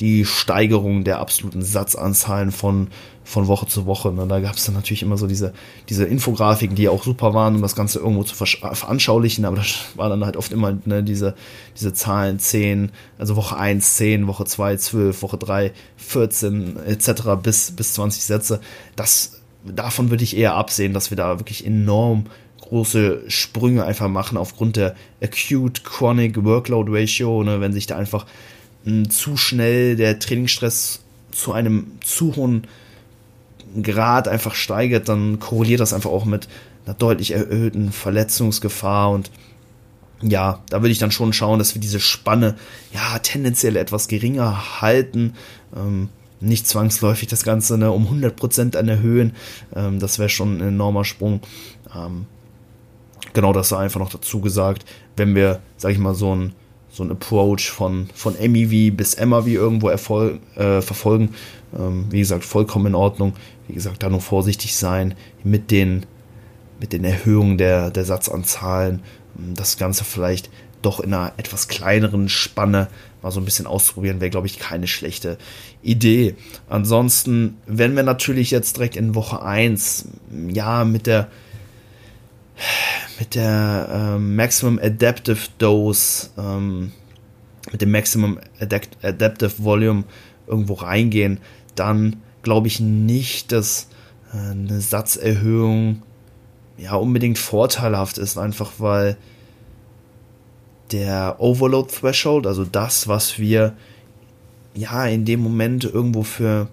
die 0.00 0.24
Steigerung 0.24 1.04
der 1.04 1.20
absoluten 1.20 1.62
Satzanzahlen 1.62 2.52
von, 2.52 2.88
von 3.24 3.46
Woche 3.46 3.66
zu 3.66 3.86
Woche. 3.86 4.12
Ne? 4.12 4.26
Da 4.26 4.40
gab 4.40 4.56
es 4.56 4.64
dann 4.64 4.74
natürlich 4.74 5.02
immer 5.02 5.16
so 5.16 5.26
diese, 5.26 5.52
diese 5.88 6.04
Infografiken, 6.04 6.76
die 6.76 6.88
auch 6.88 7.04
super 7.04 7.34
waren, 7.34 7.56
um 7.56 7.62
das 7.62 7.76
Ganze 7.76 8.00
irgendwo 8.00 8.24
zu 8.24 8.34
veranschaulichen, 8.34 9.44
aber 9.44 9.56
das 9.58 9.74
war 9.94 10.08
dann 10.08 10.24
halt 10.24 10.36
oft 10.36 10.52
immer 10.52 10.76
ne, 10.84 11.02
diese, 11.02 11.34
diese 11.76 11.92
Zahlen 11.92 12.38
10, 12.38 12.90
also 13.18 13.36
Woche 13.36 13.56
1 13.56 13.96
10, 13.96 14.26
Woche 14.26 14.44
2 14.44 14.76
12, 14.76 15.22
Woche 15.22 15.38
3 15.38 15.72
14 15.96 16.76
etc. 16.86 17.12
bis, 17.42 17.70
bis 17.72 17.94
20 17.94 18.24
Sätze. 18.24 18.60
Das, 18.96 19.40
davon 19.64 20.10
würde 20.10 20.24
ich 20.24 20.36
eher 20.36 20.54
absehen, 20.54 20.92
dass 20.92 21.10
wir 21.10 21.16
da 21.16 21.38
wirklich 21.38 21.64
enorm 21.64 22.26
große 22.60 23.24
Sprünge 23.28 23.84
einfach 23.84 24.08
machen 24.08 24.38
aufgrund 24.38 24.76
der 24.76 24.96
Acute 25.22 25.82
Chronic 25.82 26.42
Workload 26.42 26.90
Ratio, 26.90 27.42
ne, 27.44 27.60
wenn 27.60 27.72
sich 27.72 27.86
da 27.86 27.96
einfach 27.96 28.26
zu 29.10 29.36
schnell 29.36 29.94
der 29.94 30.18
Trainingsstress 30.18 31.02
zu 31.30 31.52
einem 31.52 31.92
zu 32.02 32.34
hohen 32.34 32.66
Grad 33.82 34.28
einfach 34.28 34.54
steigert, 34.54 35.08
dann 35.08 35.38
korreliert 35.38 35.80
das 35.80 35.92
einfach 35.92 36.10
auch 36.10 36.24
mit 36.24 36.48
einer 36.84 36.94
deutlich 36.94 37.32
erhöhten 37.32 37.92
Verletzungsgefahr 37.92 39.10
und 39.10 39.30
ja, 40.22 40.62
da 40.70 40.82
würde 40.82 40.92
ich 40.92 40.98
dann 40.98 41.10
schon 41.10 41.32
schauen, 41.32 41.58
dass 41.58 41.74
wir 41.74 41.80
diese 41.80 41.98
Spanne 41.98 42.54
ja 42.92 43.18
tendenziell 43.18 43.76
etwas 43.76 44.06
geringer 44.06 44.80
halten. 44.80 45.34
Ähm, 45.76 46.10
nicht 46.40 46.66
zwangsläufig 46.66 47.28
das 47.28 47.42
Ganze 47.44 47.76
ne, 47.78 47.90
um 47.90 48.06
100% 48.06 48.76
an 48.76 48.88
erhöhen. 48.88 49.34
Ähm, 49.74 49.98
das 49.98 50.18
wäre 50.18 50.28
schon 50.28 50.58
ein 50.58 50.68
enormer 50.68 51.04
Sprung. 51.04 51.40
Ähm, 51.94 52.26
genau 53.32 53.52
das 53.52 53.70
sei 53.70 53.78
einfach 53.78 54.00
noch 54.00 54.10
dazu 54.10 54.40
gesagt. 54.40 54.84
Wenn 55.16 55.34
wir, 55.34 55.60
sag 55.76 55.90
ich 55.90 55.98
mal, 55.98 56.14
so 56.14 56.34
ein 56.34 56.52
so 56.92 57.02
ein 57.02 57.10
Approach 57.10 57.70
von, 57.70 58.08
von 58.14 58.34
MEV 58.34 58.94
bis 58.94 59.18
MAV 59.18 59.46
irgendwo 59.46 59.88
erfol 59.88 60.40
äh, 60.56 60.82
verfolgen. 60.82 61.30
Ähm, 61.76 62.04
wie 62.10 62.18
gesagt, 62.18 62.44
vollkommen 62.44 62.88
in 62.88 62.94
Ordnung. 62.94 63.32
Wie 63.68 63.74
gesagt, 63.74 64.02
da 64.02 64.10
nur 64.10 64.20
vorsichtig 64.20 64.76
sein 64.76 65.14
mit 65.44 65.70
den, 65.70 66.06
mit 66.80 66.92
den 66.92 67.04
Erhöhungen 67.04 67.58
der, 67.58 67.90
der 67.90 68.04
Satzanzahlen. 68.04 69.02
Das 69.54 69.78
Ganze 69.78 70.04
vielleicht 70.04 70.50
doch 70.82 71.00
in 71.00 71.14
einer 71.14 71.32
etwas 71.36 71.68
kleineren 71.68 72.28
Spanne 72.28 72.88
mal 73.22 73.30
so 73.30 73.40
ein 73.40 73.44
bisschen 73.44 73.66
ausprobieren, 73.66 74.20
wäre, 74.20 74.30
glaube 74.30 74.48
ich, 74.48 74.58
keine 74.58 74.88
schlechte 74.88 75.38
Idee. 75.82 76.34
Ansonsten, 76.68 77.56
wenn 77.66 77.94
wir 77.94 78.02
natürlich 78.02 78.50
jetzt 78.50 78.76
direkt 78.76 78.96
in 78.96 79.14
Woche 79.14 79.42
1, 79.42 80.08
ja, 80.48 80.84
mit 80.84 81.06
der 81.06 81.28
mit 83.18 83.34
der 83.34 83.88
ähm, 84.16 84.36
Maximum 84.36 84.78
Adaptive 84.78 85.48
Dose, 85.58 86.30
ähm, 86.38 86.92
mit 87.70 87.80
dem 87.80 87.90
Maximum 87.90 88.38
Adapt 88.60 88.96
Adaptive 89.04 89.52
Volume 89.58 90.04
irgendwo 90.46 90.74
reingehen, 90.74 91.38
dann 91.74 92.16
glaube 92.42 92.68
ich 92.68 92.80
nicht, 92.80 93.52
dass 93.52 93.88
äh, 94.32 94.50
eine 94.50 94.80
Satzerhöhung 94.80 96.02
ja 96.76 96.94
unbedingt 96.94 97.38
vorteilhaft 97.38 98.18
ist, 98.18 98.38
einfach 98.38 98.72
weil 98.78 99.16
der 100.90 101.36
Overload 101.38 101.90
Threshold, 101.92 102.46
also 102.46 102.64
das, 102.64 103.08
was 103.08 103.38
wir 103.38 103.74
ja 104.74 105.06
in 105.06 105.24
dem 105.24 105.40
Moment 105.40 105.84
irgendwo 105.84 106.22
für 106.22 106.68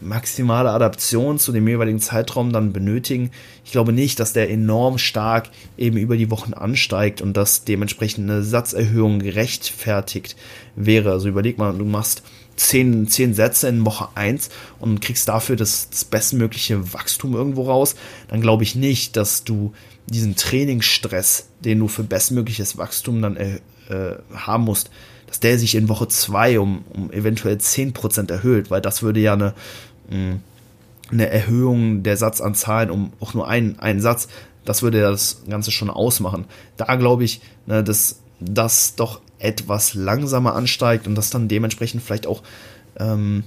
maximale 0.00 0.70
Adaption 0.70 1.38
zu 1.38 1.52
dem 1.52 1.68
jeweiligen 1.68 2.00
Zeitraum 2.00 2.52
dann 2.52 2.72
benötigen. 2.72 3.30
Ich 3.64 3.72
glaube 3.72 3.92
nicht, 3.92 4.18
dass 4.18 4.32
der 4.32 4.50
enorm 4.50 4.98
stark 4.98 5.50
eben 5.76 5.98
über 5.98 6.16
die 6.16 6.30
Wochen 6.30 6.54
ansteigt 6.54 7.20
und 7.20 7.36
dass 7.36 7.64
dementsprechend 7.64 8.30
eine 8.30 8.42
Satzerhöhung 8.42 9.18
gerechtfertigt 9.18 10.36
wäre. 10.74 11.12
Also 11.12 11.28
überleg 11.28 11.58
mal, 11.58 11.76
du 11.76 11.84
machst 11.84 12.22
zehn, 12.60 13.08
zehn 13.08 13.32
Sätze 13.32 13.68
in 13.68 13.86
Woche 13.86 14.08
1 14.14 14.50
und 14.78 15.00
kriegst 15.00 15.28
dafür 15.28 15.56
das, 15.56 15.88
das 15.88 16.04
bestmögliche 16.04 16.92
Wachstum 16.92 17.34
irgendwo 17.34 17.62
raus, 17.62 17.94
dann 18.28 18.42
glaube 18.42 18.64
ich 18.64 18.74
nicht, 18.74 19.16
dass 19.16 19.44
du 19.44 19.72
diesen 20.06 20.36
Trainingsstress, 20.36 21.46
den 21.60 21.78
du 21.78 21.88
für 21.88 22.02
bestmögliches 22.02 22.76
Wachstum 22.76 23.22
dann 23.22 23.36
äh, 23.36 23.60
äh, 23.88 24.16
haben 24.34 24.64
musst, 24.64 24.90
dass 25.26 25.40
der 25.40 25.58
sich 25.58 25.74
in 25.74 25.88
Woche 25.88 26.08
2 26.08 26.60
um, 26.60 26.84
um 26.90 27.10
eventuell 27.12 27.56
10% 27.56 28.30
erhöht, 28.30 28.70
weil 28.70 28.82
das 28.82 29.02
würde 29.02 29.20
ja 29.20 29.32
eine, 29.32 29.54
mm, 30.10 30.34
eine 31.12 31.30
Erhöhung 31.30 32.02
der 32.02 32.18
Satzanzahlen 32.18 32.90
um 32.90 33.12
auch 33.20 33.32
nur 33.32 33.48
einen, 33.48 33.78
einen 33.78 34.00
Satz, 34.00 34.28
das 34.66 34.82
würde 34.82 35.00
das 35.00 35.42
Ganze 35.48 35.70
schon 35.70 35.88
ausmachen. 35.88 36.44
Da 36.76 36.94
glaube 36.96 37.24
ich, 37.24 37.40
ne, 37.66 37.82
dass 37.82 38.20
das 38.38 38.96
doch 38.96 39.22
etwas 39.40 39.94
langsamer 39.94 40.54
ansteigt 40.54 41.06
und 41.06 41.16
dass 41.16 41.30
dann 41.30 41.48
dementsprechend 41.48 42.02
vielleicht 42.02 42.26
auch 42.26 42.42
ähm, 42.98 43.44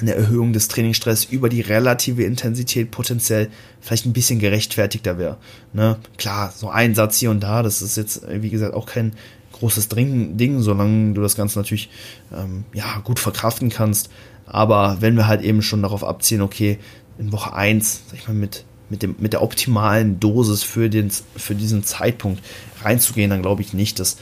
eine 0.00 0.14
Erhöhung 0.14 0.52
des 0.52 0.68
Trainingsstress 0.68 1.24
über 1.24 1.48
die 1.48 1.60
relative 1.60 2.22
Intensität 2.22 2.90
potenziell 2.90 3.48
vielleicht 3.80 4.06
ein 4.06 4.12
bisschen 4.12 4.38
gerechtfertigter 4.38 5.18
wäre. 5.18 5.38
Ne? 5.72 5.98
Klar, 6.18 6.52
so 6.56 6.68
ein 6.68 6.94
Satz 6.94 7.18
hier 7.18 7.30
und 7.30 7.40
da, 7.40 7.62
das 7.62 7.82
ist 7.82 7.96
jetzt, 7.96 8.22
wie 8.28 8.50
gesagt, 8.50 8.74
auch 8.74 8.86
kein 8.86 9.12
großes 9.52 9.88
Ding, 9.88 10.60
solange 10.60 11.14
du 11.14 11.20
das 11.20 11.36
Ganze 11.36 11.58
natürlich 11.58 11.90
ähm, 12.32 12.64
ja, 12.72 13.00
gut 13.02 13.18
verkraften 13.18 13.70
kannst. 13.70 14.10
Aber 14.46 14.98
wenn 15.00 15.16
wir 15.16 15.26
halt 15.26 15.42
eben 15.42 15.62
schon 15.62 15.82
darauf 15.82 16.04
abziehen, 16.04 16.42
okay, 16.42 16.78
in 17.18 17.32
Woche 17.32 17.52
1, 17.52 18.02
sag 18.08 18.18
ich 18.18 18.28
mal, 18.28 18.34
mit, 18.34 18.64
mit, 18.88 19.02
dem, 19.02 19.16
mit 19.18 19.32
der 19.32 19.42
optimalen 19.42 20.20
Dosis 20.20 20.62
für, 20.62 20.88
den, 20.88 21.10
für 21.36 21.54
diesen 21.54 21.82
Zeitpunkt 21.82 22.42
reinzugehen, 22.82 23.30
dann 23.30 23.42
glaube 23.42 23.62
ich 23.62 23.74
nicht, 23.74 23.98
dass 23.98 24.16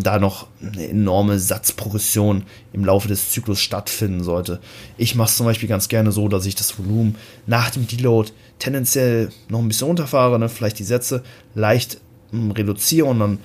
da 0.00 0.18
noch 0.18 0.46
eine 0.60 0.88
enorme 0.88 1.38
Satzprogression 1.38 2.44
im 2.72 2.84
Laufe 2.84 3.08
des 3.08 3.30
Zyklus 3.30 3.60
stattfinden 3.60 4.24
sollte. 4.24 4.60
Ich 4.96 5.14
mache 5.14 5.28
es 5.28 5.36
zum 5.36 5.46
Beispiel 5.46 5.68
ganz 5.68 5.88
gerne 5.88 6.12
so, 6.12 6.28
dass 6.28 6.46
ich 6.46 6.54
das 6.54 6.78
Volumen 6.78 7.16
nach 7.46 7.70
dem 7.70 7.86
Deload 7.86 8.30
tendenziell 8.58 9.30
noch 9.48 9.58
ein 9.58 9.68
bisschen 9.68 9.88
runterfahre, 9.88 10.38
ne? 10.38 10.48
vielleicht 10.48 10.78
die 10.78 10.84
Sätze 10.84 11.22
leicht 11.54 12.00
hm, 12.30 12.52
reduziere 12.52 13.06
und 13.06 13.20
dann 13.20 13.38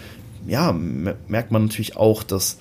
ja, 0.47 0.71
merkt 0.71 1.51
man 1.51 1.65
natürlich 1.65 1.97
auch, 1.97 2.23
dass 2.23 2.57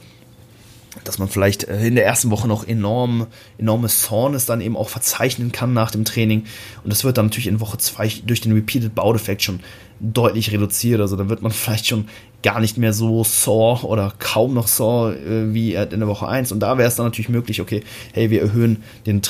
dass 1.04 1.18
man 1.18 1.28
vielleicht 1.28 1.64
äh, 1.64 1.86
in 1.86 1.94
der 1.94 2.06
ersten 2.06 2.30
Woche 2.30 2.48
noch 2.48 2.66
enorm, 2.66 3.26
enorme 3.58 3.88
Soreness 3.88 4.46
dann 4.46 4.60
eben 4.60 4.76
auch 4.76 4.88
verzeichnen 4.88 5.52
kann 5.52 5.72
nach 5.72 5.90
dem 5.90 6.04
Training. 6.04 6.44
Und 6.84 6.90
das 6.90 7.04
wird 7.04 7.18
dann 7.18 7.26
natürlich 7.26 7.48
in 7.48 7.60
Woche 7.60 7.78
2 7.78 8.22
durch 8.26 8.40
den 8.40 8.52
Repeated 8.52 8.94
Bout 8.94 9.14
Effect 9.14 9.42
schon 9.42 9.60
deutlich 10.00 10.52
reduziert. 10.52 11.00
Also 11.00 11.16
dann 11.16 11.28
wird 11.28 11.42
man 11.42 11.52
vielleicht 11.52 11.86
schon 11.86 12.08
gar 12.46 12.60
nicht 12.60 12.78
mehr 12.78 12.92
so 12.92 13.24
sore 13.24 13.86
oder 13.86 14.12
kaum 14.18 14.54
noch 14.54 14.68
sore 14.68 15.16
äh, 15.16 15.52
wie 15.52 15.74
in 15.74 15.98
der 15.98 16.06
Woche 16.06 16.28
1. 16.28 16.52
Und 16.52 16.60
da 16.60 16.78
wäre 16.78 16.88
es 16.88 16.94
dann 16.94 17.06
natürlich 17.06 17.28
möglich, 17.28 17.60
okay, 17.60 17.82
hey, 18.12 18.30
wir 18.30 18.40
erhöhen 18.40 18.84
den, 19.04 19.20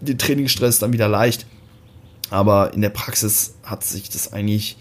den 0.00 0.16
Trainingsstress 0.16 0.78
dann 0.78 0.92
wieder 0.94 1.08
leicht. 1.08 1.46
Aber 2.30 2.72
in 2.72 2.80
der 2.80 2.90
Praxis 2.90 3.56
hat 3.62 3.84
sich 3.84 4.08
das 4.08 4.32
eigentlich 4.32 4.78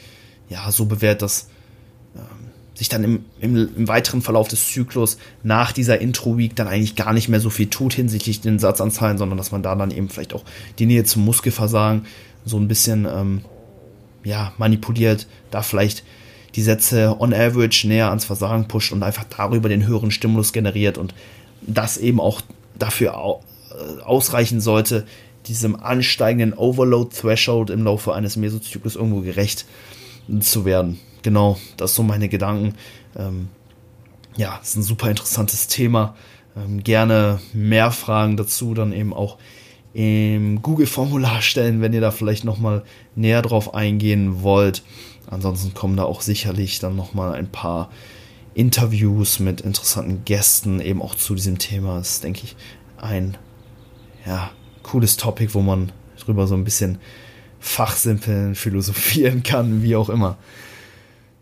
ja 0.49 0.71
so 0.71 0.85
bewährt, 0.85 1.21
dass 1.21 1.49
sich 2.75 2.89
dann 2.89 3.03
im, 3.03 3.25
im, 3.39 3.55
im, 3.55 3.87
weiteren 3.87 4.21
Verlauf 4.21 4.47
des 4.47 4.67
Zyklus 4.67 5.17
nach 5.43 5.71
dieser 5.71 6.01
Intro-Week 6.01 6.55
dann 6.55 6.67
eigentlich 6.67 6.95
gar 6.95 7.13
nicht 7.13 7.29
mehr 7.29 7.39
so 7.39 7.49
viel 7.49 7.67
tut 7.67 7.93
hinsichtlich 7.93 8.41
den 8.41 8.59
Satzanzahlen, 8.59 9.17
sondern 9.17 9.37
dass 9.37 9.51
man 9.51 9.63
da 9.63 9.75
dann 9.75 9.91
eben 9.91 10.09
vielleicht 10.09 10.33
auch 10.33 10.43
die 10.77 10.85
Nähe 10.85 11.05
zum 11.05 11.23
Muskelversagen 11.23 12.05
so 12.43 12.57
ein 12.57 12.67
bisschen 12.67 13.05
ähm, 13.05 13.41
ja, 14.23 14.53
manipuliert, 14.57 15.27
da 15.51 15.61
vielleicht 15.61 16.03
die 16.55 16.61
Sätze 16.61 17.15
on 17.19 17.33
average 17.33 17.87
näher 17.87 18.09
ans 18.09 18.25
Versagen 18.25 18.67
pusht 18.67 18.91
und 18.91 19.03
einfach 19.03 19.25
darüber 19.25 19.69
den 19.69 19.85
höheren 19.85 20.11
Stimulus 20.11 20.53
generiert 20.53 20.97
und 20.97 21.13
das 21.61 21.97
eben 21.97 22.19
auch 22.19 22.41
dafür 22.77 23.11
äh, 23.11 24.01
ausreichen 24.01 24.61
sollte, 24.61 25.05
diesem 25.47 25.75
ansteigenden 25.75 26.53
Overload-Threshold 26.53 27.69
im 27.69 27.83
Laufe 27.83 28.13
eines 28.13 28.35
Mesozyklus 28.35 28.95
irgendwo 28.95 29.21
gerecht 29.21 29.65
zu 30.39 30.65
werden 30.65 30.99
genau, 31.25 31.57
das 31.75 31.95
sind 31.95 32.05
so 32.05 32.07
meine 32.07 32.29
Gedanken. 32.29 32.75
Ähm, 33.17 33.49
ja, 34.37 34.59
ist 34.61 34.77
ein 34.77 34.83
super 34.83 35.09
interessantes 35.09 35.67
Thema. 35.67 36.15
Ähm, 36.55 36.83
gerne 36.83 37.39
mehr 37.51 37.91
Fragen 37.91 38.37
dazu 38.37 38.73
dann 38.73 38.93
eben 38.93 39.13
auch 39.13 39.37
im 39.93 40.61
Google-Formular 40.61 41.41
stellen, 41.41 41.81
wenn 41.81 41.93
ihr 41.93 42.01
da 42.01 42.11
vielleicht 42.11 42.45
nochmal 42.45 42.83
näher 43.15 43.41
drauf 43.41 43.73
eingehen 43.73 44.43
wollt. 44.43 44.83
Ansonsten 45.29 45.73
kommen 45.73 45.97
da 45.97 46.03
auch 46.03 46.21
sicherlich 46.21 46.79
dann 46.79 46.95
nochmal 46.95 47.33
ein 47.33 47.51
paar 47.51 47.89
Interviews 48.53 49.39
mit 49.39 49.61
interessanten 49.61 50.23
Gästen 50.25 50.79
eben 50.79 51.01
auch 51.01 51.15
zu 51.15 51.35
diesem 51.35 51.57
Thema. 51.57 51.97
Das 51.97 52.11
ist, 52.11 52.23
denke 52.23 52.41
ich, 52.43 52.55
ein 52.97 53.37
ja, 54.25 54.51
cooles 54.83 55.17
Topic, 55.17 55.53
wo 55.53 55.61
man 55.61 55.91
drüber 56.19 56.47
so 56.47 56.55
ein 56.55 56.63
bisschen 56.63 56.99
fachsimpeln, 57.59 58.55
philosophieren 58.55 59.43
kann, 59.43 59.83
wie 59.83 59.95
auch 59.95 60.09
immer. 60.09 60.37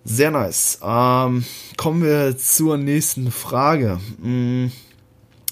Sehr 0.05 0.31
nice. 0.31 0.79
Ähm, 0.83 1.45
kommen 1.77 2.03
wir 2.03 2.37
zur 2.37 2.77
nächsten 2.77 3.31
Frage. 3.31 3.99
Mm, 4.21 4.67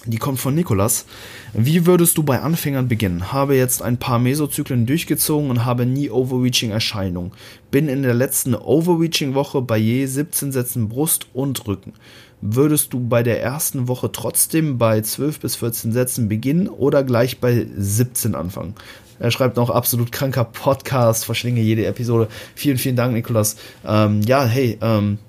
die 0.05 0.17
kommt 0.17 0.39
von 0.39 0.55
Nikolas. 0.55 1.05
Wie 1.53 1.85
würdest 1.85 2.17
du 2.17 2.23
bei 2.23 2.39
Anfängern 2.39 2.87
beginnen? 2.87 3.31
Habe 3.31 3.55
jetzt 3.55 3.83
ein 3.83 3.97
paar 3.97 4.17
Mesozyklen 4.17 4.87
durchgezogen 4.87 5.49
und 5.49 5.65
habe 5.65 5.85
nie 5.85 6.09
Overreaching-Erscheinungen. 6.09 7.31
Bin 7.69 7.87
in 7.87 8.01
der 8.01 8.15
letzten 8.15 8.55
Overreaching-Woche 8.55 9.61
bei 9.61 9.77
je 9.77 10.05
17 10.05 10.51
Sätzen 10.51 10.89
Brust 10.89 11.27
und 11.33 11.67
Rücken. 11.67 11.93
Würdest 12.41 12.93
du 12.93 12.99
bei 12.99 13.21
der 13.21 13.43
ersten 13.43 13.87
Woche 13.87 14.11
trotzdem 14.11 14.79
bei 14.79 15.01
12 15.01 15.39
bis 15.39 15.55
14 15.57 15.91
Sätzen 15.91 16.27
beginnen 16.27 16.67
oder 16.67 17.03
gleich 17.03 17.39
bei 17.39 17.67
17 17.77 18.33
anfangen? 18.33 18.73
Er 19.19 19.29
schreibt 19.29 19.57
noch 19.57 19.69
absolut 19.69 20.11
kranker 20.11 20.45
Podcast, 20.45 21.25
verschlinge 21.25 21.61
jede 21.61 21.85
Episode. 21.85 22.27
Vielen, 22.55 22.79
vielen 22.79 22.95
Dank, 22.95 23.13
Nikolas. 23.13 23.57
Ähm, 23.85 24.21
ja, 24.21 24.45
hey, 24.45 24.79
ähm, 24.81 25.19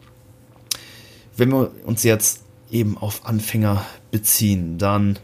wenn 1.36 1.50
wir 1.50 1.70
uns 1.84 2.02
jetzt 2.02 2.42
eben 2.70 2.96
auf 2.96 3.26
Anfänger 3.26 3.84
beziehen, 4.12 4.78
dann 4.78 5.18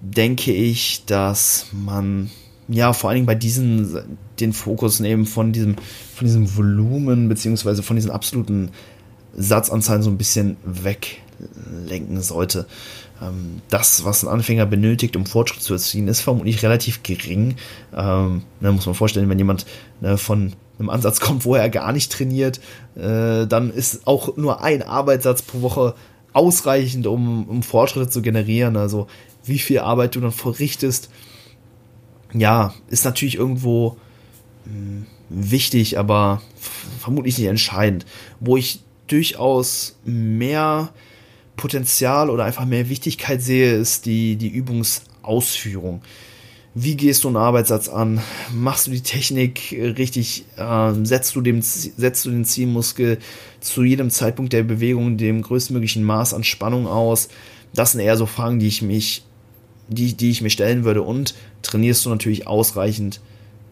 denke 0.00 0.52
ich, 0.52 1.04
dass 1.06 1.66
man 1.72 2.30
ja 2.68 2.92
vor 2.92 3.10
allen 3.10 3.16
Dingen 3.16 3.26
bei 3.26 3.34
diesen 3.34 4.18
den 4.38 4.52
Fokus 4.52 5.00
nehmen 5.00 5.26
von 5.26 5.52
diesem 5.52 5.76
von 6.14 6.26
diesem 6.26 6.56
Volumen 6.56 7.28
beziehungsweise 7.28 7.82
von 7.82 7.96
diesen 7.96 8.10
absoluten 8.10 8.70
Satzanzahlen 9.36 10.02
so 10.02 10.10
ein 10.10 10.18
bisschen 10.18 10.56
weglenken 10.64 12.20
sollte. 12.20 12.66
Ähm, 13.20 13.62
das, 13.68 14.04
was 14.04 14.24
ein 14.24 14.28
Anfänger 14.28 14.66
benötigt, 14.66 15.16
um 15.16 15.26
Fortschritt 15.26 15.62
zu 15.62 15.72
erzielen, 15.72 16.08
ist 16.08 16.20
vermutlich 16.20 16.62
relativ 16.62 17.02
gering. 17.02 17.56
Ähm, 17.94 18.42
da 18.60 18.72
muss 18.72 18.86
man 18.86 18.94
vorstellen, 18.94 19.28
wenn 19.28 19.38
jemand 19.38 19.66
ne, 20.00 20.18
von 20.18 20.52
einem 20.78 20.90
Ansatz 20.90 21.20
kommt, 21.20 21.44
wo 21.44 21.54
er 21.54 21.70
gar 21.70 21.92
nicht 21.92 22.12
trainiert, 22.12 22.60
äh, 22.96 23.46
dann 23.46 23.70
ist 23.72 24.06
auch 24.06 24.36
nur 24.36 24.62
ein 24.62 24.82
Arbeitssatz 24.82 25.42
pro 25.42 25.62
Woche 25.62 25.94
ausreichend, 26.32 27.06
um, 27.06 27.48
um 27.48 27.62
Fortschritte 27.62 28.08
zu 28.08 28.22
generieren. 28.22 28.76
Also 28.76 29.06
wie 29.44 29.58
viel 29.58 29.80
Arbeit 29.80 30.14
du 30.14 30.20
dann 30.20 30.32
verrichtest, 30.32 31.10
ja, 32.32 32.74
ist 32.88 33.04
natürlich 33.04 33.36
irgendwo 33.36 33.96
mh, 34.64 34.72
hm, 34.72 35.06
wichtig, 35.28 35.98
aber 35.98 36.42
vermutlich 37.00 37.38
nicht 37.38 37.48
entscheidend. 37.48 38.06
Wo 38.40 38.56
ich 38.56 38.80
durchaus 39.06 39.96
mehr 40.04 40.90
Potenzial 41.56 42.30
oder 42.30 42.44
einfach 42.44 42.64
mehr 42.64 42.88
Wichtigkeit 42.88 43.42
sehe, 43.42 43.74
ist 43.74 44.06
die, 44.06 44.36
die 44.36 44.48
Übungsausführung. 44.48 46.02
Wie 46.74 46.96
gehst 46.96 47.24
du 47.24 47.28
einen 47.28 47.36
Arbeitssatz 47.36 47.90
an? 47.90 48.20
Machst 48.50 48.86
du 48.86 48.92
die 48.92 49.02
Technik 49.02 49.72
richtig? 49.72 50.46
Äh, 50.56 50.92
setzt, 51.02 51.36
du 51.36 51.42
dem, 51.42 51.60
setzt 51.60 52.24
du 52.24 52.30
den 52.30 52.46
Zielmuskel 52.46 53.18
zu 53.60 53.84
jedem 53.84 54.08
Zeitpunkt 54.08 54.54
der 54.54 54.62
Bewegung 54.62 55.18
dem 55.18 55.42
größtmöglichen 55.42 56.02
Maß 56.02 56.32
an 56.32 56.44
Spannung 56.44 56.86
aus? 56.86 57.28
Das 57.74 57.92
sind 57.92 58.00
eher 58.00 58.16
so 58.16 58.24
Fragen, 58.24 58.58
die 58.58 58.68
ich 58.68 58.80
mich, 58.80 59.22
die, 59.88 60.14
die 60.14 60.30
ich 60.30 60.40
mir 60.40 60.48
stellen 60.48 60.84
würde. 60.84 61.02
Und 61.02 61.34
trainierst 61.60 62.06
du 62.06 62.10
natürlich 62.10 62.46
ausreichend 62.46 63.20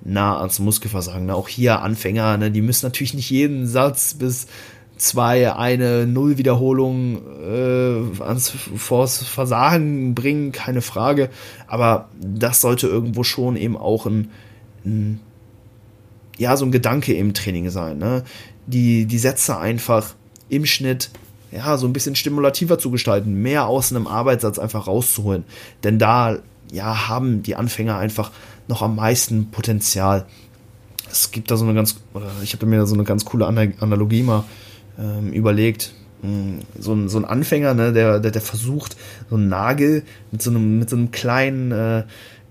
nah 0.03 0.39
ans 0.39 0.59
Muskelversagen. 0.59 1.31
Auch 1.31 1.49
hier 1.49 1.81
Anfänger, 1.81 2.37
ne, 2.37 2.51
die 2.51 2.63
müssen 2.63 2.85
natürlich 2.85 3.15
nicht 3.15 3.31
jeden 3.31 3.67
Satz 3.67 4.13
bis 4.13 4.47
zwei 5.01 5.53
eine 5.53 6.07
Null-Wiederholung 6.07 7.23
äh, 7.43 8.23
ans 8.23 8.51
vors 8.51 9.23
Versagen 9.25 10.15
bringen, 10.15 10.53
keine 10.53 10.83
Frage. 10.83 11.31
Aber 11.67 12.09
das 12.21 12.61
sollte 12.61 12.87
irgendwo 12.87 13.25
schon 13.25 13.57
eben 13.57 13.77
auch 13.77 14.07
ein, 14.07 14.31
ein 14.85 15.21
ja, 16.39 16.57
so 16.57 16.65
ein 16.65 16.73
Gedanke 16.73 17.15
im 17.15 17.35
Training 17.35 17.71
sein. 17.71 17.99
Ne? 17.99 18.25
Die, 18.67 19.07
die 19.07 19.19
Sätze 19.19 19.59
einfach 19.59 20.15
im 20.49 20.67
Schnitt 20.67 21.11
ja, 21.51 21.77
so 21.77 21.87
ein 21.87 21.93
bisschen 21.93 22.15
stimulativer 22.15 22.79
zu 22.79 22.91
gestalten, 22.91 23.35
mehr 23.35 23.67
aus 23.67 23.93
einem 23.93 24.07
Arbeitssatz 24.07 24.59
einfach 24.59 24.87
rauszuholen. 24.87 25.45
Denn 25.83 25.99
da, 25.99 26.39
ja, 26.71 27.09
haben 27.09 27.43
die 27.43 27.57
Anfänger 27.57 27.97
einfach 27.97 28.31
noch 28.69 28.83
am 28.83 28.97
meisten 28.97 29.51
Potenzial. 29.51 30.27
Es 31.11 31.33
gibt 31.33 31.51
da 31.51 31.57
so 31.57 31.65
eine 31.65 31.75
ganz, 31.75 31.97
oder 32.15 32.31
ich 32.43 32.53
habe 32.53 32.67
mir 32.67 32.79
da 32.79 32.87
so 32.87 32.95
eine 32.95 33.03
ganz 33.05 33.25
coole 33.25 33.47
Analogie 33.47 34.23
mal 34.23 34.45
ähm, 34.99 35.33
überlegt. 35.33 35.93
Hm, 36.23 36.61
so 36.79 36.93
ein, 36.93 37.09
so 37.09 37.19
ein 37.19 37.25
Anfänger, 37.25 37.75
ne, 37.75 37.93
der, 37.93 38.21
der, 38.21 38.31
der 38.31 38.43
versucht, 38.43 38.97
so 39.29 39.37
einen 39.37 39.49
Nagel 39.49 40.03
mit 40.31 40.43
so 40.43 40.51
einem, 40.51 40.79
mit 40.79 40.91
so 40.91 40.97
einem 40.97 41.11
kleinen 41.11 41.73
äh, 41.73 42.03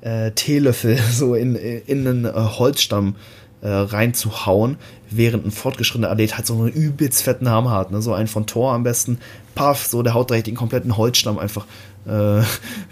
äh, 0.01 0.31
Teelöffel 0.31 0.97
so 1.11 1.35
in, 1.35 1.55
in 1.55 2.07
einen 2.07 2.25
äh, 2.25 2.31
Holzstamm 2.31 3.15
äh, 3.61 3.67
reinzuhauen, 3.67 4.77
während 5.09 5.45
ein 5.45 5.51
fortgeschrittener 5.51 6.09
Athlet 6.09 6.37
halt 6.37 6.47
so 6.47 6.53
einen 6.55 6.69
übelst 6.69 7.23
fetten 7.23 7.49
Hammer 7.49 7.71
hat, 7.71 7.91
ne? 7.91 8.01
so 8.01 8.13
einen 8.13 8.27
von 8.27 8.45
Tor 8.45 8.73
am 8.73 8.83
besten, 8.83 9.19
paff, 9.55 9.85
so 9.85 10.01
der 10.01 10.13
haut 10.13 10.29
direkt 10.29 10.47
den 10.47 10.55
kompletten 10.55 10.97
Holzstamm 10.97 11.37
einfach 11.37 11.65
äh, 12.07 12.39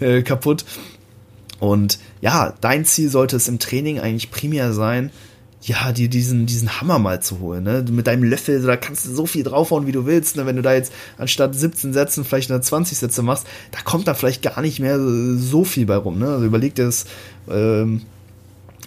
äh, 0.04 0.22
kaputt. 0.22 0.64
Und 1.60 1.98
ja, 2.20 2.54
dein 2.60 2.84
Ziel 2.84 3.08
sollte 3.08 3.36
es 3.36 3.48
im 3.48 3.58
Training 3.58 3.98
eigentlich 3.98 4.30
primär 4.30 4.72
sein, 4.72 5.10
ja, 5.62 5.92
dir 5.92 6.08
diesen, 6.08 6.46
diesen 6.46 6.80
Hammer 6.80 6.98
mal 6.98 7.20
zu 7.20 7.40
holen, 7.40 7.64
ne? 7.64 7.84
Mit 7.90 8.06
deinem 8.06 8.22
Löffel, 8.22 8.62
da 8.62 8.76
kannst 8.76 9.06
du 9.06 9.14
so 9.14 9.26
viel 9.26 9.42
draufhauen, 9.42 9.86
wie 9.86 9.92
du 9.92 10.06
willst, 10.06 10.36
ne? 10.36 10.46
Wenn 10.46 10.56
du 10.56 10.62
da 10.62 10.72
jetzt 10.72 10.92
anstatt 11.18 11.54
17 11.54 11.92
Sätzen 11.92 12.24
vielleicht 12.24 12.50
nur 12.50 12.62
20 12.62 12.96
Sätze 12.96 13.22
machst, 13.22 13.46
da 13.72 13.80
kommt 13.80 14.06
da 14.06 14.14
vielleicht 14.14 14.42
gar 14.42 14.60
nicht 14.60 14.78
mehr 14.78 14.98
so 15.00 15.64
viel 15.64 15.86
bei 15.86 15.96
rum, 15.96 16.18
ne? 16.18 16.28
Also 16.28 16.46
überleg 16.46 16.76
dir 16.76 16.84
das, 16.84 17.06
ähm, 17.50 18.02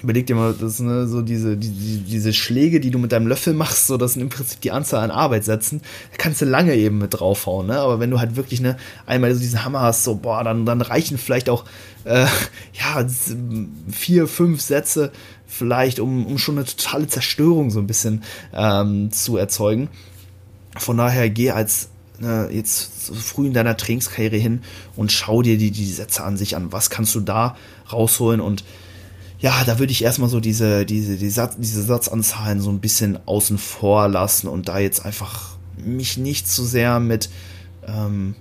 überleg 0.01 0.25
dir 0.27 0.35
mal, 0.35 0.55
das 0.59 0.79
ne, 0.79 1.07
so 1.07 1.21
diese, 1.21 1.57
die, 1.57 2.03
diese 2.03 2.31
Schläge, 2.31 2.79
die 2.79 2.89
du 2.89 2.99
mit 2.99 3.11
deinem 3.11 3.27
Löffel 3.27 3.53
machst, 3.53 3.87
so 3.87 3.97
das 3.97 4.13
sind 4.13 4.21
im 4.21 4.29
Prinzip 4.29 4.61
die 4.61 4.71
Anzahl 4.71 5.03
an 5.03 5.11
Arbeitssätzen, 5.11 5.81
da 6.11 6.17
kannst 6.17 6.41
du 6.41 6.45
lange 6.45 6.73
eben 6.75 6.99
mit 6.99 7.19
draufhauen, 7.19 7.67
ne? 7.67 7.79
Aber 7.79 7.99
wenn 7.99 8.11
du 8.11 8.19
halt 8.19 8.37
wirklich 8.37 8.61
ne, 8.61 8.77
einmal 9.05 9.33
so 9.33 9.41
diesen 9.41 9.65
Hammer 9.65 9.81
hast, 9.81 10.05
so, 10.05 10.15
boah, 10.15 10.43
dann, 10.45 10.65
dann 10.65 10.79
reichen 10.79 11.17
vielleicht 11.17 11.49
auch 11.49 11.65
äh, 12.05 12.25
ja, 12.73 13.05
vier, 13.91 14.27
fünf 14.27 14.61
Sätze 14.61 15.11
vielleicht, 15.51 15.99
um, 15.99 16.25
um 16.25 16.37
schon 16.37 16.57
eine 16.57 16.65
totale 16.65 17.07
Zerstörung 17.07 17.71
so 17.71 17.79
ein 17.79 17.87
bisschen 17.87 18.23
ähm, 18.53 19.11
zu 19.11 19.35
erzeugen. 19.35 19.89
Von 20.77 20.97
daher 20.97 21.29
geh 21.29 21.51
als 21.51 21.89
äh, 22.23 22.55
jetzt 22.55 23.07
so 23.07 23.13
früh 23.13 23.47
in 23.47 23.53
deiner 23.53 23.75
Trainingskarriere 23.75 24.37
hin 24.37 24.61
und 24.95 25.11
schau 25.11 25.41
dir 25.41 25.57
die, 25.57 25.71
die 25.71 25.91
Sätze 25.91 26.23
an 26.23 26.37
sich 26.37 26.55
an. 26.55 26.71
Was 26.71 26.89
kannst 26.89 27.13
du 27.15 27.19
da 27.19 27.57
rausholen 27.91 28.39
und 28.39 28.63
ja, 29.39 29.63
da 29.65 29.77
würde 29.77 29.91
ich 29.91 30.03
erstmal 30.03 30.29
so 30.29 30.39
diese, 30.39 30.85
diese, 30.85 31.17
die 31.17 31.29
Satz, 31.29 31.55
diese 31.57 31.81
Satzanzahlen 31.81 32.61
so 32.61 32.69
ein 32.69 32.79
bisschen 32.79 33.19
außen 33.25 33.57
vor 33.57 34.07
lassen 34.07 34.47
und 34.47 34.69
da 34.69 34.79
jetzt 34.79 35.03
einfach 35.03 35.57
mich 35.75 36.17
nicht 36.17 36.47
zu 36.47 36.63
sehr 36.63 36.99
mit 36.99 37.29
ähm, 37.85 38.35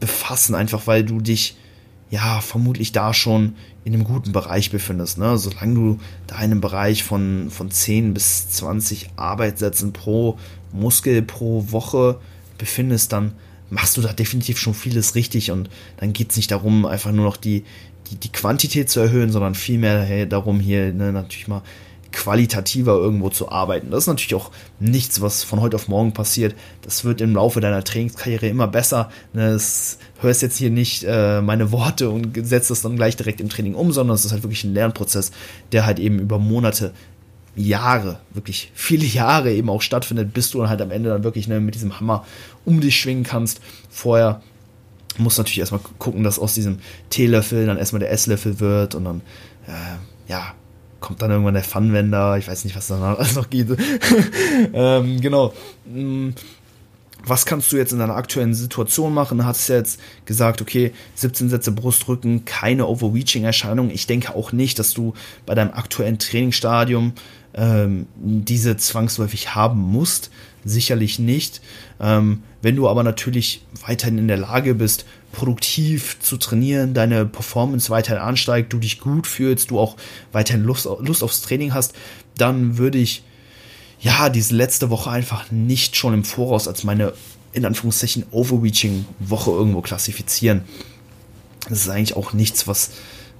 befassen, 0.00 0.54
einfach 0.54 0.86
weil 0.86 1.04
du 1.04 1.20
dich 1.20 1.56
ja 2.10 2.40
vermutlich 2.40 2.92
da 2.92 3.14
schon 3.14 3.54
in 3.86 3.94
einem 3.94 4.02
guten 4.02 4.32
Bereich 4.32 4.72
befindest. 4.72 5.16
Ne? 5.16 5.38
Solange 5.38 5.74
du 5.74 6.00
da 6.26 6.34
in 6.38 6.50
einem 6.50 6.60
Bereich 6.60 7.04
von, 7.04 7.50
von 7.50 7.70
10 7.70 8.14
bis 8.14 8.48
20 8.50 9.10
Arbeitssätzen 9.14 9.92
pro 9.92 10.38
Muskel 10.72 11.22
pro 11.22 11.70
Woche 11.70 12.18
befindest, 12.58 13.12
dann 13.12 13.32
machst 13.70 13.96
du 13.96 14.00
da 14.00 14.12
definitiv 14.12 14.58
schon 14.58 14.74
vieles 14.74 15.14
richtig 15.14 15.52
und 15.52 15.70
dann 15.98 16.12
geht 16.12 16.32
es 16.32 16.36
nicht 16.36 16.50
darum, 16.50 16.84
einfach 16.84 17.12
nur 17.12 17.24
noch 17.24 17.36
die, 17.36 17.62
die, 18.10 18.16
die 18.16 18.32
Quantität 18.32 18.90
zu 18.90 18.98
erhöhen, 18.98 19.30
sondern 19.30 19.54
vielmehr 19.54 20.02
hey, 20.02 20.28
darum, 20.28 20.58
hier 20.58 20.92
ne, 20.92 21.12
natürlich 21.12 21.46
mal 21.46 21.62
qualitativer 22.16 22.94
irgendwo 22.94 23.28
zu 23.28 23.50
arbeiten. 23.50 23.90
Das 23.90 24.04
ist 24.04 24.06
natürlich 24.06 24.34
auch 24.34 24.50
nichts, 24.80 25.20
was 25.20 25.44
von 25.44 25.60
heute 25.60 25.76
auf 25.76 25.86
morgen 25.86 26.14
passiert. 26.14 26.54
Das 26.80 27.04
wird 27.04 27.20
im 27.20 27.34
Laufe 27.34 27.60
deiner 27.60 27.84
Trainingskarriere 27.84 28.48
immer 28.48 28.66
besser. 28.66 29.10
Das 29.34 29.98
ne, 30.00 30.22
hörst 30.22 30.40
jetzt 30.40 30.56
hier 30.56 30.70
nicht 30.70 31.04
äh, 31.06 31.42
meine 31.42 31.72
Worte 31.72 32.08
und 32.08 32.34
setzt 32.46 32.70
das 32.70 32.80
dann 32.80 32.96
gleich 32.96 33.16
direkt 33.16 33.42
im 33.42 33.50
Training 33.50 33.74
um, 33.74 33.92
sondern 33.92 34.14
es 34.14 34.24
ist 34.24 34.32
halt 34.32 34.42
wirklich 34.42 34.64
ein 34.64 34.72
Lernprozess, 34.72 35.30
der 35.72 35.84
halt 35.84 35.98
eben 35.98 36.18
über 36.18 36.38
Monate, 36.38 36.92
Jahre, 37.54 38.18
wirklich 38.32 38.70
viele 38.74 39.04
Jahre 39.04 39.52
eben 39.52 39.68
auch 39.68 39.82
stattfindet, 39.82 40.32
bis 40.32 40.50
du 40.50 40.58
dann 40.58 40.70
halt 40.70 40.80
am 40.80 40.90
Ende 40.90 41.10
dann 41.10 41.22
wirklich 41.22 41.48
ne, 41.48 41.60
mit 41.60 41.74
diesem 41.74 42.00
Hammer 42.00 42.24
um 42.64 42.80
dich 42.80 42.98
schwingen 42.98 43.24
kannst. 43.24 43.60
Vorher 43.90 44.40
muss 45.18 45.36
natürlich 45.36 45.58
erstmal 45.58 45.80
gucken, 45.98 46.24
dass 46.24 46.38
aus 46.38 46.54
diesem 46.54 46.78
Teelöffel 47.10 47.66
dann 47.66 47.76
erstmal 47.76 48.00
der 48.00 48.10
Esslöffel 48.10 48.58
wird 48.58 48.94
und 48.94 49.04
dann, 49.04 49.20
äh, 49.66 50.30
ja, 50.30 50.54
kommt 51.06 51.22
dann 51.22 51.30
irgendwann 51.30 51.54
der 51.54 51.62
Funwender, 51.62 52.36
ich 52.36 52.48
weiß 52.48 52.64
nicht, 52.64 52.74
was 52.74 52.88
danach 52.88 53.16
alles 53.16 53.34
noch 53.36 53.48
geht. 53.48 53.68
ähm, 54.72 55.20
genau. 55.20 55.54
Mm, 55.84 56.30
was 57.24 57.46
kannst 57.46 57.70
du 57.70 57.76
jetzt 57.76 57.92
in 57.92 58.00
deiner 58.00 58.16
aktuellen 58.16 58.54
Situation 58.54 59.14
machen? 59.14 59.38
Du 59.38 59.44
hast 59.44 59.68
jetzt 59.68 60.00
gesagt, 60.24 60.60
okay, 60.60 60.92
17 61.14 61.48
Sätze 61.48 61.70
Brustrücken, 61.70 62.44
keine 62.44 62.86
Overreaching-Erscheinung. 62.86 63.90
Ich 63.90 64.08
denke 64.08 64.34
auch 64.34 64.50
nicht, 64.50 64.80
dass 64.80 64.94
du 64.94 65.14
bei 65.44 65.54
deinem 65.54 65.72
aktuellen 65.72 66.18
Trainingsstadium 66.18 67.12
ähm, 67.54 68.06
diese 68.16 68.76
zwangsläufig 68.76 69.54
haben 69.54 69.80
musst. 69.80 70.30
Sicherlich 70.64 71.20
nicht. 71.20 71.60
Ähm, 72.00 72.42
wenn 72.62 72.74
du 72.74 72.88
aber 72.88 73.04
natürlich 73.04 73.64
weiterhin 73.86 74.18
in 74.18 74.26
der 74.26 74.38
Lage 74.38 74.74
bist, 74.74 75.06
produktiv 75.36 76.18
zu 76.18 76.38
trainieren, 76.38 76.94
deine 76.94 77.26
Performance 77.26 77.90
weiterhin 77.90 78.22
ansteigt, 78.22 78.72
du 78.72 78.78
dich 78.78 79.00
gut 79.00 79.26
fühlst, 79.26 79.70
du 79.70 79.78
auch 79.78 79.96
weiterhin 80.32 80.64
Lust, 80.64 80.88
Lust 81.00 81.22
aufs 81.22 81.42
Training 81.42 81.74
hast, 81.74 81.94
dann 82.38 82.78
würde 82.78 82.96
ich 82.96 83.22
ja 84.00 84.30
diese 84.30 84.54
letzte 84.54 84.88
Woche 84.88 85.10
einfach 85.10 85.50
nicht 85.50 85.94
schon 85.94 86.14
im 86.14 86.24
Voraus 86.24 86.66
als 86.66 86.84
meine 86.84 87.12
in 87.52 87.66
Anführungszeichen 87.66 88.24
overreaching 88.30 89.04
Woche 89.18 89.50
irgendwo 89.50 89.82
klassifizieren. 89.82 90.62
Das 91.68 91.80
ist 91.80 91.88
eigentlich 91.90 92.16
auch 92.16 92.32
nichts, 92.32 92.66
was 92.66 92.92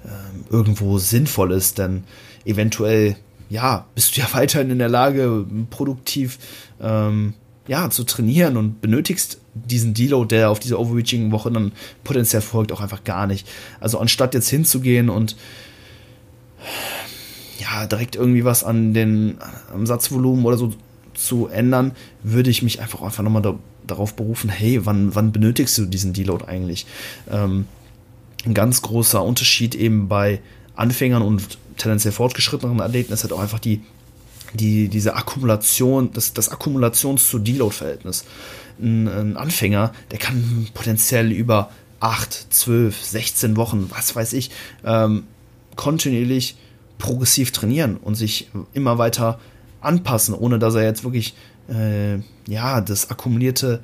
ähm, 0.05 0.45
irgendwo 0.51 0.99
sinnvoll 0.99 1.51
ist, 1.51 1.79
denn 1.79 2.03
eventuell 2.45 3.15
ja, 3.49 3.87
bist 3.95 4.15
du 4.15 4.21
ja 4.21 4.27
weiterhin 4.33 4.69
in 4.69 4.77
der 4.77 4.89
Lage, 4.89 5.45
produktiv 5.71 6.37
ähm, 6.79 7.33
ja, 7.67 7.89
zu 7.89 8.03
trainieren 8.03 8.57
und 8.57 8.81
benötigst 8.81 9.39
diesen 9.53 9.93
Deload, 9.93 10.33
der 10.33 10.49
auf 10.49 10.59
diese 10.59 10.79
Overreaching-Woche 10.79 11.51
dann 11.51 11.71
potenziell 12.03 12.41
folgt, 12.41 12.71
auch 12.71 12.81
einfach 12.81 13.03
gar 13.03 13.27
nicht. 13.27 13.47
Also 13.79 13.99
anstatt 13.99 14.33
jetzt 14.33 14.49
hinzugehen 14.49 15.09
und 15.09 15.35
ja, 17.59 17.85
direkt 17.87 18.15
irgendwie 18.15 18.45
was 18.45 18.63
an 18.63 18.93
den 18.93 19.37
am 19.73 19.85
Satzvolumen 19.85 20.45
oder 20.45 20.57
so 20.57 20.73
zu 21.13 21.47
ändern, 21.47 21.93
würde 22.23 22.49
ich 22.49 22.61
mich 22.61 22.79
einfach 22.79 23.01
einfach 23.01 23.23
nochmal 23.23 23.41
da, 23.41 23.55
darauf 23.85 24.15
berufen, 24.15 24.49
hey, 24.49 24.85
wann, 24.85 25.15
wann 25.15 25.31
benötigst 25.31 25.77
du 25.77 25.85
diesen 25.85 26.13
Deload 26.13 26.45
eigentlich? 26.45 26.85
Ähm, 27.29 27.65
ein 28.45 28.53
ganz 28.53 28.81
großer 28.81 29.23
Unterschied 29.23 29.75
eben 29.75 30.07
bei 30.07 30.39
Anfängern 30.75 31.23
und 31.23 31.57
tendenziell 31.77 32.11
fortgeschritteneren 32.11 32.81
Athleten 32.81 33.13
ist 33.13 33.23
halt 33.23 33.33
auch 33.33 33.39
einfach 33.39 33.59
die, 33.59 33.81
die, 34.57 34.89
diese 34.89 35.15
Akkumulation, 35.15 36.11
das, 36.13 36.33
das 36.33 36.51
Akkumulations- 36.51 37.29
zu 37.29 37.39
Deload-Verhältnis. 37.39 38.25
Ein, 38.81 39.07
ein, 39.07 39.37
Anfänger, 39.37 39.93
der 40.11 40.19
kann 40.19 40.67
potenziell 40.73 41.31
über 41.31 41.71
8, 41.99 42.53
12, 42.53 43.03
16 43.03 43.57
Wochen, 43.57 43.89
was 43.89 44.15
weiß 44.15 44.33
ich, 44.33 44.51
ähm, 44.85 45.23
kontinuierlich 45.75 46.57
progressiv 46.97 47.51
trainieren 47.51 47.97
und 47.97 48.15
sich 48.15 48.49
immer 48.73 48.97
weiter 48.97 49.39
anpassen, 49.81 50.33
ohne 50.33 50.59
dass 50.59 50.75
er 50.75 50.83
jetzt 50.83 51.03
wirklich 51.03 51.35
äh, 51.69 52.17
ja, 52.47 52.81
das 52.81 53.09
akkumulierte 53.09 53.81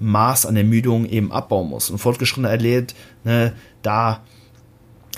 Maß 0.00 0.46
an 0.46 0.56
Ermüdung 0.56 1.06
eben 1.06 1.32
abbauen 1.32 1.68
muss. 1.68 1.90
Ein 1.90 1.98
fortgeschrittener 1.98 2.50
Athlet, 2.50 2.94
ne, 3.24 3.52
da 3.82 4.22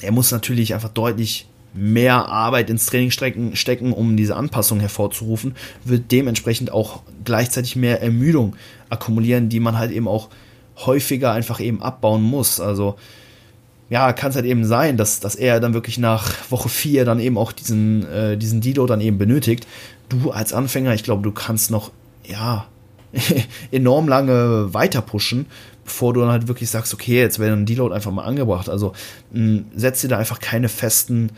er 0.03 0.13
muss 0.13 0.31
natürlich 0.31 0.75
einfach 0.75 0.91
deutlich 0.91 1.47
mehr 1.75 2.29
Arbeit 2.29 2.71
ins 2.71 2.87
Training 2.87 3.11
stecken, 3.11 3.93
um 3.93 4.17
diese 4.17 4.37
Anpassung 4.37 4.81
hervorzurufen, 4.81 5.55
wird 5.85 6.13
dementsprechend 6.13 6.73
auch 6.73 7.03
gleichzeitig 7.25 7.77
mehr 7.77 8.01
Ermüdung 8.01 8.55
akkumulieren, 8.91 9.49
die 9.49 9.61
man 9.61 9.77
halt 9.77 9.91
eben 9.91 10.09
auch 10.09 10.29
häufiger 10.77 11.33
einfach 11.33 11.61
eben 11.61 11.83
abbauen 11.83 12.23
muss. 12.23 12.61
Also 12.61 12.97
ja, 13.91 14.13
kann 14.13 14.31
es 14.31 14.37
halt 14.37 14.47
eben 14.47 14.65
sein, 14.65 14.97
dass, 14.97 15.21
dass 15.21 15.35
er 15.35 15.61
dann 15.61 15.75
wirklich 15.75 15.99
nach 15.99 16.33
Woche 16.51 16.69
4 16.69 17.05
dann 17.05 17.21
eben 17.21 17.37
auch 17.37 17.53
diesen, 17.53 18.07
äh, 18.11 18.37
diesen 18.37 18.61
Dido 18.61 18.87
dann 18.87 19.01
eben 19.01 19.19
benötigt. 19.19 19.67
Du 20.09 20.31
als 20.31 20.53
Anfänger, 20.53 20.95
ich 20.95 21.03
glaube, 21.03 21.23
du 21.23 21.33
kannst 21.33 21.71
noch, 21.71 21.91
ja, 22.25 22.67
enorm 23.71 24.09
lange 24.09 24.73
weiter 24.73 25.01
pushen, 25.01 25.47
bevor 25.85 26.15
du 26.15 26.21
dann 26.21 26.31
halt 26.31 26.49
wirklich 26.49 26.71
sagst, 26.71 26.95
okay, 26.95 27.21
jetzt 27.21 27.39
wäre 27.39 27.53
ein 27.55 27.67
Deload 27.67 27.95
einfach 27.95 28.11
mal 28.11 28.25
angebracht. 28.25 28.69
Also 28.69 28.95
mh, 29.33 29.63
setz 29.77 30.01
dir 30.01 30.09
da 30.09 30.19
einfach 30.19 30.41
keine 30.41 30.69
festen 30.69 31.31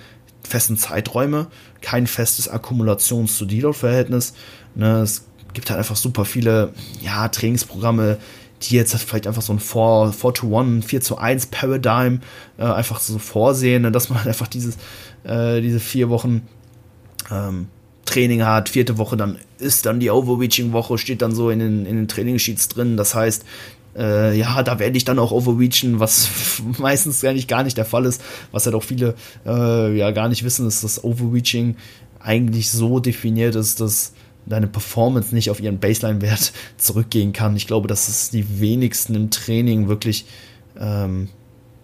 festen 0.47 0.77
Zeiträume, 0.77 1.49
kein 1.81 2.07
festes 2.07 2.51
Akkumulations- 2.51 3.37
zu 3.37 3.47
Deload-Verhältnis. 3.47 4.35
Ne, 4.75 5.01
es 5.01 5.25
gibt 5.53 5.71
halt 5.71 5.79
einfach 5.79 5.97
super 5.97 6.25
viele 6.25 6.73
ja, 7.01 7.29
Trainingsprogramme, 7.29 8.19
die 8.63 8.75
jetzt 8.75 8.95
vielleicht 8.95 9.27
einfach 9.27 9.43
so 9.43 9.53
ein 9.53 9.61
4, 9.61 10.15
4 10.17 10.33
to 10.33 10.59
1, 10.59 10.87
4 10.87 11.01
zu 11.01 11.19
1 11.19 11.47
Paradigm 11.47 12.21
äh, 12.59 12.65
einfach 12.65 13.01
so 13.01 13.19
vorsehen, 13.19 13.83
ne, 13.83 13.93
dass 13.93 14.09
man 14.09 14.19
halt 14.19 14.29
einfach 14.29 14.49
dieses, 14.49 14.77
äh, 15.25 15.61
diese 15.61 15.81
vier 15.81 16.09
Wochen 16.09 16.49
ähm, 17.31 17.69
Training 18.07 18.45
hat, 18.45 18.69
vierte 18.69 18.99
Woche, 18.99 19.17
dann 19.17 19.39
ist 19.59 19.85
dann 19.85 20.01
die 20.01 20.11
Overreaching-Woche, 20.11 20.97
steht 20.97 21.23
dann 21.23 21.35
so 21.35 21.51
in 21.51 21.59
den, 21.59 21.87
in 21.87 21.97
den 21.97 22.09
Trainingssheets 22.09 22.69
drin. 22.69 22.97
Das 22.97 23.15
heißt, 23.15 23.45
äh, 23.97 24.37
ja, 24.37 24.63
da 24.63 24.79
werde 24.79 24.97
ich 24.97 25.05
dann 25.05 25.19
auch 25.19 25.33
overreachen, 25.33 26.01
was 26.01 26.29
meistens 26.79 27.25
eigentlich 27.25 27.49
gar 27.49 27.63
nicht 27.63 27.77
der 27.77 27.85
Fall 27.85 28.05
ist, 28.05 28.23
was 28.53 28.67
halt 28.67 28.75
auch 28.75 28.83
viele 28.83 29.15
äh, 29.47 29.97
ja 29.97 30.11
gar 30.11 30.29
nicht 30.29 30.45
wissen, 30.45 30.67
ist, 30.67 30.85
dass 30.85 31.03
Overreaching 31.03 31.77
eigentlich 32.21 32.71
so 32.71 33.01
definiert 33.01 33.55
ist, 33.55 33.81
dass 33.81 34.13
deine 34.47 34.67
Performance 34.67 35.35
nicht 35.35 35.51
auf 35.51 35.61
ihren 35.61 35.79
Baseline-Wert 35.79 36.53
zurückgehen 36.77 37.33
kann. 37.33 37.57
Ich 37.57 37.67
glaube, 37.67 37.89
dass 37.89 38.09
es 38.09 38.31
die 38.31 38.61
wenigsten 38.61 39.15
im 39.15 39.31
Training 39.31 39.89
wirklich 39.89 40.27
ähm, 40.79 41.29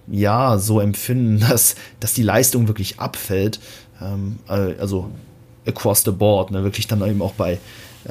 ja 0.07 0.59
so 0.59 0.81
empfinden, 0.81 1.41
dass, 1.49 1.75
dass 2.01 2.15
die 2.15 2.23
Leistung 2.23 2.69
wirklich 2.69 3.01
abfällt. 3.01 3.61
Ähm, 4.01 4.39
äh, 4.49 4.75
also 4.79 5.11
across 5.67 6.03
the 6.03 6.11
board, 6.11 6.51
ne? 6.51 6.65
wirklich 6.65 6.89
dann 6.89 7.07
eben 7.09 7.23
auch 7.23 7.35
bei 7.35 7.55
äh, 8.05 8.11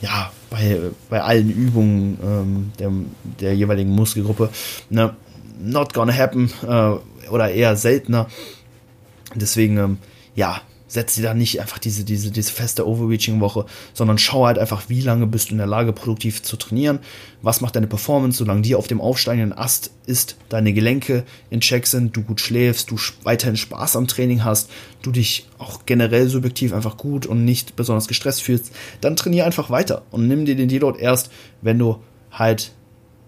ja, 0.00 0.32
bei, 0.48 0.78
bei 1.08 1.20
allen 1.22 1.50
Übungen 1.50 2.18
ähm, 2.22 2.72
der, 2.78 2.90
der 3.40 3.54
jeweiligen 3.54 3.90
Muskelgruppe. 3.90 4.50
Ne, 4.88 5.14
not 5.60 5.92
gonna 5.92 6.12
happen 6.12 6.50
äh, 6.66 7.28
oder 7.28 7.50
eher 7.50 7.76
seltener. 7.76 8.26
Deswegen, 9.34 9.76
ähm, 9.78 9.98
ja, 10.34 10.60
setz 10.90 11.14
dir 11.14 11.22
da 11.22 11.34
nicht 11.34 11.60
einfach 11.60 11.78
diese, 11.78 12.02
diese, 12.02 12.32
diese 12.32 12.50
feste 12.50 12.86
Overreaching-Woche, 12.86 13.64
sondern 13.94 14.18
schau 14.18 14.46
halt 14.46 14.58
einfach, 14.58 14.88
wie 14.88 15.00
lange 15.00 15.28
bist 15.28 15.48
du 15.48 15.52
in 15.52 15.58
der 15.58 15.68
Lage, 15.68 15.92
produktiv 15.92 16.42
zu 16.42 16.56
trainieren, 16.56 16.98
was 17.42 17.60
macht 17.60 17.76
deine 17.76 17.86
Performance, 17.86 18.38
solange 18.38 18.62
die 18.62 18.74
auf 18.74 18.88
dem 18.88 19.00
aufsteigenden 19.00 19.56
Ast 19.56 19.92
ist, 20.06 20.36
deine 20.48 20.72
Gelenke 20.72 21.24
in 21.48 21.60
Check 21.60 21.86
sind, 21.86 22.16
du 22.16 22.22
gut 22.22 22.40
schläfst, 22.40 22.90
du 22.90 22.96
weiterhin 23.22 23.56
Spaß 23.56 23.94
am 23.94 24.08
Training 24.08 24.42
hast, 24.42 24.68
du 25.02 25.12
dich 25.12 25.46
auch 25.58 25.86
generell 25.86 26.28
subjektiv 26.28 26.72
einfach 26.72 26.96
gut 26.96 27.24
und 27.24 27.44
nicht 27.44 27.76
besonders 27.76 28.08
gestresst 28.08 28.42
fühlst, 28.42 28.72
dann 29.00 29.14
trainier 29.14 29.46
einfach 29.46 29.70
weiter 29.70 30.02
und 30.10 30.26
nimm 30.26 30.44
dir 30.44 30.56
den 30.56 30.68
Deload 30.68 30.98
erst, 31.00 31.30
wenn 31.62 31.78
du 31.78 32.00
halt, 32.32 32.72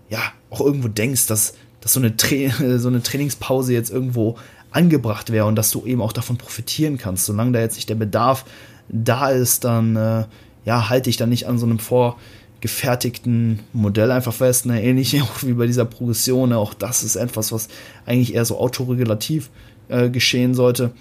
ja, 0.08 0.18
auch 0.50 0.60
irgendwo 0.60 0.88
denkst, 0.88 1.28
dass, 1.28 1.54
dass 1.80 1.92
so 1.92 2.00
eine, 2.00 2.12
so 2.80 2.88
eine 2.88 3.04
Trainingspause 3.04 3.72
jetzt 3.72 3.90
irgendwo 3.90 4.36
angebracht 4.72 5.30
wäre 5.30 5.46
und 5.46 5.56
dass 5.56 5.70
du 5.70 5.86
eben 5.86 6.00
auch 6.00 6.12
davon 6.12 6.36
profitieren 6.36 6.98
kannst. 6.98 7.26
Solange 7.26 7.52
da 7.52 7.60
jetzt 7.60 7.76
nicht 7.76 7.88
der 7.88 7.94
Bedarf 7.94 8.44
da 8.88 9.28
ist, 9.28 9.64
dann 9.64 9.96
äh, 9.96 10.24
ja, 10.64 10.88
halte 10.88 11.10
ich 11.10 11.16
dann 11.16 11.28
nicht 11.28 11.46
an 11.46 11.58
so 11.58 11.66
einem 11.66 11.78
vorgefertigten 11.78 13.60
Modell 13.72 14.10
einfach 14.10 14.32
fest. 14.32 14.66
Ne? 14.66 14.82
Ähnlich 14.82 15.20
auch 15.22 15.42
wie 15.42 15.52
bei 15.52 15.66
dieser 15.66 15.84
Progression. 15.84 16.50
Ne? 16.50 16.58
Auch 16.58 16.74
das 16.74 17.02
ist 17.02 17.16
etwas, 17.16 17.52
was 17.52 17.68
eigentlich 18.06 18.34
eher 18.34 18.44
so 18.44 18.58
autoregulativ 18.58 19.50
äh, 19.88 20.10
geschehen 20.10 20.54
sollte. 20.54 20.92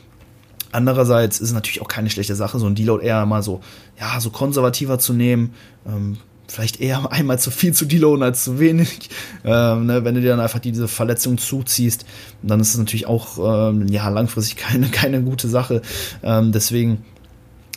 Andererseits 0.74 1.40
ist 1.40 1.50
es 1.50 1.54
natürlich 1.54 1.82
auch 1.82 1.88
keine 1.88 2.10
schlechte 2.10 2.36
Sache, 2.36 2.58
so 2.58 2.66
ein 2.66 2.76
Deload 2.76 3.06
eher 3.06 3.26
mal 3.26 3.44
so, 3.44 3.60
ja, 4.00 4.20
so 4.22 4.30
konservativer 4.30 5.00
zu 5.00 5.14
nehmen. 5.14 5.54
Ähm, 5.86 6.18
vielleicht 6.52 6.80
eher 6.80 7.12
einmal 7.12 7.40
zu 7.40 7.52
viel 7.52 7.74
zu 7.74 7.86
deloaden 7.86 8.24
als 8.24 8.44
zu 8.44 8.60
wenig. 8.60 9.10
Ähm, 9.44 9.86
ne, 9.86 10.04
wenn 10.04 10.16
du 10.16 10.22
dir 10.22 10.30
dann 10.30 10.40
einfach 10.40 10.60
diese 10.60 10.88
Verletzung 10.88 11.38
zuziehst, 11.38 12.06
dann 12.42 12.60
ist 12.60 12.70
es 12.70 12.78
natürlich 12.78 13.08
auch 13.08 13.70
ähm, 13.70 13.88
ja 13.88 14.08
langfristig 14.10 14.56
keine, 14.58 14.90
keine 14.90 15.22
gute 15.22 15.48
Sache. 15.48 15.82
Ähm, 16.24 16.52
deswegen 16.52 17.04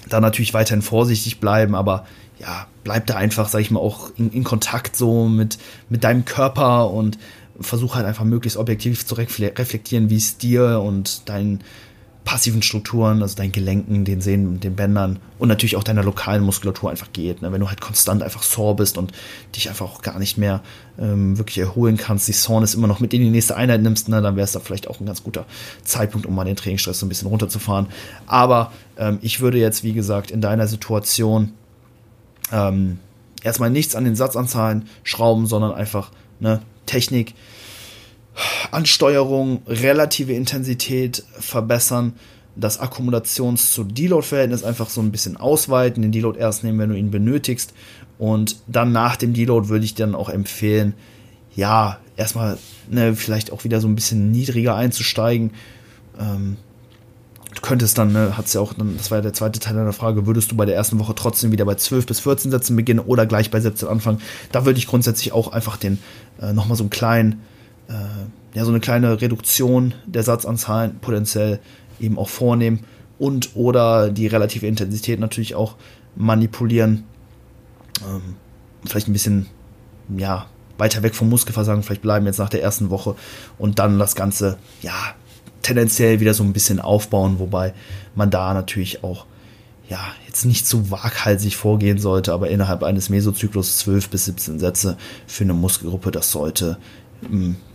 da 0.08 0.20
natürlich 0.20 0.52
weiterhin 0.52 0.82
vorsichtig 0.82 1.40
bleiben, 1.40 1.74
aber 1.74 2.06
ja, 2.38 2.66
bleib 2.82 3.06
da 3.06 3.16
einfach, 3.16 3.48
sag 3.48 3.60
ich 3.60 3.70
mal, 3.70 3.80
auch 3.80 4.10
in, 4.16 4.30
in 4.30 4.44
Kontakt 4.44 4.96
so 4.96 5.28
mit, 5.28 5.58
mit 5.88 6.04
deinem 6.04 6.24
Körper 6.24 6.90
und 6.90 7.18
versuch 7.60 7.94
halt 7.94 8.04
einfach 8.04 8.24
möglichst 8.24 8.58
objektiv 8.58 9.06
zu 9.06 9.14
reflektieren, 9.14 10.10
wie 10.10 10.16
es 10.16 10.36
dir 10.36 10.80
und 10.84 11.28
deinen 11.28 11.60
passiven 12.24 12.62
Strukturen, 12.62 13.22
also 13.22 13.36
deinen 13.36 13.52
Gelenken, 13.52 14.04
den 14.04 14.22
Sehnen, 14.22 14.58
den 14.58 14.74
Bändern 14.74 15.18
und 15.38 15.48
natürlich 15.48 15.76
auch 15.76 15.84
deiner 15.84 16.02
lokalen 16.02 16.42
Muskulatur 16.42 16.90
einfach 16.90 17.12
geht. 17.12 17.42
Ne? 17.42 17.52
Wenn 17.52 17.60
du 17.60 17.68
halt 17.68 17.82
konstant 17.82 18.22
einfach 18.22 18.42
sore 18.42 18.74
bist 18.74 18.96
und 18.96 19.12
dich 19.54 19.68
einfach 19.68 19.86
auch 19.86 20.02
gar 20.02 20.18
nicht 20.18 20.38
mehr 20.38 20.62
ähm, 20.98 21.36
wirklich 21.36 21.58
erholen 21.58 21.98
kannst, 21.98 22.26
die 22.26 22.32
Soreness 22.32 22.74
immer 22.74 22.86
noch 22.86 23.00
mit 23.00 23.12
in 23.12 23.20
die 23.20 23.30
nächste 23.30 23.56
Einheit 23.56 23.82
nimmst, 23.82 24.08
ne? 24.08 24.22
dann 24.22 24.36
wäre 24.36 24.44
es 24.44 24.52
da 24.52 24.60
vielleicht 24.60 24.88
auch 24.88 25.00
ein 25.00 25.06
ganz 25.06 25.22
guter 25.22 25.44
Zeitpunkt, 25.82 26.26
um 26.26 26.34
mal 26.34 26.44
den 26.44 26.56
Trainingsstress 26.56 26.98
so 26.98 27.04
ein 27.04 27.10
bisschen 27.10 27.28
runterzufahren. 27.28 27.88
Aber 28.26 28.72
ähm, 28.96 29.18
ich 29.20 29.40
würde 29.40 29.58
jetzt, 29.58 29.84
wie 29.84 29.92
gesagt, 29.92 30.30
in 30.30 30.40
deiner 30.40 30.66
Situation 30.66 31.52
ähm, 32.52 32.98
erstmal 33.42 33.70
nichts 33.70 33.94
an 33.94 34.04
den 34.04 34.16
Satzanzahlen 34.16 34.88
schrauben, 35.02 35.46
sondern 35.46 35.72
einfach 35.72 36.10
ne, 36.40 36.62
Technik, 36.86 37.34
Ansteuerung, 38.70 39.62
relative 39.66 40.32
Intensität 40.32 41.24
verbessern, 41.38 42.14
das 42.56 42.80
Akkumulations- 42.80 43.72
zu 43.72 43.84
Deload-Verhältnis 43.84 44.64
einfach 44.64 44.88
so 44.88 45.00
ein 45.00 45.10
bisschen 45.10 45.36
ausweiten, 45.36 46.02
den 46.02 46.12
Deload 46.12 46.38
erst 46.38 46.64
nehmen, 46.64 46.78
wenn 46.78 46.90
du 46.90 46.96
ihn 46.96 47.10
benötigst 47.10 47.72
und 48.18 48.56
dann 48.66 48.92
nach 48.92 49.16
dem 49.16 49.34
Deload 49.34 49.68
würde 49.68 49.84
ich 49.84 49.94
dann 49.94 50.14
auch 50.14 50.28
empfehlen, 50.28 50.94
ja, 51.54 51.98
erstmal 52.16 52.58
ne, 52.88 53.14
vielleicht 53.14 53.52
auch 53.52 53.64
wieder 53.64 53.80
so 53.80 53.88
ein 53.88 53.94
bisschen 53.94 54.30
niedriger 54.30 54.76
einzusteigen. 54.76 55.52
Ähm, 56.18 56.56
du 57.54 57.60
könntest 57.60 57.98
dann, 57.98 58.12
ne, 58.12 58.36
hat's 58.36 58.52
ja 58.52 58.60
auch, 58.60 58.72
dann, 58.72 58.96
das 58.96 59.10
war 59.10 59.18
ja 59.18 59.22
der 59.22 59.32
zweite 59.32 59.60
Teil 59.60 59.74
deiner 59.74 59.92
Frage, 59.92 60.26
würdest 60.26 60.52
du 60.52 60.56
bei 60.56 60.64
der 60.64 60.74
ersten 60.74 60.98
Woche 60.98 61.14
trotzdem 61.14 61.52
wieder 61.52 61.64
bei 61.64 61.74
12 61.74 62.06
bis 62.06 62.20
14 62.20 62.50
Sätzen 62.50 62.76
beginnen 62.76 63.00
oder 63.00 63.26
gleich 63.26 63.50
bei 63.50 63.60
17 63.60 63.88
anfangen? 63.88 64.20
Da 64.52 64.64
würde 64.64 64.78
ich 64.78 64.86
grundsätzlich 64.86 65.32
auch 65.32 65.48
einfach 65.48 65.76
den 65.76 65.98
äh, 66.40 66.52
nochmal 66.52 66.76
so 66.76 66.84
einen 66.84 66.90
kleinen 66.90 67.42
äh, 67.88 68.56
ja, 68.56 68.64
so 68.64 68.70
eine 68.70 68.80
kleine 68.80 69.20
Reduktion 69.20 69.94
der 70.06 70.22
Satzanzahlen 70.22 70.98
potenziell 71.00 71.60
eben 72.00 72.18
auch 72.18 72.28
vornehmen 72.28 72.80
und 73.18 73.50
oder 73.54 74.10
die 74.10 74.26
relative 74.26 74.66
Intensität 74.66 75.20
natürlich 75.20 75.54
auch 75.54 75.76
manipulieren. 76.16 77.04
Ähm, 78.06 78.36
vielleicht 78.84 79.08
ein 79.08 79.12
bisschen, 79.12 79.46
ja, 80.16 80.46
weiter 80.78 81.02
weg 81.02 81.14
vom 81.14 81.28
Muskelversagen, 81.28 81.82
vielleicht 81.82 82.02
bleiben 82.02 82.26
jetzt 82.26 82.38
nach 82.38 82.48
der 82.48 82.62
ersten 82.62 82.90
Woche 82.90 83.14
und 83.58 83.78
dann 83.78 83.98
das 83.98 84.16
Ganze, 84.16 84.58
ja, 84.82 85.14
tendenziell 85.62 86.20
wieder 86.20 86.34
so 86.34 86.44
ein 86.44 86.52
bisschen 86.52 86.80
aufbauen, 86.80 87.38
wobei 87.38 87.74
man 88.14 88.30
da 88.30 88.52
natürlich 88.54 89.02
auch, 89.04 89.26
ja, 89.88 90.00
jetzt 90.26 90.44
nicht 90.44 90.66
so 90.66 90.90
waghalsig 90.90 91.56
vorgehen 91.56 91.98
sollte, 91.98 92.32
aber 92.32 92.50
innerhalb 92.50 92.82
eines 92.82 93.08
Mesozyklus 93.08 93.78
12 93.78 94.08
bis 94.08 94.24
17 94.26 94.58
Sätze 94.58 94.96
für 95.26 95.44
eine 95.44 95.54
Muskelgruppe, 95.54 96.10
das 96.10 96.30
sollte 96.30 96.78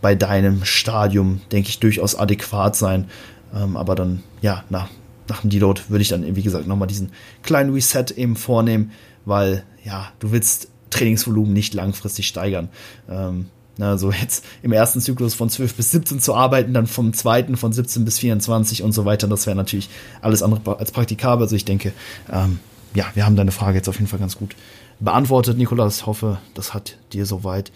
bei 0.02 0.16
deinem 0.16 0.66
Stadium, 0.66 1.42
denke 1.52 1.70
ich, 1.70 1.80
durchaus 1.80 2.16
adäquat 2.16 2.76
sein. 2.76 3.06
Ähm, 3.54 3.78
aber 3.78 3.96
dann, 3.96 4.24
ja, 4.42 4.64
nach, 4.70 4.90
nach 5.28 5.42
dem 5.42 5.50
Deload 5.50 5.82
würde 5.90 6.02
ich 6.02 6.10
dann, 6.10 6.36
wie 6.36 6.44
gesagt, 6.44 6.68
nochmal 6.68 6.88
diesen 6.88 7.12
kleinen 7.44 7.74
Reset 7.74 8.06
eben 8.16 8.36
vornehmen, 8.36 8.92
weil, 9.26 9.64
ja, 9.84 10.12
du 10.20 10.32
willst 10.32 10.70
Trainingsvolumen 10.90 11.54
nicht 11.54 11.74
langfristig 11.74 12.28
steigern. 12.28 12.70
Ähm, 13.10 13.48
also 13.80 14.12
jetzt 14.12 14.46
im 14.62 14.72
ersten 14.72 15.00
Zyklus 15.00 15.34
von 15.34 15.50
12 15.50 15.76
bis 15.76 15.92
17 15.92 16.20
zu 16.20 16.36
arbeiten, 16.36 16.74
dann 16.74 16.88
vom 16.88 17.14
zweiten 17.14 17.58
von 17.58 17.72
17 17.72 18.06
bis 18.06 18.20
24 18.20 18.84
und 18.84 18.92
so 18.92 19.06
weiter, 19.06 19.28
das 19.28 19.46
wäre 19.46 19.56
natürlich 19.56 19.90
alles 20.22 20.44
andere 20.44 20.78
als 20.78 20.92
praktikabel. 20.92 21.44
Also 21.44 21.56
ich 21.56 21.66
denke, 21.66 21.94
ähm, 22.32 22.60
ja, 22.94 23.06
wir 23.14 23.26
haben 23.26 23.36
deine 23.36 23.52
Frage 23.52 23.78
jetzt 23.78 23.88
auf 23.88 23.96
jeden 23.96 24.08
Fall 24.08 24.20
ganz 24.20 24.38
gut 24.38 24.56
beantwortet, 25.00 25.58
Nikolas. 25.58 25.98
Ich 25.98 26.06
hoffe, 26.06 26.40
das 26.54 26.74
hat 26.74 26.98
dir 27.14 27.26
soweit 27.26 27.72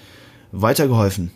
weitergeholfen. 0.51 1.31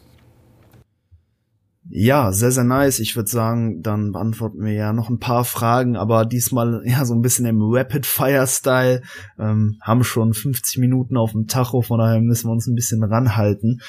Ja, 1.90 2.34
sehr, 2.34 2.52
sehr 2.52 2.66
nice. 2.66 3.00
Ich 3.00 3.16
würde 3.16 3.30
sagen, 3.30 3.82
dann 3.82 4.12
beantworten 4.12 4.66
wir 4.66 4.74
ja 4.74 4.92
noch 4.92 5.10
ein 5.10 5.20
paar 5.20 5.46
Fragen, 5.46 5.96
aber 5.96 6.26
diesmal 6.26 6.82
ja 6.86 7.06
so 7.06 7.14
ein 7.14 7.22
bisschen 7.22 7.46
im 7.46 7.62
Rapid-Fire-Style. 7.62 9.04
Ähm, 9.40 9.78
haben 9.82 10.04
schon 10.04 10.34
50 10.34 10.80
Minuten 10.80 11.16
auf 11.16 11.32
dem 11.32 11.48
Tacho, 11.48 11.82
von 11.82 12.00
daher 12.00 12.20
müssen 12.20 12.50
wir 12.50 12.52
uns 12.52 12.68
ein 12.68 12.76
bisschen 12.76 13.02
ranhalten. 13.04 13.80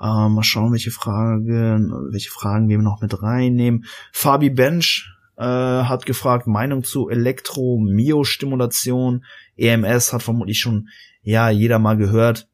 Ähm, 0.00 0.34
mal 0.34 0.44
schauen, 0.44 0.70
welche 0.70 0.92
Fragen, 0.92 1.90
welche 2.12 2.30
Fragen 2.30 2.68
wir 2.68 2.78
noch 2.78 3.00
mit 3.00 3.20
reinnehmen. 3.20 3.86
Fabi 4.12 4.50
Bench 4.50 5.10
äh, 5.36 5.42
hat 5.42 6.06
gefragt, 6.06 6.46
Meinung 6.46 6.84
zu 6.84 7.08
Elektro-Myostimulation. 7.08 9.24
EMS 9.56 10.12
hat 10.12 10.22
vermutlich 10.22 10.60
schon, 10.60 10.90
ja, 11.22 11.50
jeder 11.50 11.80
mal 11.80 11.96
gehört. 11.96 12.48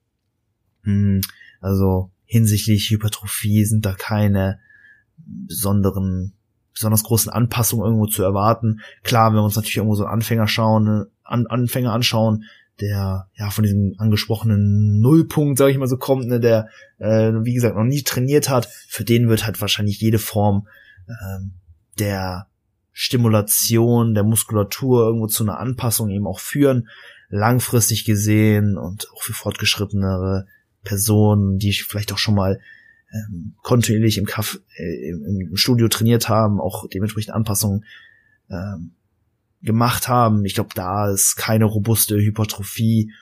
Hm, 0.85 1.21
also 1.61 2.11
hinsichtlich 2.25 2.89
Hypertrophie 2.89 3.67
sind 3.67 3.85
da 3.85 3.93
keine 3.93 4.61
besonderen, 5.17 6.35
besonders 6.73 7.05
großen 7.05 7.33
Anpassungen 7.33 7.85
irgendwo 7.85 8.07
zu 8.07 8.23
erwarten. 8.23 8.81
Klar, 9.03 9.31
wenn 9.31 9.39
wir 9.39 9.45
uns 9.45 9.57
natürlich 9.57 9.77
irgendwo 9.77 9.95
so 9.95 10.05
einen 10.05 10.15
Anfänger 10.15 10.49
schauen, 10.49 11.07
an, 11.23 11.47
Anfänger 11.47 11.93
anschauen, 11.93 12.45
der 12.81 13.29
ja 13.35 13.51
von 13.51 13.62
diesem 13.62 13.95
angesprochenen 13.99 15.01
Nullpunkt, 15.01 15.59
sage 15.59 15.71
ich 15.71 15.79
mal 15.79 15.87
so, 15.87 15.97
kommt, 15.97 16.27
ne, 16.27 16.41
der 16.41 16.69
äh, 16.99 17.33
wie 17.43 17.55
gesagt 17.55 17.77
noch 17.77 17.85
nie 17.85 18.03
trainiert 18.03 18.49
hat, 18.49 18.67
für 18.67 19.05
den 19.05 19.29
wird 19.29 19.47
halt 19.47 19.61
wahrscheinlich 19.61 20.01
jede 20.01 20.19
Form 20.19 20.67
ähm, 21.09 21.53
der 21.99 22.49
Stimulation 22.93 24.15
der 24.15 24.25
Muskulatur 24.25 25.07
irgendwo 25.07 25.27
zu 25.27 25.45
einer 25.45 25.59
Anpassung 25.59 26.11
eben 26.11 26.27
auch 26.27 26.41
führen, 26.41 26.89
langfristig 27.29 28.05
gesehen 28.05 28.77
und 28.77 29.09
auch 29.12 29.23
für 29.23 29.33
fortgeschrittenere 29.33 30.47
Personen, 30.85 31.59
die 31.59 31.73
vielleicht 31.73 32.12
auch 32.12 32.19
schon 32.19 32.35
mal 32.37 32.61
ähm, 33.15 33.55
kontinuierlich 33.62 34.19
im, 34.19 34.27
Kaff, 34.27 34.61
äh, 34.77 35.11
im, 35.11 35.41
im, 35.51 35.57
Studio 35.57 35.89
trainiert 35.89 36.29
haben, 36.29 36.61
auch 36.61 36.89
dementsprechend 36.89 37.33
Anpassungen 37.33 37.85
ähm, 38.51 38.93
gemacht 39.62 40.09
haben. 40.09 40.45
Ich 40.45 40.55
glaube, 40.55 40.71
da 40.75 41.11
ist 41.11 41.37
keine 41.37 41.65
robuste 41.65 42.17
Hypertrophie 42.17 43.12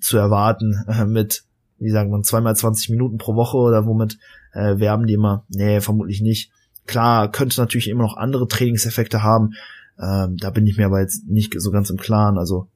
zu 0.00 0.18
erwarten 0.18 0.84
äh, 0.88 1.06
mit, 1.06 1.44
wie 1.78 1.90
sagen 1.90 2.10
wir, 2.10 2.22
zweimal 2.22 2.56
20 2.56 2.90
Minuten 2.90 3.18
pro 3.18 3.34
Woche 3.34 3.56
oder 3.56 3.86
womit 3.86 4.18
äh, 4.52 4.78
werben 4.78 5.06
die 5.06 5.14
immer? 5.14 5.44
Nee, 5.48 5.80
vermutlich 5.80 6.20
nicht. 6.20 6.52
Klar, 6.86 7.30
könnte 7.30 7.60
natürlich 7.60 7.88
immer 7.88 8.02
noch 8.02 8.16
andere 8.16 8.48
Trainingseffekte 8.48 9.22
haben. 9.22 9.54
Ähm, 9.98 10.36
da 10.36 10.50
bin 10.50 10.66
ich 10.66 10.76
mir 10.76 10.86
aber 10.86 11.00
jetzt 11.00 11.26
nicht 11.26 11.54
so 11.58 11.70
ganz 11.70 11.90
im 11.90 11.96
Klaren. 11.96 12.38
Also 12.38 12.68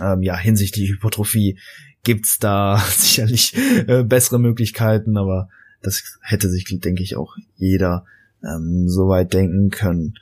ähm, 0.00 0.22
ja, 0.22 0.36
hinsichtlich 0.36 0.90
Hypertrophie 0.90 1.58
gibt's 2.02 2.38
da 2.38 2.78
sicherlich 2.90 3.56
äh, 3.56 4.04
bessere 4.04 4.38
Möglichkeiten, 4.38 5.16
aber 5.16 5.48
das 5.88 6.18
hätte 6.22 6.48
sich, 6.48 6.64
denke 6.64 7.02
ich, 7.02 7.16
auch 7.16 7.36
jeder 7.56 8.04
ähm, 8.42 8.88
soweit 8.88 9.32
denken 9.32 9.70
können. 9.70 10.14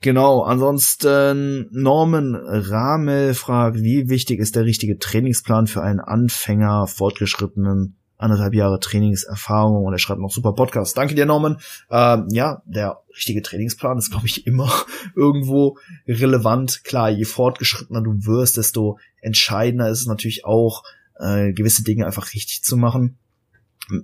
Genau, 0.00 0.42
ansonsten 0.42 1.68
Norman 1.70 2.34
Ramel 2.34 3.32
fragt, 3.32 3.78
wie 3.80 4.10
wichtig 4.10 4.38
ist 4.38 4.54
der 4.54 4.64
richtige 4.64 4.98
Trainingsplan 4.98 5.66
für 5.66 5.82
einen 5.82 6.00
Anfänger, 6.00 6.86
fortgeschrittenen, 6.86 7.96
anderthalb 8.18 8.54
Jahre 8.54 8.80
Trainingserfahrung 8.80 9.84
und 9.84 9.92
er 9.92 9.98
schreibt 9.98 10.20
noch 10.20 10.30
super 10.30 10.52
Podcast. 10.52 10.96
Danke 10.96 11.14
dir, 11.14 11.26
Norman. 11.26 11.58
Ähm, 11.90 12.26
ja, 12.30 12.62
der 12.66 13.00
richtige 13.16 13.40
Trainingsplan 13.42 13.96
ist, 13.98 14.10
glaube 14.10 14.26
ich, 14.26 14.46
immer 14.46 14.70
irgendwo 15.16 15.78
relevant. 16.06 16.84
Klar, 16.84 17.08
je 17.08 17.24
fortgeschrittener 17.24 18.02
du 18.02 18.26
wirst, 18.26 18.58
desto 18.58 18.98
entscheidender 19.22 19.88
ist 19.88 20.02
es 20.02 20.06
natürlich 20.06 20.44
auch, 20.44 20.82
äh, 21.18 21.52
gewisse 21.52 21.82
Dinge 21.82 22.06
einfach 22.06 22.34
richtig 22.34 22.62
zu 22.62 22.76
machen. 22.76 23.16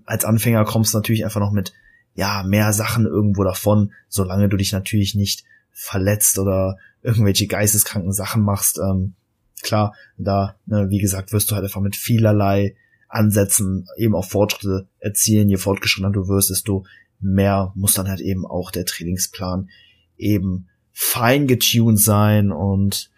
Als 0.05 0.25
Anfänger 0.25 0.65
kommst 0.65 0.93
du 0.93 0.99
natürlich 0.99 1.25
einfach 1.25 1.41
noch 1.41 1.53
mit 1.53 1.73
ja, 2.15 2.43
mehr 2.43 2.73
Sachen 2.73 3.07
irgendwo 3.07 3.45
davon, 3.45 3.93
solange 4.09 4.49
du 4.49 4.57
dich 4.57 4.73
natürlich 4.73 5.15
nicht 5.15 5.45
verletzt 5.73 6.39
oder 6.39 6.77
irgendwelche 7.03 7.47
geisteskranken 7.47 8.13
Sachen 8.13 8.43
machst, 8.43 8.79
ähm, 8.79 9.15
klar, 9.63 9.95
da, 10.17 10.57
ne, 10.67 10.91
wie 10.91 10.99
gesagt, 10.99 11.33
wirst 11.33 11.51
du 11.51 11.55
halt 11.55 11.65
einfach 11.65 11.81
mit 11.81 11.97
vielerlei 11.97 12.77
Ansätzen 13.09 13.87
eben 13.97 14.15
auch 14.15 14.25
Fortschritte 14.25 14.89
erzielen. 14.99 15.49
Je 15.49 15.57
fortgeschrittener 15.57 16.13
du 16.13 16.29
wirst, 16.29 16.51
desto 16.51 16.85
mehr 17.19 17.73
muss 17.75 17.95
dann 17.95 18.09
halt 18.09 18.21
eben 18.21 18.47
auch 18.47 18.71
der 18.71 18.87
Trainingsplan 18.87 19.69
eben 20.17 20.69
fein 20.93 21.47
getuned 21.47 21.99
sein 22.01 22.53
und 22.53 23.11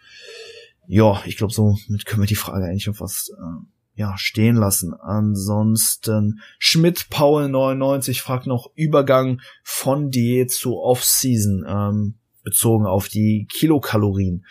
ja, 0.87 1.21
ich 1.25 1.37
glaube, 1.37 1.53
so 1.53 1.77
können 2.05 2.21
wir 2.21 2.27
die 2.27 2.35
Frage 2.35 2.65
eigentlich 2.65 2.83
schon 2.83 2.93
fast 2.93 3.31
äh, 3.31 3.65
ja, 3.95 4.17
stehen 4.17 4.55
lassen. 4.55 4.93
Ansonsten 4.93 6.41
Schmidt 6.59 7.09
Paul 7.09 7.49
99 7.49 8.21
fragt 8.21 8.47
noch 8.47 8.71
Übergang 8.75 9.41
von 9.63 10.09
Diät 10.09 10.51
zu 10.51 10.79
Off-Season. 10.79 11.65
Ähm, 11.67 12.15
bezogen 12.43 12.85
auf 12.85 13.07
die 13.07 13.47
Kilokalorien. 13.49 14.45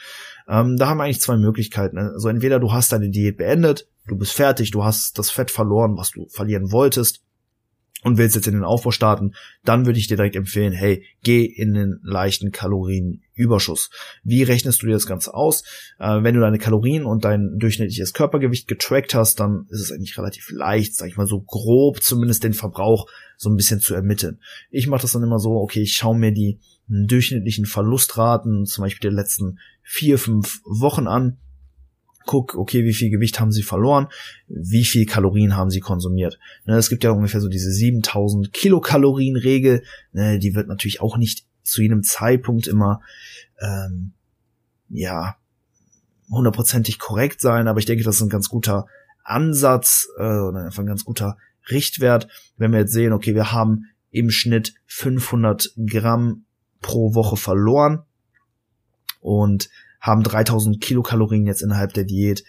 Ähm, 0.49 0.77
da 0.79 0.89
haben 0.89 0.97
wir 0.97 1.05
eigentlich 1.05 1.21
zwei 1.21 1.37
Möglichkeiten. 1.37 1.99
Also 1.99 2.29
entweder 2.29 2.59
du 2.59 2.73
hast 2.73 2.91
deine 2.93 3.11
Diät 3.11 3.37
beendet, 3.37 3.87
du 4.07 4.17
bist 4.17 4.33
fertig, 4.33 4.71
du 4.71 4.83
hast 4.83 5.19
das 5.19 5.31
Fett 5.31 5.51
verloren, 5.51 5.97
was 5.99 6.13
du 6.13 6.27
verlieren 6.29 6.73
wolltest 6.73 7.23
und 8.03 8.19
willst 8.19 8.35
jetzt 8.35 8.49
in 8.49 8.55
den 8.55 8.65
Aufbau 8.65 8.91
starten, 8.91 9.35
dann 9.65 9.87
würde 9.87 9.99
ich 9.99 10.09
dir 10.09 10.17
direkt 10.17 10.37
empfehlen, 10.37 10.73
hey, 10.73 11.05
geh 11.23 11.45
in 11.45 11.73
den 11.73 12.01
leichten 12.03 12.51
Kalorienüberschuss. 12.51 13.91
Wie 14.25 14.43
rechnest 14.43 14.83
du 14.83 14.87
dir 14.87 14.93
das 14.93 15.07
Ganze 15.07 15.35
aus? 15.35 15.63
Äh, 15.99 16.23
wenn 16.23 16.35
du 16.35 16.41
deine 16.41 16.59
Kalorien 16.59 17.05
und 17.05 17.25
dein 17.25 17.59
durchschnittliches 17.59 18.13
Körpergewicht 18.13 18.69
getrackt 18.69 19.15
hast, 19.15 19.41
dann 19.41 19.67
ist 19.71 19.81
es 19.81 19.93
eigentlich 19.93 20.19
relativ 20.19 20.51
leicht, 20.51 20.97
sag 20.97 21.09
ich 21.09 21.17
mal 21.17 21.27
so 21.27 21.41
grob 21.41 22.03
zumindest 22.03 22.45
den 22.45 22.55
Verbrauch 22.55 23.07
so 23.37 23.51
ein 23.51 23.57
bisschen 23.57 23.81
zu 23.81 23.95
ermitteln. 23.95 24.39
Ich 24.71 24.87
mache 24.87 25.03
das 25.03 25.13
dann 25.13 25.23
immer 25.23 25.39
so, 25.39 25.53
okay, 25.53 25.83
ich 25.83 25.95
schaue 25.95 26.19
mir 26.19 26.33
die 26.33 26.59
durchschnittlichen 26.89 27.67
Verlustraten, 27.67 28.67
zum 28.67 28.83
Beispiel 28.83 29.11
der 29.11 29.17
letzten 29.17 29.59
vier, 29.83 30.19
fünf 30.19 30.61
Wochen 30.65 31.07
an, 31.07 31.39
guck, 32.27 32.55
okay, 32.55 32.85
wie 32.85 32.95
viel 32.95 33.11
Gewicht 33.11 33.41
haben 33.41 33.53
sie 33.53 33.63
verloren, 33.63 34.09
wie 34.49 34.85
viel 34.85 35.07
Kalorien 35.07 35.57
haben 35.57 35.71
sie 35.71 35.81
konsumiert. 35.81 36.39
Ne, 36.65 36.77
es 36.77 36.89
gibt 36.89 37.05
ja 37.05 37.11
ungefähr 37.11 37.41
so 37.41 37.49
diese 37.49 37.71
7000 37.71 38.53
Kilokalorien 38.53 39.37
Regel, 39.37 39.83
ne, 40.13 40.39
die 40.39 40.55
wird 40.55 40.69
natürlich 40.69 41.01
auch 41.01 41.17
nicht 41.17 41.47
zu 41.63 41.83
jedem 41.83 42.03
Zeitpunkt 42.03 42.67
immer, 42.67 43.01
ähm, 43.61 44.13
ja, 44.89 45.37
hundertprozentig 46.31 46.99
korrekt 46.99 47.41
sein, 47.41 47.69
aber 47.69 47.79
ich 47.79 47.87
denke, 47.87 48.05
das 48.05 48.17
ist 48.17 48.23
ein 48.23 48.29
ganz 48.29 48.49
guter 48.49 48.87
Ansatz, 49.25 50.09
äh, 50.19 50.23
oder 50.23 50.65
einfach 50.65 50.83
ein 50.83 50.87
ganz 50.87 51.05
guter 51.05 51.37
Richtwert, 51.71 52.29
wenn 52.57 52.73
wir 52.73 52.81
jetzt 52.81 52.93
sehen, 52.93 53.13
okay, 53.13 53.35
wir 53.35 53.53
haben 53.53 53.87
im 54.11 54.31
Schnitt 54.31 54.75
500 54.87 55.73
Gramm 55.87 56.45
pro 56.81 57.15
Woche 57.15 57.37
verloren 57.37 58.03
und 59.21 59.71
haben 60.03 60.23
3000 60.23 60.81
Kilokalorien 60.81 61.47
jetzt 61.47 61.63
innerhalb 61.63 61.95
der 61.95 62.05
Diät 62.05 62.45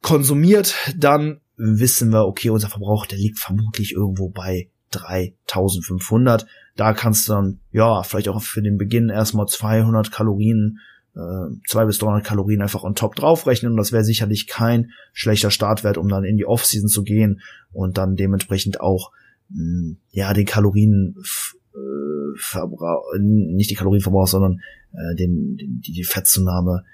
konsumiert, 0.00 0.74
dann 0.96 1.40
wissen 1.56 2.10
wir, 2.10 2.26
okay, 2.26 2.50
unser 2.50 2.68
Verbrauch, 2.68 3.06
der 3.06 3.18
liegt 3.18 3.38
vermutlich 3.38 3.92
irgendwo 3.92 4.30
bei 4.30 4.70
3500. 4.90 6.46
Da 6.74 6.92
kannst 6.94 7.28
du 7.28 7.32
dann, 7.32 7.60
ja, 7.70 8.02
vielleicht 8.02 8.28
auch 8.28 8.42
für 8.42 8.62
den 8.62 8.78
Beginn 8.78 9.08
erstmal 9.08 9.46
200 9.46 10.10
Kalorien, 10.10 10.78
äh, 11.14 11.54
200 11.68 11.86
bis 11.86 11.98
300 11.98 12.24
Kalorien 12.24 12.62
einfach 12.62 12.82
on 12.82 12.94
top 12.94 13.14
draufrechnen 13.14 13.72
und 13.72 13.78
das 13.78 13.92
wäre 13.92 14.04
sicherlich 14.04 14.46
kein 14.46 14.90
schlechter 15.12 15.50
Startwert, 15.50 15.98
um 15.98 16.08
dann 16.08 16.24
in 16.24 16.36
die 16.36 16.46
Off-Season 16.46 16.88
zu 16.88 17.02
gehen 17.02 17.40
und 17.72 17.98
dann 17.98 18.16
dementsprechend 18.16 18.80
auch, 18.80 19.12
mh, 19.50 19.58
hm, 19.58 19.96
ja, 20.10 20.32
den 20.32 20.46
Kalorien 20.46 21.16
Verbrauch, 22.36 23.04
nicht 23.18 23.70
die 23.70 23.74
Kalorienverbrauch, 23.74 24.28
sondern 24.28 24.60
äh, 24.92 25.14
den, 25.16 25.56
den, 25.56 25.80
die, 25.80 26.04
Fettzunahme 26.04 26.84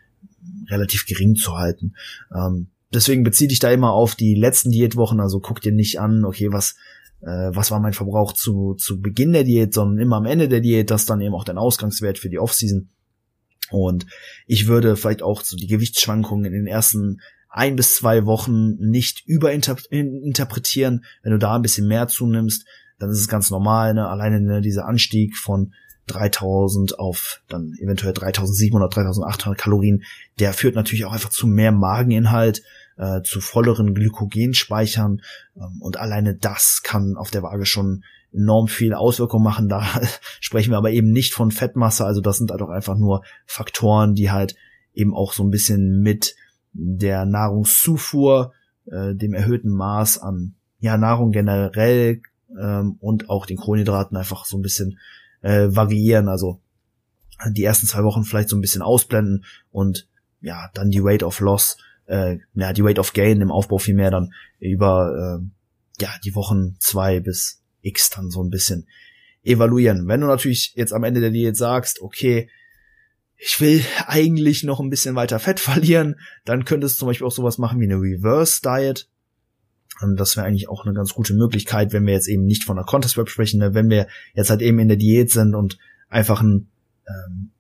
relativ 0.69 1.07
gering 1.07 1.35
zu 1.35 1.57
halten. 1.57 1.95
Ähm, 2.35 2.69
deswegen 2.93 3.25
bezieh 3.25 3.49
dich 3.49 3.59
da 3.59 3.71
immer 3.71 3.93
auf 3.93 4.15
die 4.15 4.35
letzten 4.35 4.71
Diätwochen, 4.71 5.21
also 5.21 5.41
guck 5.41 5.61
dir 5.61 5.73
nicht 5.73 6.01
an, 6.01 6.25
okay, 6.25 6.53
was 6.53 6.77
äh, 7.23 7.51
was 7.55 7.71
war 7.71 7.81
mein 7.81 7.93
Verbrauch 7.93 8.33
zu, 8.33 8.75
zu 8.75 9.01
Beginn 9.01 9.33
der 9.33 9.45
Diät, 9.45 9.75
sondern 9.75 9.99
immer 9.99 10.17
am 10.17 10.27
Ende 10.27 10.49
der 10.49 10.61
Diät, 10.61 10.91
das 10.91 11.07
dann 11.07 11.21
eben 11.21 11.35
auch 11.35 11.45
dein 11.45 11.59
Ausgangswert 11.59 12.19
für 12.19 12.31
die 12.31 12.39
Offseason. 12.39 12.89
Und 13.71 14.07
ich 14.47 14.67
würde 14.67 14.97
vielleicht 14.97 15.23
auch 15.23 15.43
so 15.43 15.57
die 15.57 15.67
Gewichtsschwankungen 15.67 16.47
in 16.47 16.53
den 16.53 16.67
ersten 16.67 17.21
ein 17.49 17.77
bis 17.77 17.97
zwei 17.97 18.27
Wochen 18.27 18.77
nicht 18.77 19.27
überinterpretieren. 19.27 21.05
Wenn 21.23 21.33
du 21.33 21.39
da 21.39 21.57
ein 21.57 21.63
bisschen 21.63 21.89
mehr 21.89 22.09
zunimmst, 22.09 22.65
dann 23.01 23.11
ist 23.11 23.19
es 23.19 23.29
ganz 23.29 23.51
normal, 23.51 23.95
ne? 23.95 24.09
alleine 24.09 24.41
ne, 24.41 24.61
dieser 24.61 24.87
Anstieg 24.87 25.37
von 25.37 25.73
3000 26.07 26.99
auf 26.99 27.41
dann 27.49 27.75
eventuell 27.81 28.13
3700, 28.13 28.95
3800 28.95 29.59
Kalorien, 29.59 30.05
der 30.39 30.53
führt 30.53 30.75
natürlich 30.75 31.05
auch 31.05 31.13
einfach 31.13 31.31
zu 31.31 31.47
mehr 31.47 31.73
Mageninhalt, 31.73 32.63
äh, 32.97 33.23
zu 33.23 33.41
volleren 33.41 33.95
Glykogenspeichern 33.95 35.23
ähm, 35.57 35.81
und 35.81 35.97
alleine 35.97 36.35
das 36.35 36.83
kann 36.85 37.17
auf 37.17 37.31
der 37.31 37.43
Waage 37.43 37.65
schon 37.65 38.05
enorm 38.33 38.69
viel 38.69 38.95
Auswirkungen 38.95 39.45
machen. 39.45 39.69
Da 39.69 39.85
sprechen 40.41 40.71
wir 40.71 40.79
aber 40.79 40.91
eben 40.91 41.11
nicht 41.11 41.33
von 41.33 41.51
Fettmasse, 41.51 42.05
also 42.05 42.21
das 42.21 42.37
sind 42.37 42.51
halt 42.51 42.63
auch 42.63 42.69
einfach 42.69 42.97
nur 42.97 43.23
Faktoren, 43.47 44.15
die 44.15 44.31
halt 44.31 44.57
eben 44.93 45.15
auch 45.15 45.33
so 45.33 45.43
ein 45.43 45.51
bisschen 45.51 46.03
mit 46.03 46.35
der 46.73 47.25
Nahrungszufuhr, 47.25 48.53
äh, 48.87 49.15
dem 49.15 49.33
erhöhten 49.33 49.71
Maß 49.71 50.19
an 50.19 50.55
ja, 50.81 50.97
Nahrung 50.97 51.31
generell 51.31 52.21
ähm, 52.59 52.97
und 53.01 53.29
auch 53.31 53.47
den 53.47 53.57
Kohlenhydraten 53.57 54.17
einfach 54.17 54.45
so 54.45 54.59
ein 54.59 54.63
bisschen 54.63 54.99
äh, 55.43 55.69
variieren. 55.71 56.29
Also 56.29 56.61
die 57.49 57.65
ersten 57.65 57.87
zwei 57.87 58.05
Wochen 58.05 58.25
vielleicht 58.25 58.49
so 58.49 58.57
ein 58.57 58.61
bisschen 58.61 58.83
ausblenden 58.83 59.45
und 59.71 60.09
ja, 60.41 60.71
dann 60.75 60.91
die 60.91 61.01
Rate 61.03 61.25
of 61.27 61.41
Loss, 61.41 61.77
äh, 62.07 62.39
ja, 62.55 62.73
die 62.73 62.83
Rate 62.83 63.01
of 63.01 63.13
Gain 63.13 63.41
im 63.41 63.51
Aufbau 63.51 63.79
viel 63.79 63.95
mehr 63.95 64.11
dann 64.11 64.33
über 64.59 65.41
äh, 65.41 66.03
ja, 66.03 66.11
die 66.25 66.35
Wochen 66.35 66.77
zwei 66.79 67.21
bis 67.21 67.63
X 67.83 68.11
dann 68.11 68.31
so 68.31 68.43
ein 68.43 68.51
bisschen 68.51 68.87
evaluieren. 69.43 70.07
Wenn 70.07 70.21
du 70.21 70.27
natürlich 70.27 70.75
jetzt 70.75 70.93
am 70.93 71.05
Ende 71.05 71.21
der 71.21 71.31
Diät 71.31 71.57
sagst, 71.57 72.01
okay, 72.01 72.49
ich 73.37 73.59
will 73.61 73.83
eigentlich 74.07 74.65
noch 74.65 74.81
ein 74.81 74.91
bisschen 74.91 75.15
weiter 75.15 75.39
Fett 75.39 75.61
verlieren, 75.61 76.17
dann 76.45 76.65
könntest 76.65 76.97
du 76.97 76.99
zum 77.01 77.09
Beispiel 77.09 77.27
auch 77.27 77.33
sowas 77.33 77.59
machen 77.59 77.81
wie 77.81 77.85
eine 77.85 77.97
Reverse 77.97 78.61
Diet. 78.63 79.09
Und 80.01 80.17
das 80.17 80.37
wäre 80.37 80.47
eigentlich 80.47 80.69
auch 80.69 80.85
eine 80.85 80.95
ganz 80.95 81.13
gute 81.13 81.35
Möglichkeit, 81.35 81.93
wenn 81.93 82.07
wir 82.07 82.15
jetzt 82.15 82.29
eben 82.29 82.45
nicht 82.45 82.65
von 82.65 82.77
der 82.77 82.85
Contest 82.85 83.17
Web 83.17 83.29
sprechen, 83.29 83.61
ne? 83.61 83.75
wenn 83.75 83.91
wir 83.91 84.07
jetzt 84.35 84.51
halt 84.51 84.63
eben 84.63 84.79
in 84.79 84.89
der 84.89 84.97
Diät 84.97 85.31
sind 85.31 85.55
und 85.55 85.79
einfach 86.09 86.41
ein, 86.41 86.69
ähm, 87.07 87.51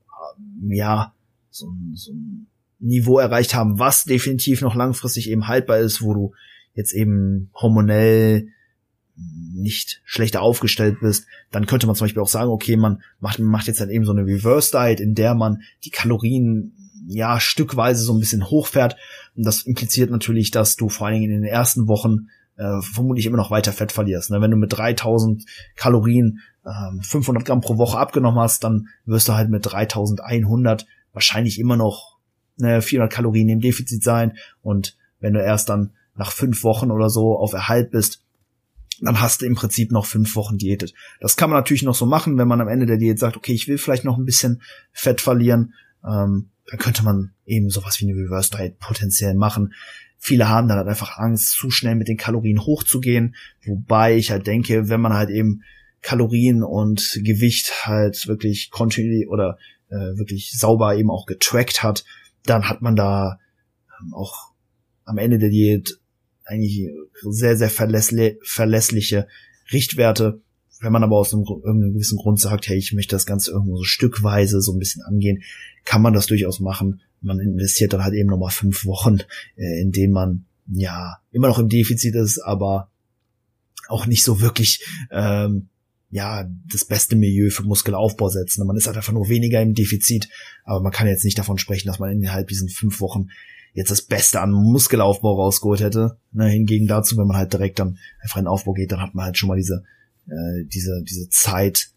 ja, 0.68 1.14
so 1.50 1.70
ein, 1.70 1.92
so 1.94 2.12
ein 2.12 2.46
Niveau 2.78 3.18
erreicht 3.18 3.54
haben, 3.54 3.78
was 3.78 4.04
definitiv 4.04 4.62
noch 4.62 4.74
langfristig 4.74 5.30
eben 5.30 5.48
haltbar 5.48 5.78
ist, 5.78 6.02
wo 6.02 6.14
du 6.14 6.32
jetzt 6.74 6.92
eben 6.92 7.50
hormonell 7.54 8.48
nicht 9.54 10.00
schlechter 10.04 10.40
aufgestellt 10.40 10.98
bist, 11.00 11.26
dann 11.50 11.66
könnte 11.66 11.86
man 11.86 11.94
zum 11.94 12.06
Beispiel 12.06 12.22
auch 12.22 12.28
sagen, 12.28 12.50
okay, 12.50 12.76
man 12.76 13.02
macht, 13.18 13.38
macht 13.38 13.66
jetzt 13.66 13.80
dann 13.80 13.90
eben 13.90 14.04
so 14.04 14.12
eine 14.12 14.24
Reverse 14.24 14.70
Diet, 14.70 15.00
in 15.00 15.14
der 15.14 15.34
man 15.34 15.62
die 15.84 15.90
Kalorien 15.90 16.72
ja 17.10 17.40
stückweise 17.40 18.02
so 18.02 18.14
ein 18.14 18.20
bisschen 18.20 18.48
hochfährt. 18.50 18.96
Und 19.36 19.44
das 19.44 19.62
impliziert 19.62 20.10
natürlich, 20.10 20.50
dass 20.50 20.76
du 20.76 20.88
vor 20.88 21.06
allen 21.06 21.20
Dingen 21.20 21.32
in 21.32 21.42
den 21.42 21.50
ersten 21.50 21.88
Wochen 21.88 22.28
äh, 22.56 22.80
vermutlich 22.82 23.26
immer 23.26 23.36
noch 23.36 23.50
weiter 23.50 23.72
Fett 23.72 23.92
verlierst. 23.92 24.30
Ne? 24.30 24.40
Wenn 24.40 24.50
du 24.50 24.56
mit 24.56 24.72
3000 24.72 25.44
Kalorien 25.76 26.40
äh, 26.64 27.02
500 27.02 27.44
Gramm 27.44 27.60
pro 27.60 27.78
Woche 27.78 27.98
abgenommen 27.98 28.40
hast, 28.40 28.64
dann 28.64 28.88
wirst 29.06 29.28
du 29.28 29.34
halt 29.34 29.50
mit 29.50 29.70
3100 29.70 30.86
wahrscheinlich 31.12 31.58
immer 31.58 31.76
noch 31.76 32.18
ne, 32.56 32.80
400 32.80 33.12
Kalorien 33.12 33.48
im 33.48 33.60
Defizit 33.60 34.04
sein. 34.04 34.36
Und 34.62 34.96
wenn 35.18 35.34
du 35.34 35.42
erst 35.42 35.68
dann 35.68 35.92
nach 36.14 36.32
fünf 36.32 36.62
Wochen 36.62 36.90
oder 36.90 37.10
so 37.10 37.36
auf 37.36 37.54
Erhalt 37.54 37.90
bist, 37.90 38.22
dann 39.00 39.20
hast 39.20 39.40
du 39.40 39.46
im 39.46 39.54
Prinzip 39.54 39.90
noch 39.90 40.06
fünf 40.06 40.36
Wochen 40.36 40.58
diätet. 40.58 40.92
Das 41.20 41.36
kann 41.36 41.50
man 41.50 41.58
natürlich 41.58 41.82
noch 41.82 41.94
so 41.94 42.06
machen, 42.06 42.36
wenn 42.38 42.48
man 42.48 42.60
am 42.60 42.68
Ende 42.68 42.86
der 42.86 42.98
Diät 42.98 43.18
sagt, 43.18 43.36
okay, 43.36 43.52
ich 43.52 43.66
will 43.66 43.78
vielleicht 43.78 44.04
noch 44.04 44.18
ein 44.18 44.26
bisschen 44.26 44.62
Fett 44.92 45.20
verlieren, 45.20 45.72
ähm, 46.06 46.50
dann 46.70 46.78
könnte 46.78 47.02
man 47.02 47.32
eben 47.46 47.68
sowas 47.68 48.00
wie 48.00 48.08
eine 48.08 48.18
Reverse 48.18 48.50
Diet 48.50 48.78
potenziell 48.78 49.34
machen. 49.34 49.74
Viele 50.18 50.48
haben 50.48 50.68
dann 50.68 50.78
halt 50.78 50.88
einfach 50.88 51.18
Angst, 51.18 51.50
zu 51.52 51.70
schnell 51.70 51.96
mit 51.96 52.06
den 52.06 52.16
Kalorien 52.16 52.60
hochzugehen, 52.60 53.34
wobei 53.64 54.16
ich 54.16 54.30
halt 54.30 54.46
denke, 54.46 54.88
wenn 54.88 55.00
man 55.00 55.14
halt 55.14 55.30
eben 55.30 55.62
Kalorien 56.02 56.62
und 56.62 57.20
Gewicht 57.24 57.86
halt 57.86 58.26
wirklich 58.28 58.70
kontinuierlich 58.70 59.28
oder 59.28 59.58
äh, 59.88 60.16
wirklich 60.16 60.52
sauber 60.52 60.94
eben 60.96 61.10
auch 61.10 61.26
getrackt 61.26 61.82
hat, 61.82 62.04
dann 62.44 62.68
hat 62.68 62.82
man 62.82 62.96
da 62.96 63.38
ähm, 64.00 64.14
auch 64.14 64.52
am 65.04 65.18
Ende 65.18 65.38
der 65.38 65.50
Diät 65.50 65.98
eigentlich 66.44 66.88
sehr, 67.22 67.56
sehr 67.56 67.70
verlässli 67.70 68.38
verlässliche 68.42 69.26
Richtwerte. 69.72 70.40
Wenn 70.80 70.92
man 70.92 71.04
aber 71.04 71.16
aus 71.16 71.32
einem 71.32 71.44
irgendeinem 71.44 71.92
gewissen 71.92 72.18
Grund 72.18 72.40
sagt, 72.40 72.68
hey, 72.68 72.76
ich 72.76 72.92
möchte 72.92 73.14
das 73.14 73.26
Ganze 73.26 73.50
irgendwo 73.50 73.76
so 73.76 73.84
stückweise 73.84 74.60
so 74.60 74.72
ein 74.72 74.78
bisschen 74.78 75.02
angehen, 75.02 75.42
kann 75.84 76.02
man 76.02 76.12
das 76.12 76.26
durchaus 76.26 76.60
machen. 76.60 77.00
Man 77.20 77.38
investiert 77.38 77.92
dann 77.92 78.02
halt 78.02 78.14
eben 78.14 78.30
nochmal 78.30 78.50
fünf 78.50 78.86
Wochen, 78.86 79.18
äh, 79.56 79.80
in 79.82 79.92
denen 79.92 80.12
man 80.12 80.46
ja 80.72 81.18
immer 81.30 81.48
noch 81.48 81.58
im 81.58 81.68
Defizit 81.68 82.14
ist, 82.14 82.38
aber 82.38 82.90
auch 83.88 84.06
nicht 84.06 84.24
so 84.24 84.40
wirklich 84.40 84.84
ähm, 85.10 85.68
ja 86.10 86.48
das 86.70 86.84
beste 86.84 87.16
Milieu 87.16 87.50
für 87.50 87.64
Muskelaufbau 87.64 88.28
setzen. 88.28 88.66
Man 88.66 88.76
ist 88.76 88.86
halt 88.86 88.96
einfach 88.96 89.12
nur 89.12 89.28
weniger 89.28 89.60
im 89.60 89.74
Defizit, 89.74 90.28
aber 90.64 90.80
man 90.80 90.92
kann 90.92 91.06
jetzt 91.06 91.24
nicht 91.24 91.38
davon 91.38 91.58
sprechen, 91.58 91.88
dass 91.88 91.98
man 91.98 92.10
innerhalb 92.10 92.48
diesen 92.48 92.68
fünf 92.68 93.00
Wochen 93.00 93.28
jetzt 93.74 93.90
das 93.90 94.02
Beste 94.02 94.40
an 94.40 94.50
Muskelaufbau 94.50 95.34
rausgeholt 95.34 95.80
hätte. 95.80 96.18
Na, 96.32 96.46
hingegen 96.46 96.86
dazu, 96.86 97.16
wenn 97.16 97.26
man 97.26 97.36
halt 97.36 97.52
direkt 97.52 97.78
dann 97.78 97.98
einfach 98.20 98.38
in 98.38 98.44
den 98.44 98.48
Aufbau 98.48 98.72
geht, 98.72 98.92
dann 98.92 99.00
hat 99.00 99.14
man 99.14 99.26
halt 99.26 99.38
schon 99.38 99.48
mal 99.48 99.56
diese, 99.56 99.84
äh, 100.30 100.64
diese, 100.64 101.02
diese 101.02 101.28
Zeit, 101.28 101.90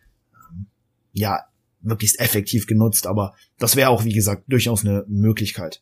ähm, 0.52 0.68
ja, 1.12 1.40
möglichst 1.82 2.20
effektiv 2.20 2.68
genutzt. 2.68 3.08
Aber 3.08 3.36
das 3.60 3.76
wäre 3.76 3.90
auch, 3.90 4.04
wie 4.04 4.14
gesagt, 4.14 4.44
durchaus 4.48 4.86
eine 4.86 5.06
Möglichkeit. 5.08 5.82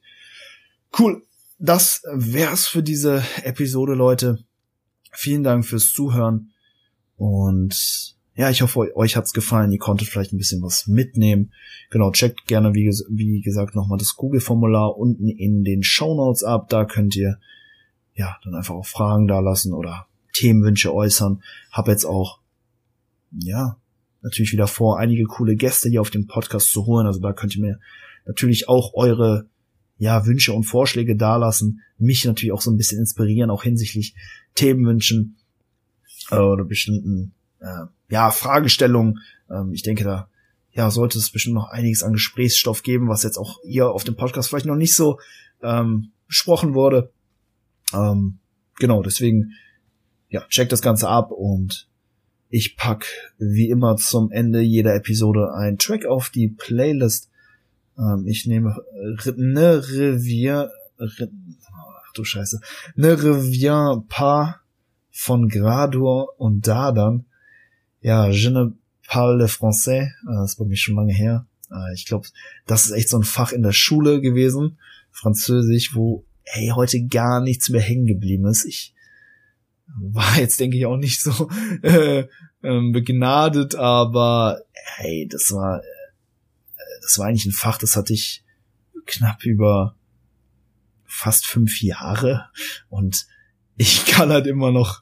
Cool. 0.97 1.23
Das 1.59 2.01
wär's 2.11 2.67
für 2.67 2.83
diese 2.83 3.23
Episode, 3.43 3.93
Leute. 3.93 4.43
Vielen 5.13 5.43
Dank 5.43 5.65
fürs 5.65 5.91
Zuhören 5.93 6.51
und 7.17 8.15
ja, 8.33 8.49
ich 8.49 8.61
hoffe, 8.61 8.95
euch 8.95 9.15
hat's 9.15 9.33
gefallen. 9.33 9.71
Ihr 9.71 9.77
konntet 9.77 10.07
vielleicht 10.07 10.33
ein 10.33 10.37
bisschen 10.39 10.63
was 10.63 10.87
mitnehmen. 10.87 11.51
Genau, 11.91 12.11
checkt 12.11 12.47
gerne, 12.47 12.73
wie, 12.73 12.89
wie 13.09 13.41
gesagt, 13.41 13.75
nochmal 13.75 13.99
das 13.99 14.15
Google-Formular 14.15 14.97
unten 14.97 15.27
in 15.27 15.63
den 15.63 15.83
Show 15.83 16.15
Notes 16.15 16.43
ab. 16.43 16.69
Da 16.69 16.85
könnt 16.85 17.15
ihr 17.15 17.37
ja 18.15 18.37
dann 18.43 18.55
einfach 18.55 18.73
auch 18.73 18.87
Fragen 18.87 19.27
da 19.27 19.39
lassen 19.39 19.73
oder 19.73 20.07
Themenwünsche 20.33 20.93
äußern. 20.93 21.41
Hab 21.71 21.87
jetzt 21.87 22.05
auch, 22.05 22.39
ja, 23.31 23.77
natürlich 24.21 24.51
wieder 24.51 24.67
vor, 24.67 24.99
einige 24.99 25.23
coole 25.23 25.55
Gäste 25.55 25.89
hier 25.89 26.01
auf 26.01 26.09
den 26.09 26.27
Podcast 26.27 26.71
zu 26.71 26.85
holen. 26.85 27.07
Also 27.07 27.19
da 27.19 27.33
könnt 27.33 27.55
ihr 27.55 27.61
mir 27.61 27.79
natürlich 28.25 28.69
auch 28.69 28.93
eure 28.93 29.47
ja, 29.97 30.25
Wünsche 30.25 30.53
und 30.53 30.63
Vorschläge 30.63 31.15
dalassen. 31.15 31.81
Mich 31.97 32.25
natürlich 32.25 32.51
auch 32.51 32.61
so 32.61 32.71
ein 32.71 32.77
bisschen 32.77 32.99
inspirieren, 32.99 33.51
auch 33.51 33.63
hinsichtlich 33.63 34.15
Themenwünschen 34.55 35.37
äh, 36.31 36.37
oder 36.37 36.65
bestimmten 36.65 37.33
äh, 37.59 37.85
ja, 38.09 38.31
Fragestellungen. 38.31 39.19
Ähm, 39.49 39.73
ich 39.73 39.83
denke, 39.83 40.03
da 40.03 40.27
ja, 40.73 40.89
sollte 40.89 41.17
es 41.17 41.29
bestimmt 41.29 41.55
noch 41.55 41.69
einiges 41.69 42.03
an 42.03 42.13
Gesprächsstoff 42.13 42.83
geben, 42.83 43.09
was 43.09 43.23
jetzt 43.23 43.37
auch 43.37 43.59
hier 43.63 43.89
auf 43.89 44.03
dem 44.03 44.15
Podcast 44.15 44.49
vielleicht 44.49 44.65
noch 44.65 44.75
nicht 44.75 44.95
so 44.95 45.19
ähm, 45.61 46.11
besprochen 46.27 46.73
wurde. 46.73 47.11
Ähm, 47.93 48.39
genau, 48.79 49.03
deswegen, 49.03 49.51
ja, 50.31 50.41
checkt 50.47 50.71
das 50.71 50.81
Ganze 50.81 51.07
ab 51.07 51.31
und 51.31 51.87
ich 52.49 52.75
pack 52.75 53.05
wie 53.37 53.69
immer 53.69 53.95
zum 53.97 54.31
Ende 54.31 54.61
jeder 54.61 54.95
Episode 54.95 55.53
ein 55.53 55.77
Track 55.77 56.05
auf 56.05 56.29
die 56.29 56.47
Playlist. 56.47 57.29
Ähm, 57.97 58.25
ich 58.27 58.47
nehme 58.47 58.75
Ne 59.35 59.83
Revier, 59.87 60.71
Re, 60.97 61.29
ach 62.03 62.13
du 62.13 62.23
Scheiße, 62.23 62.59
Ne 62.95 63.21
Revier 63.21 64.03
Pas 64.09 64.55
von 65.11 65.47
Grador 65.47 66.39
und 66.39 66.67
Dardan 66.67 67.25
ja, 68.01 68.29
Je 68.29 68.49
ne 68.49 68.73
parle 69.07 69.47
français, 69.47 70.01
äh, 70.01 70.11
das 70.25 70.51
ist 70.51 70.57
bei 70.57 70.65
mir 70.65 70.75
schon 70.75 70.95
lange 70.95 71.13
her. 71.13 71.45
Äh, 71.69 71.93
ich 71.93 72.05
glaube, 72.05 72.27
das 72.65 72.85
ist 72.85 72.91
echt 72.91 73.09
so 73.09 73.17
ein 73.17 73.23
Fach 73.23 73.51
in 73.51 73.61
der 73.61 73.73
Schule 73.73 74.21
gewesen, 74.21 74.79
Französisch, 75.11 75.95
wo 75.95 76.25
hey, 76.43 76.71
heute 76.75 77.05
gar 77.05 77.41
nichts 77.41 77.69
mehr 77.69 77.81
hängen 77.81 78.07
geblieben 78.07 78.45
ist. 78.45 78.65
Ich 78.65 78.93
war 79.99 80.39
jetzt, 80.39 80.59
denke 80.59 80.77
ich, 80.77 80.85
auch 80.85 80.97
nicht 80.97 81.21
so 81.21 81.49
äh, 81.81 82.27
äh, 82.61 82.91
begnadet, 82.91 83.75
aber 83.75 84.61
hey, 84.73 85.27
das 85.29 85.51
war, 85.51 85.79
äh, 85.79 86.99
das 87.01 87.17
war 87.17 87.27
eigentlich 87.27 87.45
ein 87.45 87.51
Fach, 87.51 87.77
das 87.77 87.95
hatte 87.95 88.13
ich 88.13 88.43
knapp 89.05 89.43
über 89.45 89.95
fast 91.05 91.45
fünf 91.45 91.81
Jahre 91.81 92.49
und 92.89 93.27
ich 93.75 94.05
kann 94.11 94.29
halt 94.29 94.47
immer 94.47 94.71
noch 94.71 95.01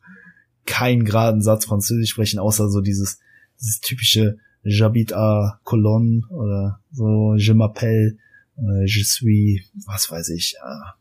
keinen 0.66 1.04
geraden 1.04 1.42
Satz 1.42 1.66
Französisch 1.66 2.12
sprechen, 2.12 2.40
außer 2.40 2.70
so 2.70 2.82
dieses, 2.82 3.20
dieses 3.60 3.82
typische 3.82 4.38
J'habite 4.64 5.16
à 5.16 5.60
Cologne 5.64 6.24
oder 6.30 6.82
so 6.92 7.36
Je 7.36 7.54
m'appelle, 7.54 8.18
äh, 8.58 8.86
je 8.86 9.04
suis, 9.04 9.64
was 9.86 10.12
weiß 10.12 10.30
ich. 10.30 10.56
Äh, 10.62 10.99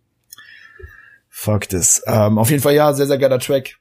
fuck 1.39 1.69
this. 1.69 2.03
Ähm, 2.07 2.37
auf 2.37 2.51
jeden 2.51 2.63
Fall 2.63 2.75
ja, 2.75 2.93
sehr, 2.93 3.07
sehr 3.07 3.19
geiler 3.19 3.39
Track. 3.39 3.79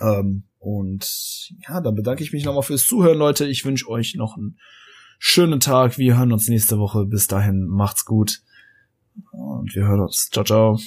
Ähm, 0.00 0.44
und 0.58 1.50
ja, 1.66 1.80
dann 1.80 1.94
bedanke 1.94 2.22
ich 2.22 2.32
mich 2.32 2.44
nochmal 2.44 2.62
fürs 2.62 2.86
Zuhören, 2.86 3.18
Leute. 3.18 3.46
Ich 3.46 3.64
wünsche 3.64 3.88
euch 3.88 4.14
noch 4.14 4.36
einen 4.36 4.58
schönen 5.18 5.60
Tag. 5.60 5.96
Wir 5.96 6.18
hören 6.18 6.32
uns 6.32 6.48
nächste 6.48 6.78
Woche. 6.78 7.06
Bis 7.06 7.28
dahin, 7.28 7.66
macht's 7.66 8.04
gut. 8.04 8.42
Und 9.32 9.74
wir 9.74 9.86
hören 9.86 10.00
uns. 10.00 10.28
Ciao, 10.30 10.44
ciao. 10.44 10.78